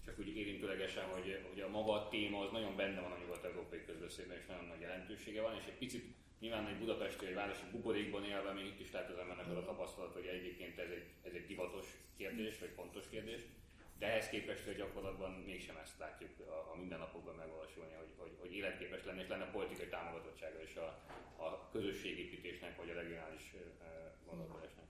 csak 0.04 0.18
úgy 0.18 0.36
érintőlegesen, 0.36 1.04
hogy, 1.04 1.44
hogy 1.48 1.60
a 1.60 1.68
maga 1.68 1.92
a 1.92 2.08
téma 2.08 2.40
az 2.40 2.50
nagyon 2.50 2.76
benne 2.76 3.00
van 3.00 3.12
a 3.12 3.18
nyugat-európai 3.18 3.84
közbeszédben, 3.84 4.36
és 4.36 4.46
nagyon 4.46 4.64
nagy 4.64 4.80
jelentősége 4.80 5.42
van, 5.42 5.56
és 5.60 5.64
egy 5.66 5.78
picit 5.78 6.04
nyilván 6.40 6.66
egy 6.66 6.78
budapesti 6.78 7.24
vagy 7.24 7.34
városi 7.34 7.64
buborékban 7.70 8.24
élve 8.24 8.52
még 8.52 8.66
itt 8.66 8.80
is 8.80 8.92
lehet 8.92 9.10
az 9.10 9.18
embernek 9.18 9.48
az 9.50 9.56
a 9.56 9.64
tapasztalat, 9.64 10.12
hogy 10.12 10.26
egyébként 10.26 10.78
ez 10.78 10.90
egy, 10.90 11.06
ez 11.22 11.32
egy 11.32 11.46
divatos 11.46 11.86
kérdés, 12.16 12.58
vagy 12.58 12.72
fontos 12.76 13.08
kérdés, 13.10 13.40
de 14.00 14.06
ehhez 14.06 14.28
képest 14.28 14.64
hogy 14.64 14.76
gyakorlatban 14.76 15.30
mégsem 15.30 15.76
ezt 15.76 15.98
látjuk 15.98 16.30
a, 16.40 16.72
a 16.72 16.76
mindennapokban 16.76 17.34
megvalósulni, 17.34 17.94
hogy, 17.94 18.12
hogy, 18.16 18.36
hogy 18.40 18.52
életképes 18.52 19.04
lenne, 19.04 19.22
és 19.22 19.28
lenne 19.28 19.50
politikai 19.50 19.88
támogatottsága 19.88 20.62
is 20.62 20.76
a, 20.76 20.86
a 21.36 21.68
közösségépítésnek, 21.72 22.76
vagy 22.76 22.90
a 22.90 22.94
regionális 22.94 23.54
gondolkodásnak. 24.26 24.84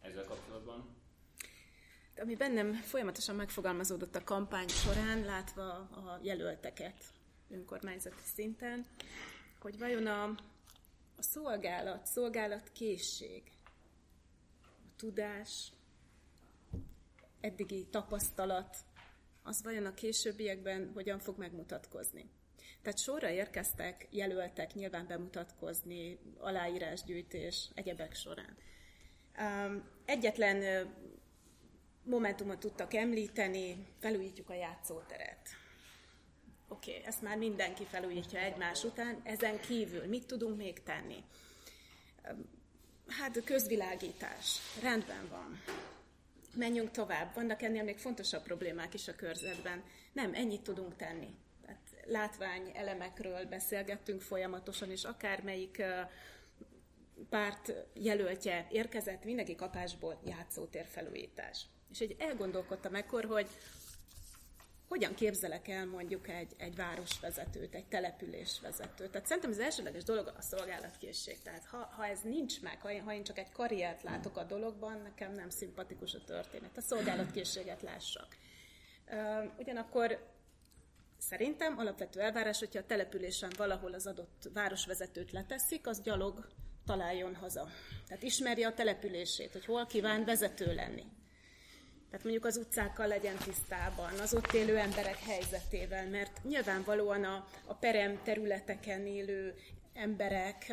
Ezzel 0.00 0.24
kapcsolatban? 0.24 0.96
Ami 2.16 2.36
bennem 2.36 2.72
folyamatosan 2.72 3.36
megfogalmazódott 3.36 4.14
a 4.14 4.24
kampány 4.24 4.68
során, 4.68 5.24
látva 5.24 5.70
a 5.78 6.20
jelölteket 6.22 7.04
önkormányzati 7.50 8.22
szinten, 8.34 8.86
hogy 9.60 9.78
vajon 9.78 10.06
a, 10.06 10.24
a 11.16 11.22
szolgálat, 11.22 12.06
szolgálat 12.06 12.72
készség, 12.72 13.42
a 14.62 14.96
tudás, 14.96 15.72
eddigi 17.40 17.86
tapasztalat, 17.90 18.76
az 19.42 19.62
vajon 19.62 19.86
a 19.86 19.94
későbbiekben 19.94 20.90
hogyan 20.94 21.18
fog 21.18 21.38
megmutatkozni. 21.38 22.30
Tehát 22.82 22.98
sorra 22.98 23.30
érkeztek 23.30 24.06
jelöltek 24.10 24.74
nyilván 24.74 25.06
bemutatkozni, 25.06 26.18
aláírásgyűjtés, 26.38 27.68
egyebek 27.74 28.14
során. 28.14 28.56
Egyetlen 30.04 30.88
momentumot 32.04 32.58
tudtak 32.58 32.94
említeni, 32.94 33.86
felújítjuk 34.00 34.50
a 34.50 34.54
játszóteret. 34.54 35.48
Oké, 36.68 36.90
okay, 36.90 37.04
ezt 37.04 37.22
már 37.22 37.36
mindenki 37.36 37.84
felújítja 37.84 38.40
egymás 38.40 38.84
után, 38.84 39.20
ezen 39.24 39.60
kívül 39.60 40.06
mit 40.06 40.26
tudunk 40.26 40.56
még 40.56 40.82
tenni? 40.82 41.24
Hát 43.06 43.44
közvilágítás, 43.44 44.58
rendben 44.82 45.28
van. 45.30 45.62
Menjünk 46.54 46.90
tovább, 46.90 47.34
vannak 47.34 47.62
ennél 47.62 47.82
még 47.82 47.98
fontosabb 47.98 48.42
problémák 48.42 48.94
is 48.94 49.08
a 49.08 49.14
körzetben. 49.14 49.82
Nem, 50.12 50.34
ennyit 50.34 50.62
tudunk 50.62 50.96
tenni. 50.96 51.36
Tehát 51.62 52.04
látvány 52.06 52.70
elemekről 52.74 53.44
beszélgettünk 53.44 54.20
folyamatosan, 54.20 54.90
és 54.90 55.04
akármelyik 55.04 55.82
párt 57.28 57.72
jelöltje 57.94 58.66
érkezett, 58.70 59.24
mindenki 59.24 59.54
kapásból 59.54 60.20
játszótér 60.24 60.86
felújítás. 60.86 61.66
És 61.90 61.98
egy 61.98 62.16
elgondolkodtam 62.18 62.94
ekkor, 62.94 63.24
hogy 63.24 63.46
hogyan 64.88 65.14
képzelek 65.14 65.68
el 65.68 65.86
mondjuk 65.86 66.28
egy, 66.28 66.52
egy 66.56 66.76
városvezetőt, 66.76 67.74
egy 67.74 67.86
településvezetőt. 67.86 69.10
Tehát 69.10 69.26
szerintem 69.26 69.50
az 69.50 69.58
elsődleges 69.58 70.04
dolog 70.04 70.32
a 70.36 70.42
szolgálatkészség. 70.42 71.42
Tehát 71.42 71.64
ha, 71.64 71.76
ha 71.96 72.06
ez 72.06 72.20
nincs 72.22 72.62
meg, 72.62 72.80
ha 72.80 72.92
én, 72.92 73.02
ha 73.02 73.12
én 73.12 73.24
csak 73.24 73.38
egy 73.38 73.52
karriert 73.52 74.02
látok 74.02 74.36
a 74.36 74.44
dologban, 74.44 75.00
nekem 75.02 75.32
nem 75.32 75.50
szimpatikus 75.50 76.14
a 76.14 76.24
történet. 76.24 76.76
A 76.76 76.80
szolgálatkészséget 76.80 77.82
lássak. 77.82 78.36
Ugyanakkor 79.58 80.26
szerintem 81.18 81.78
alapvető 81.78 82.20
elvárás, 82.20 82.58
hogyha 82.58 82.78
a 82.78 82.86
településen 82.86 83.52
valahol 83.56 83.92
az 83.92 84.06
adott 84.06 84.48
városvezetőt 84.52 85.32
leteszik, 85.32 85.86
az 85.86 86.02
gyalog 86.02 86.46
találjon 86.86 87.34
haza. 87.34 87.68
Tehát 88.06 88.22
ismerje 88.22 88.66
a 88.66 88.74
települését, 88.74 89.52
hogy 89.52 89.64
hol 89.64 89.86
kíván 89.86 90.24
vezető 90.24 90.74
lenni. 90.74 91.04
Tehát 92.10 92.24
mondjuk 92.24 92.44
az 92.44 92.56
utcákkal 92.56 93.06
legyen 93.06 93.36
tisztában, 93.36 94.18
az 94.18 94.34
ott 94.34 94.52
élő 94.52 94.76
emberek 94.76 95.18
helyzetével, 95.18 96.08
mert 96.08 96.44
nyilvánvalóan 96.44 97.24
a, 97.24 97.46
a 97.66 97.74
perem 97.74 98.20
területeken 98.24 99.06
élő 99.06 99.54
emberek 99.94 100.72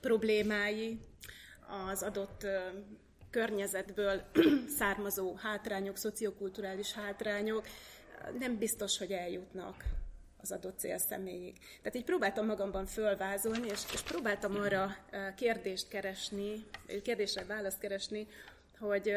problémái, 0.00 1.00
az 1.90 2.02
adott 2.02 2.46
környezetből 3.30 4.22
származó 4.78 5.34
hátrányok, 5.34 5.96
szociokulturális 5.96 6.92
hátrányok 6.92 7.66
nem 8.38 8.58
biztos, 8.58 8.98
hogy 8.98 9.12
eljutnak 9.12 9.84
az 10.40 10.52
adott 10.52 10.78
célszemélyig. 10.78 11.58
Tehát 11.82 11.94
így 11.98 12.04
próbáltam 12.04 12.46
magamban 12.46 12.86
fölvázolni, 12.86 13.68
és, 13.68 13.80
és 13.92 14.02
próbáltam 14.02 14.56
arra 14.56 14.96
kérdést 15.36 15.88
keresni, 15.88 16.64
kérdésre 17.02 17.44
választ 17.44 17.78
keresni, 17.78 18.26
hogy 18.78 19.14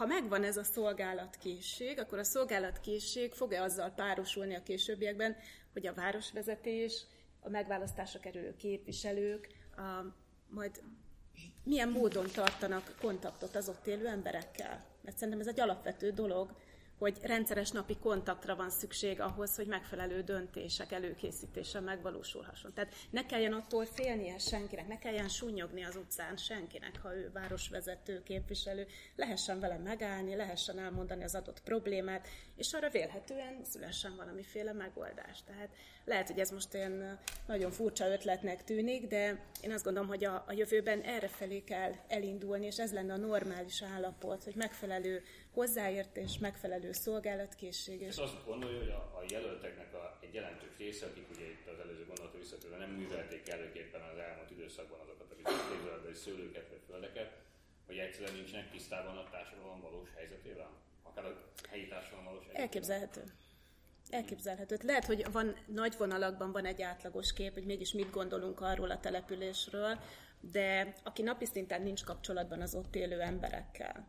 ha 0.00 0.06
megvan 0.06 0.44
ez 0.44 0.56
a 0.56 0.64
szolgálatkészség, 0.64 1.98
akkor 1.98 2.18
a 2.18 2.24
szolgálatkészség 2.24 3.32
fog-e 3.32 3.62
azzal 3.62 3.90
párosulni 3.90 4.54
a 4.54 4.62
későbbiekben, 4.62 5.36
hogy 5.72 5.86
a 5.86 5.94
városvezetés, 5.94 7.04
a 7.40 7.48
megválasztásra 7.48 8.20
kerülő 8.20 8.56
képviselők 8.56 9.48
a, 9.76 9.80
majd 10.48 10.82
milyen 11.64 11.88
módon 11.88 12.26
tartanak 12.34 12.94
kontaktot 13.00 13.56
az 13.56 13.68
ott 13.68 13.86
élő 13.86 14.06
emberekkel. 14.06 14.84
Mert 15.02 15.16
szerintem 15.16 15.40
ez 15.40 15.48
egy 15.48 15.60
alapvető 15.60 16.10
dolog, 16.10 16.54
hogy 17.00 17.18
rendszeres 17.22 17.70
napi 17.70 17.96
kontaktra 17.96 18.56
van 18.56 18.70
szükség 18.70 19.20
ahhoz, 19.20 19.56
hogy 19.56 19.66
megfelelő 19.66 20.22
döntések 20.22 20.92
előkészítése 20.92 21.80
megvalósulhasson. 21.80 22.72
Tehát 22.72 22.94
ne 23.10 23.26
kelljen 23.26 23.52
attól 23.52 23.86
félnie 23.86 24.38
senkinek, 24.38 24.88
ne 24.88 24.98
kelljen 24.98 25.28
súnyogni 25.28 25.84
az 25.84 25.96
utcán 25.96 26.36
senkinek, 26.36 26.98
ha 27.02 27.16
ő 27.16 27.30
városvezető, 27.32 28.22
képviselő, 28.22 28.86
lehessen 29.16 29.60
vele 29.60 29.78
megállni, 29.78 30.36
lehessen 30.36 30.78
elmondani 30.78 31.24
az 31.24 31.34
adott 31.34 31.62
problémát, 31.62 32.28
és 32.56 32.72
arra 32.72 32.90
vélhetően 32.90 33.64
szülessen 33.64 34.16
valamiféle 34.16 34.72
megoldás. 34.72 35.42
Tehát 35.46 35.68
lehet, 36.04 36.26
hogy 36.26 36.38
ez 36.38 36.50
most 36.50 36.74
olyan 36.74 37.18
nagyon 37.46 37.70
furcsa 37.70 38.12
ötletnek 38.12 38.64
tűnik, 38.64 39.06
de 39.06 39.44
én 39.60 39.72
azt 39.72 39.84
gondolom, 39.84 40.08
hogy 40.08 40.24
a, 40.24 40.44
a 40.46 40.52
jövőben 40.52 41.00
erre 41.00 41.28
felé 41.28 41.60
kell 41.60 41.92
elindulni, 42.08 42.66
és 42.66 42.78
ez 42.78 42.92
lenne 42.92 43.12
a 43.12 43.16
normális 43.16 43.82
állapot, 43.82 44.44
hogy 44.44 44.54
megfelelő 44.54 45.22
hozzáértés, 45.50 46.38
megfelelő 46.38 46.92
szolgálatkészség. 46.92 48.00
És 48.00 48.16
azt 48.16 48.44
gondolja, 48.46 48.78
hogy 48.78 48.88
a, 48.88 49.18
a 49.18 49.22
jelölteknek 49.28 49.94
a, 49.94 50.18
egy 50.20 50.34
jelentős 50.34 50.76
része, 50.78 51.06
akik 51.06 51.30
ugye 51.30 51.44
itt 51.44 51.66
az 51.72 51.78
előző 51.78 52.04
gondolatra 52.06 52.38
visszatérve 52.38 52.76
nem 52.76 52.90
művelték 52.90 53.48
előképpen 53.48 54.00
az 54.12 54.18
elmúlt 54.18 54.50
időszakban 54.50 54.98
azokat 55.00 55.30
a 55.30 55.34
bizonyos 55.34 56.18
szőlőket 56.18 56.68
vagy 56.68 56.82
földeket, 56.86 57.30
hogy 57.86 57.98
egyszerűen 57.98 58.34
nincsenek 58.34 58.70
tisztában 58.70 59.16
a 59.16 59.28
társadalom 59.30 59.80
valós 59.80 60.08
helyzetével? 60.16 60.70
Akár 61.02 61.24
a 61.24 61.50
helyi 61.68 61.86
társadalom 61.88 62.24
valós 62.24 62.44
helyzetével? 62.44 62.66
Elképzelhető. 62.66 63.22
Elképzelhető. 64.10 64.76
Lehet, 64.82 65.04
hogy 65.04 65.32
van 65.32 65.56
nagy 65.66 65.94
vonalakban 65.98 66.52
van 66.52 66.64
egy 66.64 66.82
átlagos 66.82 67.32
kép, 67.32 67.52
hogy 67.52 67.64
mégis 67.64 67.92
mit 67.92 68.10
gondolunk 68.10 68.60
arról 68.60 68.90
a 68.90 69.00
településről, 69.00 69.98
de 70.40 70.94
aki 71.02 71.22
napi 71.22 71.44
szinten 71.44 71.82
nincs 71.82 72.04
kapcsolatban 72.04 72.60
az 72.60 72.74
ott 72.74 72.96
élő 72.96 73.20
emberekkel, 73.20 74.08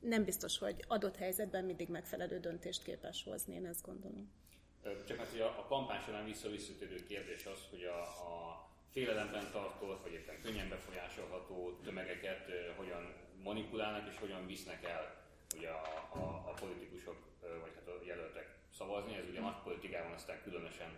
nem 0.00 0.24
biztos, 0.24 0.58
hogy 0.58 0.84
adott 0.88 1.16
helyzetben 1.16 1.64
mindig 1.64 1.88
megfelelő 1.88 2.40
döntést 2.40 2.82
képes 2.82 3.24
hozni, 3.24 3.54
én 3.54 3.66
ezt 3.66 3.84
gondolom. 3.86 4.32
Csak 5.06 5.16
mert 5.16 5.30
hogy 5.30 5.40
a, 5.40 5.58
a 5.58 5.66
kampány 5.68 6.00
során 6.00 6.24
visszavisszatérő 6.24 7.04
kérdés 7.06 7.46
az, 7.46 7.58
hogy 7.70 7.84
a, 7.84 8.00
a 8.02 8.68
félelemben 8.92 9.50
tartott, 9.52 10.02
vagy 10.02 10.12
éppen 10.12 10.40
könnyen 10.42 10.68
befolyásolható 10.68 11.78
tömegeket 11.84 12.48
uh, 12.48 12.76
hogyan 12.76 13.14
manipulálnak 13.42 14.08
és 14.08 14.18
hogyan 14.18 14.46
visznek 14.46 14.84
el 14.84 15.26
ugye 15.56 15.68
a, 15.68 16.08
a, 16.12 16.24
a 16.50 16.54
politikusok, 16.60 17.16
uh, 17.42 17.60
vagy 17.60 17.72
hát 17.74 17.88
a 17.88 18.04
jelöltek 18.04 18.56
szavazni. 18.76 19.16
Ez 19.16 19.28
ugye 19.30 19.40
nagy 19.40 19.62
politikában 19.64 20.12
aztán 20.12 20.42
különösen 20.42 20.90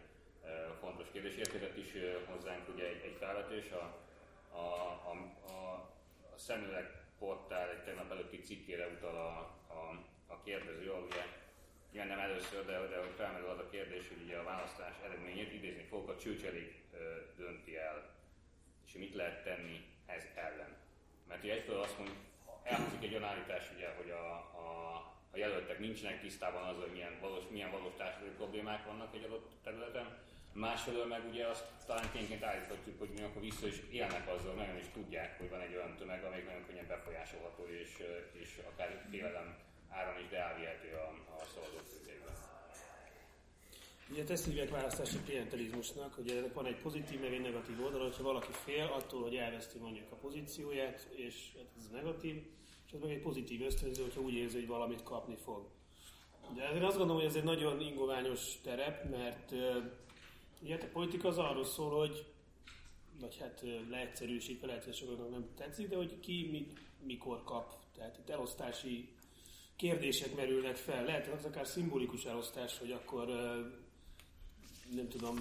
uh, 0.43 0.49
fontos 0.81 1.11
kérdés. 1.13 1.37
Érkezett 1.37 1.77
is 1.77 1.93
hozzánk 2.27 2.69
ugye 2.75 2.85
egy, 2.85 3.03
egy 3.05 3.17
felvetés, 3.19 3.71
a, 3.71 3.99
a, 4.53 4.65
a, 5.11 5.13
a, 5.47 5.75
a 6.35 6.39
szemüveg 6.39 7.01
portál 7.21 7.71
egy 7.71 7.85
tegnap 7.85 8.11
előtti 8.11 8.41
cikkére 8.41 8.87
utal 8.87 9.17
a, 9.17 9.33
a, 9.75 9.83
a 10.27 10.43
kérdező, 10.43 10.93
ugye 11.07 11.25
igen, 11.93 12.07
nem 12.07 12.19
először, 12.19 12.65
de, 12.65 12.87
de 12.87 12.99
hogy 12.99 13.15
felmerül 13.17 13.49
az 13.49 13.59
a 13.59 13.69
kérdés, 13.71 14.09
hogy 14.09 14.23
ugye 14.25 14.37
a 14.37 14.45
választás 14.45 14.95
eredményét 15.05 15.53
idézni 15.53 15.83
fogok, 15.83 16.09
a 16.09 16.19
csőcserék 16.19 16.75
dönti 17.37 17.77
el, 17.77 17.99
és 18.87 18.93
mit 18.93 19.15
lehet 19.15 19.45
tenni 19.45 19.85
ez 20.07 20.25
ellen. 20.35 20.77
Mert 21.29 21.43
ugye 21.43 21.53
egyfelől 21.53 21.81
azt 21.81 21.99
mondjuk, 21.99 22.19
elhangzik 22.63 23.03
egy 23.03 23.15
olyan 23.15 23.25
állítás, 23.25 23.71
ugye, 23.75 23.95
hogy 23.97 24.11
a, 24.11 24.31
a, 24.37 24.95
a 25.31 25.37
jelöltek 25.37 25.79
nincsenek 25.79 26.21
tisztában 26.21 26.63
azzal, 26.63 26.83
hogy 26.83 26.93
milyen 26.93 27.19
valós, 27.21 27.45
milyen 27.51 27.71
valós 27.71 27.93
társadalmi 27.97 28.35
problémák 28.35 28.85
vannak 28.85 29.15
egy 29.15 29.25
adott 29.25 29.51
területen, 29.63 30.19
Másfelől 30.53 31.07
meg 31.07 31.23
ugye 31.31 31.47
azt 31.47 31.65
talán 31.87 32.11
tényként 32.13 32.43
állíthatjuk, 32.43 32.99
hogy 32.99 33.09
mi 33.09 33.23
akkor 33.23 33.43
vissza 33.43 33.67
is 33.67 33.83
élnek 33.91 34.29
azzal, 34.29 34.55
nagyon 34.55 34.77
is 34.77 34.87
tudják, 34.93 35.39
hogy 35.39 35.51
van 35.51 35.61
egy 35.61 35.75
olyan 35.75 35.97
tömeg, 35.97 36.25
amelyik 36.25 36.47
nagyon 36.47 36.67
könnyen 36.67 36.87
befolyásolható, 36.87 37.67
és, 37.67 38.03
és 38.33 38.61
akár 38.73 39.07
félelem 39.11 39.59
áron 39.89 40.21
is 40.23 40.29
beállítható 40.29 40.97
a, 40.97 41.09
a 41.43 41.45
szavazók 41.55 41.87
közében. 41.93 42.35
Ugye 44.11 44.25
ezt 44.29 44.45
hívják 44.45 44.71
választási 44.71 45.19
klientelizmusnak, 45.25 46.15
hogy 46.15 46.31
ennek 46.31 46.55
van 46.55 46.67
egy 46.67 46.81
pozitív, 46.81 47.21
meg 47.21 47.33
egy 47.33 47.41
negatív 47.41 47.85
oldal, 47.85 48.03
hogyha 48.03 48.23
valaki 48.23 48.53
fél 48.53 48.87
attól, 48.87 49.23
hogy 49.23 49.37
elveszti 49.37 49.79
mondjuk 49.79 50.13
a 50.13 50.17
pozícióját, 50.17 51.09
és 51.11 51.35
hát 51.57 51.67
ez 51.79 51.89
negatív, 51.93 52.37
és 52.87 52.93
ez 52.93 53.01
meg 53.01 53.11
egy 53.11 53.23
pozitív 53.23 53.63
ösztönző, 53.63 54.03
hogyha 54.03 54.21
úgy 54.21 54.35
érzi, 54.35 54.59
hogy 54.59 54.67
valamit 54.67 55.03
kapni 55.03 55.37
fog. 55.37 55.69
De 56.55 56.71
én 56.75 56.83
azt 56.83 56.97
gondolom, 56.97 57.23
hogy 57.23 57.31
ez 57.31 57.37
egy 57.37 57.45
nagyon 57.45 57.81
ingoványos 57.81 58.61
terep, 58.63 59.11
mert 59.11 59.53
ugye 60.63 60.75
hát 60.75 60.83
a 60.83 60.93
politika 60.93 61.29
az 61.29 61.39
arról 61.39 61.65
szól, 61.65 61.99
hogy 61.99 62.27
vagy 63.21 63.37
hát 63.41 63.65
leegyszerűsítve, 63.91 64.67
lehet, 64.67 64.85
hogy 64.85 64.95
sokaknak 64.95 65.31
nem 65.31 65.49
tetszik, 65.57 65.89
de 65.89 65.97
hogy 65.97 66.21
ki 66.21 66.49
mit, 66.51 66.79
mikor 67.07 67.45
kap. 67.45 67.75
Tehát 67.95 68.19
itt 68.19 68.31
elosztási 68.31 69.09
kérdések 69.77 70.37
merülnek 70.37 70.77
fel. 70.77 71.05
Lehet, 71.05 71.27
hogy 71.27 71.39
az 71.39 71.45
akár 71.45 71.67
szimbolikus 71.67 72.25
elosztás, 72.25 72.79
hogy 72.79 72.93
akkor 72.93 73.27
nem 74.95 75.09
tudom, 75.09 75.39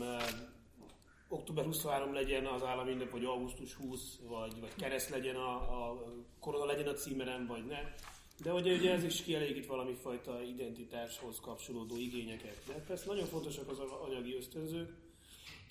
október 1.27 1.65
23 1.65 2.13
legyen 2.13 2.45
az 2.45 2.63
állami 2.63 2.91
ünnep, 2.91 3.11
vagy 3.11 3.25
augusztus 3.25 3.73
20, 3.73 4.19
vagy, 4.27 4.59
vagy 4.59 4.75
kereszt 4.75 5.09
legyen 5.09 5.35
a, 5.35 5.55
a 5.55 6.03
korona 6.39 6.65
legyen 6.65 6.87
a 6.87 6.93
címerem, 6.93 7.45
vagy 7.47 7.65
ne. 7.65 7.79
De 8.43 8.53
ugye, 8.53 8.73
ugye 8.73 8.91
ez 8.91 9.03
is 9.03 9.23
kielégít 9.23 9.65
valami 9.65 9.93
fajta 9.93 10.41
identitáshoz 10.41 11.39
kapcsolódó 11.39 11.97
igényeket. 11.97 12.55
De 12.67 12.73
persze 12.73 13.05
nagyon 13.07 13.25
fontosak 13.25 13.69
az 13.69 13.79
anyagi 13.79 14.35
ösztönzők, 14.35 15.08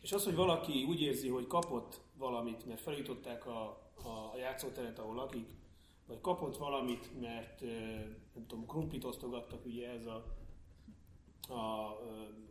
és 0.01 0.13
az, 0.13 0.25
hogy 0.25 0.35
valaki 0.35 0.85
úgy 0.85 1.01
érzi, 1.01 1.29
hogy 1.29 1.47
kapott 1.47 2.01
valamit, 2.19 2.67
mert 2.67 2.81
felújították 2.81 3.47
a, 3.47 3.63
a 3.95 4.37
játszóteret, 4.37 4.99
ahol 4.99 5.15
lakik, 5.15 5.47
vagy 6.07 6.21
kapott 6.21 6.57
valamit, 6.57 7.21
mert 7.21 7.61
nem 8.35 8.47
tudom, 8.47 8.67
krumplit 8.67 9.05
osztogattak, 9.05 9.65
ugye 9.65 9.89
ez 9.89 10.07
a, 10.07 10.25
a, 11.49 11.97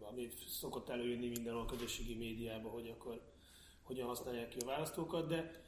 ami 0.09 0.29
szokott 0.47 0.89
előjönni 0.89 1.27
mindenhol 1.27 1.61
a 1.61 1.65
közösségi 1.65 2.15
médiában, 2.15 2.71
hogy 2.71 2.89
akkor 2.89 3.21
hogyan 3.83 4.07
használják 4.07 4.49
ki 4.49 4.59
a 4.59 4.65
választókat, 4.65 5.27
de 5.27 5.65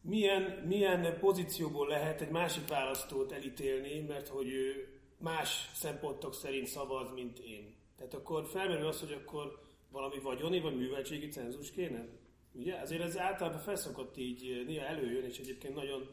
milyen, 0.00 0.42
milyen 0.66 1.18
pozícióból 1.18 1.88
lehet 1.88 2.20
egy 2.20 2.30
másik 2.30 2.68
választót 2.68 3.32
elítélni, 3.32 4.00
mert 4.00 4.28
hogy 4.28 4.48
ő 4.48 4.92
más 5.18 5.70
szempontok 5.74 6.34
szerint 6.34 6.66
szavaz, 6.66 7.12
mint 7.14 7.38
én. 7.38 7.74
Tehát 7.96 8.14
akkor 8.14 8.46
felmerül 8.46 8.86
az, 8.86 9.00
hogy 9.00 9.12
akkor 9.12 9.60
valami 9.92 10.18
vagyoni 10.18 10.60
vagy 10.60 10.76
műveltségi 10.76 11.28
cenzus 11.28 11.70
kéne? 11.70 12.08
Ugye? 12.52 12.74
Azért 12.80 13.02
ez 13.02 13.18
általában 13.18 13.60
felszokott 13.60 14.16
így 14.16 14.64
néha 14.66 14.86
előjön, 14.86 15.24
és 15.24 15.38
egyébként 15.38 15.74
nagyon 15.74 16.08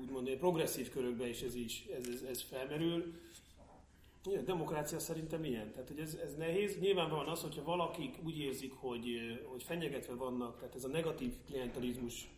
úgymond 0.00 0.30
progresszív 0.30 0.90
körökben 0.90 1.28
is 1.28 1.42
ez, 1.42 1.54
is 1.54 1.84
ez, 1.98 2.08
ez, 2.08 2.22
ez 2.22 2.42
felmerül. 2.42 3.14
Igen, 4.24 4.44
demokrácia 4.44 4.98
szerintem 4.98 5.44
ilyen. 5.44 5.72
Tehát, 5.72 5.88
hogy 5.88 5.98
ez, 5.98 6.14
ez 6.14 6.36
nehéz. 6.36 6.78
Nyilvánvalóan 6.78 7.28
az, 7.28 7.42
hogyha 7.42 7.62
valakik 7.62 8.14
úgy 8.24 8.38
érzik, 8.38 8.72
hogy, 8.72 9.06
hogy 9.44 9.62
fenyegetve 9.62 10.14
vannak, 10.14 10.58
tehát 10.58 10.74
ez 10.74 10.84
a 10.84 10.88
negatív 10.88 11.34
klientelizmus 11.46 12.28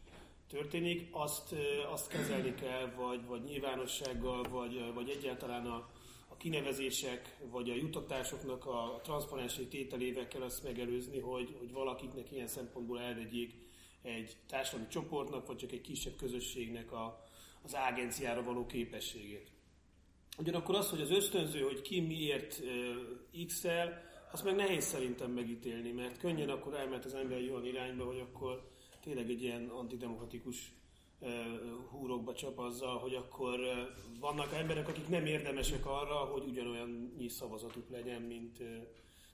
történik, 0.49 1.09
azt, 1.11 1.55
azt 1.93 2.09
kezelni 2.09 2.55
kell, 2.55 2.93
vagy, 2.97 3.27
vagy 3.27 3.43
nyilvánossággal, 3.43 4.43
vagy, 4.43 4.93
vagy 4.95 5.09
egyáltalán 5.09 5.66
a 5.66 5.89
kinevezések, 6.41 7.36
vagy 7.51 7.70
a 7.70 7.74
jutatásoknak 7.74 8.66
a 8.66 9.01
transzparensi 9.03 9.66
tételével 9.66 10.28
kell 10.28 10.43
azt 10.43 10.62
megelőzni, 10.62 11.18
hogy, 11.18 11.57
hogy 11.59 11.72
valakiknek 11.72 12.32
ilyen 12.32 12.47
szempontból 12.47 13.01
elvegyék 13.01 13.55
egy 14.03 14.36
társadalmi 14.49 14.88
csoportnak, 14.88 15.47
vagy 15.47 15.57
csak 15.57 15.72
egy 15.72 15.80
kisebb 15.80 16.16
közösségnek 16.16 16.93
a, 16.93 17.24
az 17.62 17.74
ágenciára 17.74 18.43
való 18.43 18.66
képességét. 18.66 19.51
Ugyanakkor 20.38 20.74
az, 20.74 20.91
hogy 20.91 21.01
az 21.01 21.11
ösztönző, 21.11 21.61
hogy 21.61 21.80
ki 21.80 22.01
miért 22.01 22.61
uh, 22.62 23.45
x-el, 23.47 24.03
azt 24.32 24.45
meg 24.45 24.55
nehéz 24.55 24.84
szerintem 24.84 25.30
megítélni, 25.30 25.93
mert 25.93 26.18
könnyen 26.18 26.49
akkor 26.49 26.74
elment 26.74 27.05
az 27.05 27.14
ember 27.14 27.38
olyan 27.38 27.66
irányba, 27.66 28.05
hogy 28.05 28.18
akkor 28.18 28.70
tényleg 29.01 29.30
egy 29.30 29.43
ilyen 29.43 29.68
antidemokratikus 29.68 30.72
húrokba 31.91 32.35
csap 32.35 32.59
azzal, 32.59 32.99
hogy 32.99 33.14
akkor 33.14 33.59
vannak 34.21 34.53
emberek, 34.53 34.89
akik 34.89 35.09
nem 35.09 35.27
érdemesek 35.27 35.87
arra, 35.87 36.14
hogy 36.14 36.45
ugyanolyan 36.49 37.14
szavazatuk 37.29 37.91
legyen, 37.91 38.23
mint, 38.23 38.59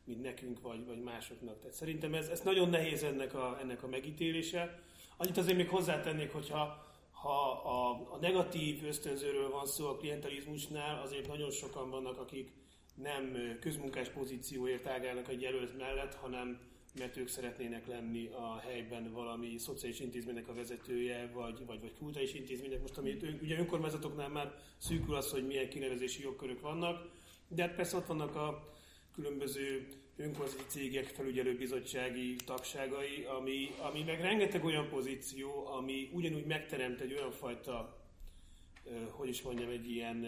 mint 0.05 0.22
nekünk, 0.22 0.61
vagy, 0.61 0.87
vagy 0.87 1.03
másoknak. 1.03 1.59
Tehát 1.59 1.76
szerintem 1.76 2.14
ez, 2.14 2.28
ez 2.28 2.41
nagyon 2.41 2.68
nehéz 2.68 3.03
ennek 3.03 3.34
a, 3.34 3.59
ennek 3.61 3.82
a 3.82 3.89
megítélése. 3.89 4.82
Annyit 5.16 5.37
azért 5.37 5.57
még 5.57 5.68
hozzátennék, 5.68 6.32
hogyha 6.32 6.84
ha 7.11 7.51
a, 7.51 8.09
a 8.14 8.16
negatív 8.20 8.84
ösztönzőről 8.84 9.51
van 9.51 9.66
szó 9.66 9.87
a 9.87 9.97
klientelizmusnál, 9.97 11.03
azért 11.03 11.26
nagyon 11.26 11.51
sokan 11.51 11.91
vannak, 11.91 12.18
akik 12.18 12.53
nem 12.95 13.57
közmunkás 13.61 14.09
pozícióért 14.09 14.87
ágálnak 14.87 15.28
egy 15.28 15.41
jelölt 15.41 15.78
mellett, 15.78 16.14
hanem 16.14 16.61
mert 16.99 17.16
ők 17.16 17.28
szeretnének 17.28 17.86
lenni 17.86 18.26
a 18.26 18.59
helyben 18.59 19.12
valami 19.12 19.59
szociális 19.59 20.01
intézménynek 20.01 20.49
a 20.49 20.55
vezetője, 20.55 21.30
vagy, 21.34 21.66
vagy, 21.66 21.80
vagy 21.80 21.94
kulturális 21.99 22.34
intézménynek. 22.34 22.80
Most 22.80 22.99
ami 22.99 23.16
ugye 23.42 23.59
önkormányzatoknál 23.59 24.28
már 24.28 24.55
szűkül 24.78 25.14
az, 25.14 25.30
hogy 25.30 25.47
milyen 25.47 25.68
kinevezési 25.68 26.22
jogkörök 26.22 26.61
vannak, 26.61 27.09
de 27.49 27.62
hát 27.62 27.74
persze 27.74 27.97
ott 27.97 28.07
vannak 28.07 28.36
a 28.36 28.74
különböző 29.14 29.86
önkormányzati 30.16 30.64
cégek 30.66 31.05
felügyelőbizottsági 31.05 32.36
tagságai, 32.44 33.24
ami, 33.38 33.70
ami 33.78 34.03
meg 34.03 34.20
rengeteg 34.20 34.64
olyan 34.64 34.88
pozíció, 34.88 35.66
ami 35.66 36.11
ugyanúgy 36.12 36.47
megteremt 36.47 37.01
egy 37.01 37.12
olyan 37.12 37.30
fajta, 37.30 38.05
hogy 39.11 39.28
is 39.28 39.42
mondjam, 39.42 39.70
egy 39.70 39.90
ilyen 39.90 40.24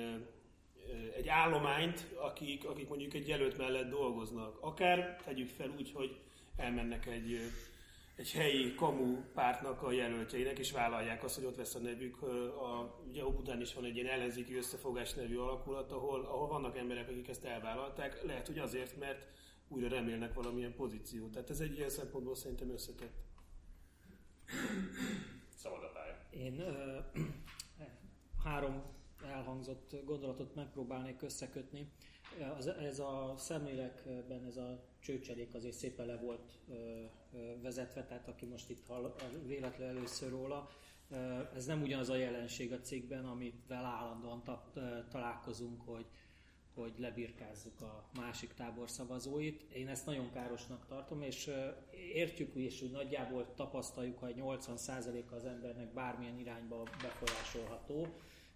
egy 1.16 1.28
állományt, 1.28 2.06
akik, 2.14 2.64
akik 2.64 2.88
mondjuk 2.88 3.14
egy 3.14 3.28
jelölt 3.28 3.58
mellett 3.58 3.90
dolgoznak. 3.90 4.58
Akár 4.60 5.20
tegyük 5.24 5.48
fel 5.48 5.72
úgy, 5.78 5.90
hogy 5.94 6.16
elmennek 6.58 7.06
egy, 7.06 7.40
egy 8.14 8.32
helyi 8.32 8.74
kamu 8.74 9.22
pártnak 9.34 9.82
a 9.82 9.92
jelöltjeinek, 9.92 10.58
és 10.58 10.72
vállalják 10.72 11.24
azt, 11.24 11.34
hogy 11.34 11.44
ott 11.44 11.56
lesz 11.56 11.74
a 11.74 11.78
nevük. 11.78 12.22
A, 12.22 13.00
ugye 13.08 13.26
Óbudán 13.26 13.60
is 13.60 13.74
van 13.74 13.84
egy 13.84 13.96
ilyen 13.96 14.12
ellenzéki 14.14 14.54
összefogás 14.54 15.14
nevű 15.14 15.36
alakulat, 15.36 15.92
ahol, 15.92 16.24
ahol 16.24 16.48
vannak 16.48 16.76
emberek, 16.76 17.08
akik 17.08 17.28
ezt 17.28 17.44
elvállalták. 17.44 18.22
Lehet, 18.22 18.46
hogy 18.46 18.58
azért, 18.58 18.98
mert 18.98 19.26
újra 19.68 19.88
remélnek 19.88 20.34
valamilyen 20.34 20.74
pozíciót. 20.74 21.30
Tehát 21.32 21.50
ez 21.50 21.60
egy 21.60 21.76
ilyen 21.76 21.88
szempontból 21.88 22.34
szerintem 22.34 22.70
összetett. 22.70 23.14
Szabad 25.54 25.82
a 25.82 25.90
pálya. 25.92 26.16
Én 26.30 26.60
ö, 26.60 26.98
három 28.44 28.82
elhangzott 29.24 30.04
gondolatot 30.04 30.54
megpróbálnék 30.54 31.22
összekötni. 31.22 31.92
Az, 32.58 32.66
ez 32.66 32.98
a 32.98 33.34
szemlélekben 33.36 34.44
ez 34.44 34.56
a 34.56 34.82
csőcserék 35.00 35.54
azért 35.54 35.76
szépen 35.76 36.06
le 36.06 36.16
volt 36.16 36.58
ö, 36.68 36.74
ö, 37.32 37.60
vezetve, 37.62 38.04
tehát 38.04 38.28
aki 38.28 38.46
most 38.46 38.70
itt 38.70 38.86
hall 38.86 39.14
véletlen 39.46 39.88
először 39.88 40.30
róla, 40.30 40.68
ez 41.54 41.66
nem 41.66 41.82
ugyanaz 41.82 42.08
a 42.08 42.16
jelenség 42.16 42.72
a 42.72 42.80
cégben, 42.80 43.24
amivel 43.24 43.84
állandóan 43.84 44.42
ta, 44.44 44.72
találkozunk, 45.10 45.80
hogy 45.80 46.06
hogy 46.74 46.92
lebirkázzuk 46.98 47.80
a 47.80 48.04
másik 48.14 48.54
tábor 48.54 48.90
szavazóit. 48.90 49.62
Én 49.72 49.88
ezt 49.88 50.06
nagyon 50.06 50.32
károsnak 50.32 50.86
tartom, 50.86 51.22
és 51.22 51.50
értjük, 52.14 52.54
és 52.54 52.82
úgy 52.82 52.90
nagyjából 52.90 53.54
tapasztaljuk, 53.54 54.18
hogy 54.18 54.34
80%-a 54.38 55.34
az 55.34 55.44
embernek 55.44 55.92
bármilyen 55.92 56.38
irányba 56.38 56.82
befolyásolható, 57.02 58.06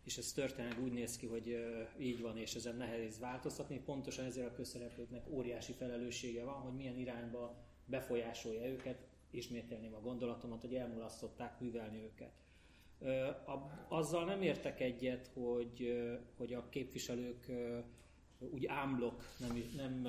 és 0.05 0.17
ez 0.17 0.33
történetleg 0.33 0.85
úgy 0.85 0.93
néz 0.93 1.17
ki, 1.17 1.27
hogy 1.27 1.57
így 1.99 2.21
van, 2.21 2.39
és 2.39 2.55
ezen 2.55 2.77
nehéz 2.77 3.19
változtatni. 3.19 3.81
Pontosan 3.81 4.25
ezért 4.25 4.49
a 4.49 4.55
közszereplőknek 4.55 5.31
óriási 5.31 5.73
felelőssége 5.73 6.45
van, 6.45 6.61
hogy 6.61 6.75
milyen 6.75 6.99
irányba 6.99 7.57
befolyásolja 7.85 8.67
őket, 8.67 9.07
ismételném 9.31 9.95
a 9.95 10.01
gondolatomat, 10.01 10.61
hogy 10.61 10.75
elmulasztották 10.75 11.61
művelni 11.61 12.03
őket. 12.03 12.33
Azzal 13.89 14.25
nem 14.25 14.43
értek 14.43 14.81
egyet, 14.81 15.31
hogy, 15.35 16.03
hogy 16.37 16.53
a 16.53 16.69
képviselők 16.69 17.47
úgy 18.39 18.67
ámblok 18.67 19.23
nem, 19.39 19.63
nem 19.77 20.09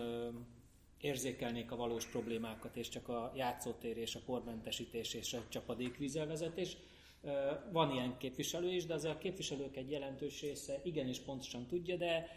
érzékelnék 0.97 1.71
a 1.71 1.75
valós 1.75 2.05
problémákat, 2.05 2.75
és 2.75 2.89
csak 2.89 3.07
a 3.09 3.31
játszótér 3.35 3.97
és 3.97 4.15
a 4.15 4.21
pormentesítés 4.25 5.13
és 5.13 5.33
a 5.33 5.43
csapadékvízelvezetés. 5.49 6.77
Van 7.71 7.91
ilyen 7.91 8.17
képviselő 8.17 8.73
is, 8.73 8.85
de 8.85 8.93
azért 8.93 9.15
a 9.15 9.17
képviselők 9.17 9.75
egy 9.75 9.91
jelentős 9.91 10.41
része 10.41 10.79
igenis 10.83 11.19
pontosan 11.19 11.67
tudja, 11.67 11.95
de 11.95 12.27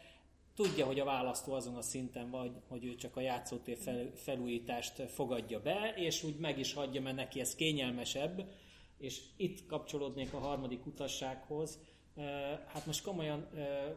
tudja, 0.55 0.87
hogy 0.87 1.01
a 1.01 1.05
választó 1.05 1.53
azon 1.53 1.75
a 1.77 1.83
szinten 1.83 2.31
vagy, 2.31 2.53
hogy 2.69 2.85
ő 2.85 2.95
csak 2.95 3.17
a 3.17 3.21
játszótér 3.21 3.77
fel, 3.77 4.11
felújítást 4.15 5.11
fogadja 5.11 5.61
be, 5.61 5.93
és 5.97 6.23
úgy 6.23 6.37
meg 6.37 6.59
is 6.59 6.73
hagyja, 6.73 7.01
mert 7.01 7.17
neki 7.17 7.41
ez 7.41 7.55
kényelmesebb, 7.55 8.53
és 8.99 9.21
itt 9.37 9.67
kapcsolódnék 9.67 10.33
a 10.33 10.39
harmadik 10.39 10.87
utassághoz. 10.87 11.79
Hát 12.67 12.87
most 12.87 13.03
komolyan 13.03 13.49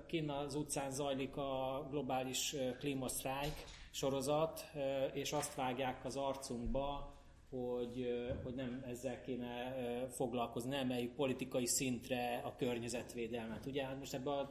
kinn 0.08 0.30
az 0.30 0.56
utcán 0.56 0.92
zajlik 0.92 1.38
a 1.38 1.88
globális 1.90 2.56
klímasztrájk 2.80 3.54
sorozat, 3.92 4.72
és 5.14 5.32
azt 5.32 5.56
vágják 5.56 6.06
az 6.06 6.16
arcunkba, 6.16 7.19
hogy, 7.50 8.08
hogy 8.44 8.54
nem 8.54 8.84
ezzel 8.88 9.22
kéne 9.22 9.76
foglalkozni, 10.10 10.70
nem 10.70 10.80
emeljük 10.80 11.16
politikai 11.16 11.66
szintre 11.66 12.42
a 12.46 12.56
környezetvédelmet. 12.56 13.66
Ugye 13.66 13.84
hát 13.84 14.00
most 14.00 14.14
ebben 14.14 14.34
a 14.34 14.50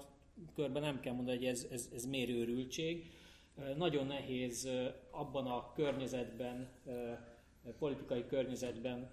körben 0.54 0.82
nem 0.82 1.00
kell 1.00 1.14
mondani, 1.14 1.36
hogy 1.36 1.46
ez, 1.46 1.66
ez, 1.70 1.90
ez 1.94 2.04
mérőrültség. 2.04 3.10
Nagyon 3.76 4.06
nehéz 4.06 4.68
abban 5.10 5.46
a 5.46 5.72
környezetben, 5.72 6.68
politikai 7.78 8.26
környezetben, 8.26 9.10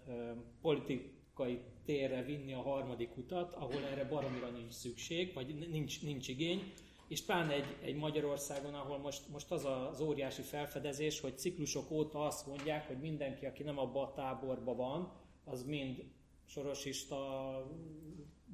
politikai 0.61 1.59
térre 1.85 2.23
vinni 2.23 2.53
a 2.53 2.61
harmadik 2.61 3.17
utat, 3.17 3.53
ahol 3.53 3.83
erre 3.91 4.05
baromira 4.05 4.49
nincs 4.49 4.73
szükség, 4.73 5.33
vagy 5.33 5.69
nincs, 5.71 6.03
nincs 6.03 6.27
igény, 6.27 6.73
és 7.07 7.21
pláne 7.21 7.53
egy, 7.53 7.75
egy 7.81 7.95
Magyarországon, 7.95 8.73
ahol 8.73 8.97
most, 8.97 9.29
most 9.31 9.51
az 9.51 9.65
az 9.65 10.01
óriási 10.01 10.41
felfedezés, 10.41 11.19
hogy 11.19 11.37
ciklusok 11.37 11.91
óta 11.91 12.25
azt 12.25 12.47
mondják, 12.47 12.87
hogy 12.87 12.97
mindenki, 12.99 13.45
aki 13.45 13.63
nem 13.63 13.79
abban 13.79 14.03
a 14.03 14.13
táborban 14.13 14.75
van, 14.75 15.11
az 15.43 15.63
mind 15.63 16.03
sorosista, 16.45 17.17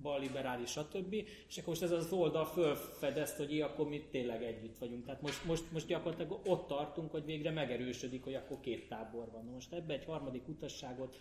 balliberális, 0.01 0.69
stb. 0.69 1.13
És 1.47 1.57
akkor 1.57 1.67
most 1.67 1.81
ez 1.81 1.91
az 1.91 2.11
oldal 2.11 2.45
fölfedezte, 2.45 3.45
hogy 3.45 3.61
akkor 3.61 3.87
mi 3.87 4.01
tényleg 4.11 4.43
együtt 4.43 4.77
vagyunk. 4.77 5.05
Tehát 5.05 5.21
most, 5.21 5.45
most, 5.45 5.71
most 5.71 5.87
gyakorlatilag 5.87 6.39
ott 6.45 6.67
tartunk, 6.67 7.11
hogy 7.11 7.25
végre 7.25 7.51
megerősödik, 7.51 8.23
hogy 8.23 8.33
akkor 8.33 8.59
két 8.59 8.87
tábor 8.87 9.31
van. 9.31 9.45
Most 9.45 9.73
ebbe 9.73 9.93
egy 9.93 10.05
harmadik 10.05 10.47
utasságot 10.47 11.19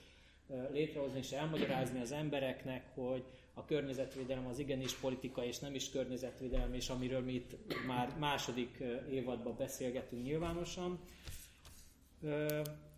létrehozni 0.72 1.18
és 1.18 1.32
elmagyarázni 1.32 2.00
az 2.00 2.12
embereknek, 2.12 2.94
hogy 2.94 3.24
a 3.54 3.64
környezetvédelem 3.64 4.46
az 4.46 4.58
igenis 4.58 4.94
politika 4.94 5.44
és 5.44 5.58
nem 5.58 5.74
is 5.74 5.90
környezetvédelem, 5.90 6.74
és 6.74 6.88
amiről 6.88 7.20
mi 7.20 7.32
itt 7.32 7.56
már 7.86 8.18
második 8.18 8.82
évadban 9.10 9.56
beszélgetünk 9.56 10.22
nyilvánosan, 10.22 10.98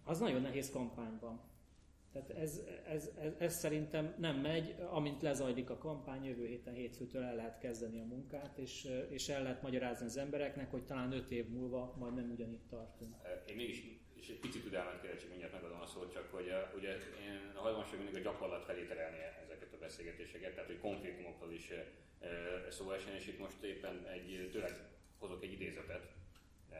az 0.05 0.19
nagyon 0.19 0.41
nehéz 0.41 0.71
kampányban. 0.71 1.41
Tehát 2.13 2.31
ez, 2.31 2.61
ez, 2.89 3.11
ez, 3.21 3.33
ez 3.39 3.55
szerintem 3.55 4.15
nem 4.19 4.37
megy, 4.37 4.75
amint 4.91 5.23
lezajlik 5.23 5.71
a 5.71 5.79
kampány, 5.79 6.25
jövő 6.25 6.47
héten 6.47 6.75
hétfőtől 6.75 7.23
el 7.23 7.35
lehet 7.35 7.59
kezdeni 7.59 8.01
a 8.01 8.05
munkát, 8.05 8.59
és, 8.59 8.89
és 9.11 9.29
el 9.29 9.43
lehet 9.43 9.63
magyarázni 9.63 10.07
az 10.07 10.17
embereknek, 10.17 10.71
hogy 10.71 10.85
talán 10.85 11.13
öt 11.13 11.31
év 11.31 11.49
múlva 11.49 11.95
majd 11.99 12.15
nem 12.15 12.31
ugyanitt 12.31 12.69
tartunk. 12.69 13.15
Én 13.47 13.57
mégis 13.57 14.02
és 14.23 14.29
egy 14.29 14.41
picit 14.41 14.63
türelmet 14.63 15.01
kérek, 15.01 15.21
csak 15.21 15.29
mindjárt 15.29 15.53
megadom 15.53 15.81
a 15.81 15.87
szót, 15.87 16.13
csak 16.13 16.31
hogy 16.31 16.47
uh, 16.47 16.77
ugye 16.77 16.91
én 17.29 17.53
a 17.55 17.61
hajlamosak 17.61 17.99
mindig 17.99 18.17
a 18.17 18.29
gyakorlat 18.29 18.65
felé 18.65 18.85
terelni 18.85 19.19
ezeket 19.45 19.73
a 19.73 19.79
beszélgetéseket, 19.79 20.55
tehát 20.55 20.71
hogy 20.71 20.81
konkrétumokról 20.81 21.53
is 21.53 21.71
uh, 21.71 22.69
szó 22.69 22.91
esén, 22.91 23.15
és 23.15 23.27
itt 23.27 23.39
most 23.39 23.63
éppen 23.63 24.07
egy, 24.07 24.49
tőleg 24.53 24.75
hozok 25.19 25.43
egy 25.43 25.53
idézetet, 25.53 26.05
uh, 26.71 26.77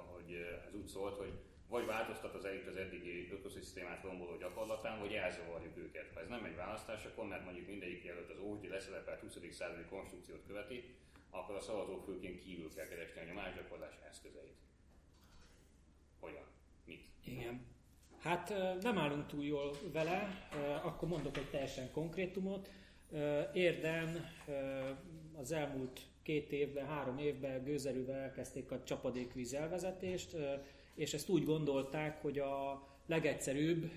ahogy 0.00 0.32
ez 0.66 0.74
úgy 0.74 0.86
szólt, 0.86 1.16
hogy 1.16 1.32
vagy 1.68 1.86
változtat 1.86 2.34
az 2.34 2.44
elit 2.44 2.66
az 2.66 2.76
eddigi 2.76 3.28
ökoszisztémát 3.32 4.02
romboló 4.02 4.36
gyakorlatán, 4.36 5.00
vagy 5.00 5.12
elzavarjuk 5.12 5.76
őket. 5.76 6.10
Ha 6.14 6.20
ez 6.20 6.28
nem 6.28 6.44
egy 6.44 6.56
választás, 6.56 7.04
akkor 7.04 7.26
mert 7.26 7.44
mondjuk 7.44 7.66
mindegyik 7.66 8.04
jelölt 8.04 8.30
az 8.30 8.38
óhti 8.38 8.68
leszelepelt 8.68 9.20
20. 9.20 9.38
századi 9.50 9.84
konstrukciót 9.84 10.46
követi, 10.46 10.96
akkor 11.30 11.54
a 11.54 11.60
szavazófülként 11.60 12.42
kívül 12.42 12.74
kell 12.74 12.86
keresni 12.86 13.20
a 13.20 13.24
nyomásgyakorlás 13.24 13.94
eszközeit. 14.10 14.56
Hogyan? 16.20 16.53
Igen. 17.24 17.60
Hát 18.18 18.54
nem 18.82 18.98
állunk 18.98 19.26
túl 19.26 19.44
jól 19.44 19.70
vele, 19.92 20.48
akkor 20.82 21.08
mondok 21.08 21.36
egy 21.36 21.50
teljesen 21.50 21.90
konkrétumot. 21.92 22.70
Érden 23.52 24.24
az 25.40 25.52
elmúlt 25.52 26.00
két 26.22 26.52
évben, 26.52 26.86
három 26.86 27.18
évben 27.18 27.64
gőzerűvel 27.64 28.20
elkezdték 28.20 28.70
a 28.70 28.82
csapadékvíz 28.82 29.54
elvezetést, 29.54 30.36
és 30.94 31.14
ezt 31.14 31.28
úgy 31.28 31.44
gondolták, 31.44 32.22
hogy 32.22 32.38
a 32.38 32.86
legegyszerűbb, 33.06 33.90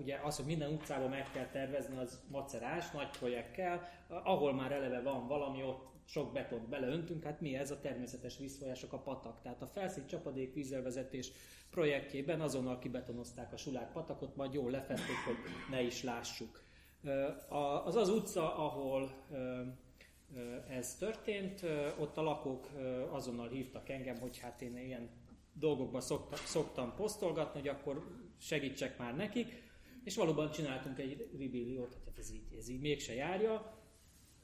ugye 0.00 0.18
az, 0.22 0.36
hogy 0.36 0.46
minden 0.46 0.72
utcában 0.72 1.08
meg 1.08 1.30
kell 1.32 1.46
tervezni, 1.46 1.96
az 1.96 2.20
macerás, 2.30 2.90
nagy 2.90 3.10
projektkel, 3.18 3.88
ahol 4.08 4.54
már 4.54 4.72
eleve 4.72 5.00
van 5.00 5.26
valami, 5.26 5.62
ott 5.62 5.89
sok 6.10 6.32
betont 6.32 6.68
beleöntünk, 6.68 7.24
hát 7.24 7.40
mi 7.40 7.54
ez 7.54 7.70
a 7.70 7.80
természetes 7.80 8.38
vízfolyások, 8.38 8.92
a 8.92 8.98
patak. 8.98 9.42
Tehát 9.42 9.62
a 9.62 9.66
felszín 9.66 10.06
csapadék 10.06 10.54
vízzelvezetés 10.54 11.32
projektjében 11.70 12.40
azonnal 12.40 12.78
kibetonozták 12.78 13.52
a 13.52 13.56
sulák 13.56 13.92
patakot, 13.92 14.36
majd 14.36 14.52
jól 14.52 14.70
lefették, 14.70 15.16
hogy 15.26 15.36
ne 15.70 15.82
is 15.82 16.02
lássuk. 16.02 16.62
Az 17.84 17.96
az 17.96 18.08
utca, 18.08 18.56
ahol 18.56 19.12
ez 20.68 20.96
történt, 20.96 21.64
ott 21.98 22.16
a 22.16 22.22
lakók 22.22 22.68
azonnal 23.10 23.48
hívtak 23.48 23.88
engem, 23.88 24.18
hogy 24.18 24.38
hát 24.38 24.62
én 24.62 24.76
ilyen 24.76 25.10
dolgokban 25.52 26.00
szoktam, 26.00 26.38
szoktam 26.38 26.94
posztolgatni, 26.94 27.60
hogy 27.60 27.68
akkor 27.68 28.06
segítsek 28.38 28.98
már 28.98 29.16
nekik, 29.16 29.62
és 30.04 30.16
valóban 30.16 30.50
csináltunk 30.50 30.98
egy 30.98 31.28
rebilliót, 31.38 31.98
hát 32.04 32.18
ez 32.18 32.32
így, 32.32 32.54
ez 32.58 32.68
így 32.68 32.80
mégse 32.80 33.14
járja. 33.14 33.78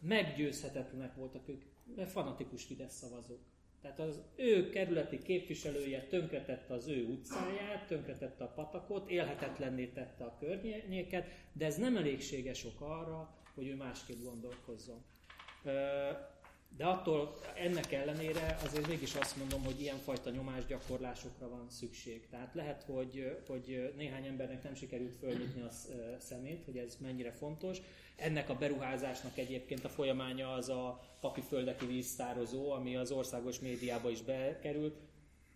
Meggyőzhetetlenek 0.08 1.14
voltak 1.14 1.48
ők, 1.48 1.62
fanatikus 2.08 2.64
Fidesz 2.64 2.96
szavazók. 2.96 3.40
Tehát 3.82 3.98
az 3.98 4.22
ő 4.36 4.68
kerületi 4.68 5.22
képviselője 5.22 6.06
tönkretette 6.06 6.74
az 6.74 6.88
ő 6.88 7.04
utcáját, 7.04 7.86
tönkretette 7.86 8.44
a 8.44 8.52
patakot, 8.54 9.10
élhetetlenné 9.10 9.86
tette 9.86 10.24
a 10.24 10.36
környéket, 10.38 11.26
de 11.52 11.66
ez 11.66 11.76
nem 11.76 11.96
elégséges 11.96 12.64
ok 12.64 12.80
arra, 12.80 13.34
hogy 13.54 13.66
ő 13.66 13.76
másképp 13.76 14.22
gondolkozzon. 14.22 15.04
De 16.76 16.84
attól 16.84 17.34
ennek 17.54 17.92
ellenére 17.92 18.58
azért 18.64 18.88
mégis 18.88 19.14
azt 19.14 19.36
mondom, 19.36 19.64
hogy 19.64 19.80
ilyenfajta 19.80 20.30
nyomásgyakorlásokra 20.30 21.48
van 21.48 21.66
szükség. 21.70 22.28
Tehát 22.30 22.54
lehet, 22.54 22.82
hogy, 22.82 23.38
hogy 23.46 23.92
néhány 23.96 24.26
embernek 24.26 24.62
nem 24.62 24.74
sikerült 24.74 25.16
fölnyitni 25.16 25.60
a 25.60 25.70
szemét, 26.18 26.64
hogy 26.64 26.76
ez 26.76 26.96
mennyire 27.00 27.32
fontos. 27.32 27.78
Ennek 28.16 28.48
a 28.48 28.54
beruházásnak 28.54 29.38
egyébként 29.38 29.84
a 29.84 29.88
folyamánya 29.88 30.52
az 30.52 30.68
a 30.68 31.00
papiföldeki 31.20 31.86
víztározó, 31.86 32.70
ami 32.70 32.96
az 32.96 33.10
országos 33.10 33.60
médiába 33.60 34.10
is 34.10 34.22
bekerült 34.22 34.96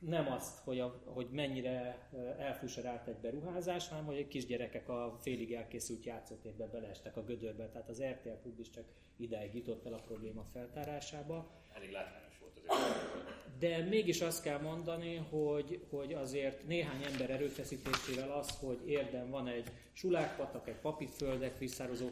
nem 0.00 0.32
azt, 0.32 0.58
hogy, 0.58 0.80
a, 0.80 1.02
hogy 1.04 1.26
mennyire 1.30 2.08
elfuserált 2.38 3.06
egy 3.06 3.16
beruházás, 3.16 3.88
hanem 3.88 4.04
hogy 4.04 4.18
a 4.18 4.28
kisgyerekek 4.28 4.88
a 4.88 5.18
félig 5.20 5.52
elkészült 5.52 6.04
játszótérbe 6.04 6.66
beleestek 6.66 7.16
a 7.16 7.24
gödörbe. 7.24 7.68
Tehát 7.68 7.88
az 7.88 8.02
RTL 8.02 8.40
Klub 8.42 8.58
is 8.58 8.70
csak 8.70 8.84
ideig 9.16 9.54
jutott 9.54 9.86
el 9.86 9.92
a 9.92 10.02
probléma 10.06 10.44
feltárásába. 10.52 11.50
Elég 11.74 11.90
látványos 11.90 12.38
volt 12.40 12.60
azért. 12.66 13.38
De 13.58 13.78
mégis 13.88 14.20
azt 14.20 14.42
kell 14.42 14.60
mondani, 14.60 15.16
hogy, 15.16 15.86
hogy 15.90 16.12
azért 16.12 16.66
néhány 16.66 17.02
ember 17.02 17.30
erőfeszítésével 17.30 18.30
az, 18.30 18.58
hogy 18.58 18.78
érden 18.86 19.30
van 19.30 19.48
egy 19.48 19.66
sulákpatak, 19.92 20.68
egy 20.68 20.78
papírföldek 20.78 21.58
visszározó, 21.58 22.08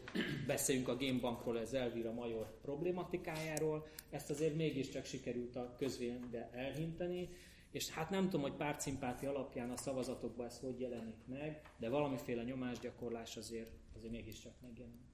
beszéljünk 0.47 0.89
a 0.89 0.97
Gamebankról, 0.97 1.59
ez 1.59 1.73
Elvira 1.73 2.13
Major 2.13 2.61
problématikájáról, 2.63 3.87
ezt 4.11 4.31
azért 4.31 4.55
mégiscsak 4.55 5.05
sikerült 5.05 5.57
a 5.57 5.75
közvélembe 5.79 6.51
elhinteni, 6.53 7.29
és 7.71 7.91
hát 7.91 8.11
nem 8.11 8.25
tudom, 8.25 8.41
hogy 8.41 8.57
pártszimpátia 8.57 9.31
alapján 9.31 9.71
a 9.71 9.77
szavazatokban 9.77 10.47
ez 10.47 10.61
hogy 10.61 10.81
jelenik 10.81 11.27
meg, 11.27 11.63
de 11.77 11.89
valamiféle 11.89 12.43
nyomásgyakorlás 12.43 13.37
azért, 13.37 13.73
azért 13.95 14.13
mégiscsak 14.13 14.53
megjelent. 14.61 15.09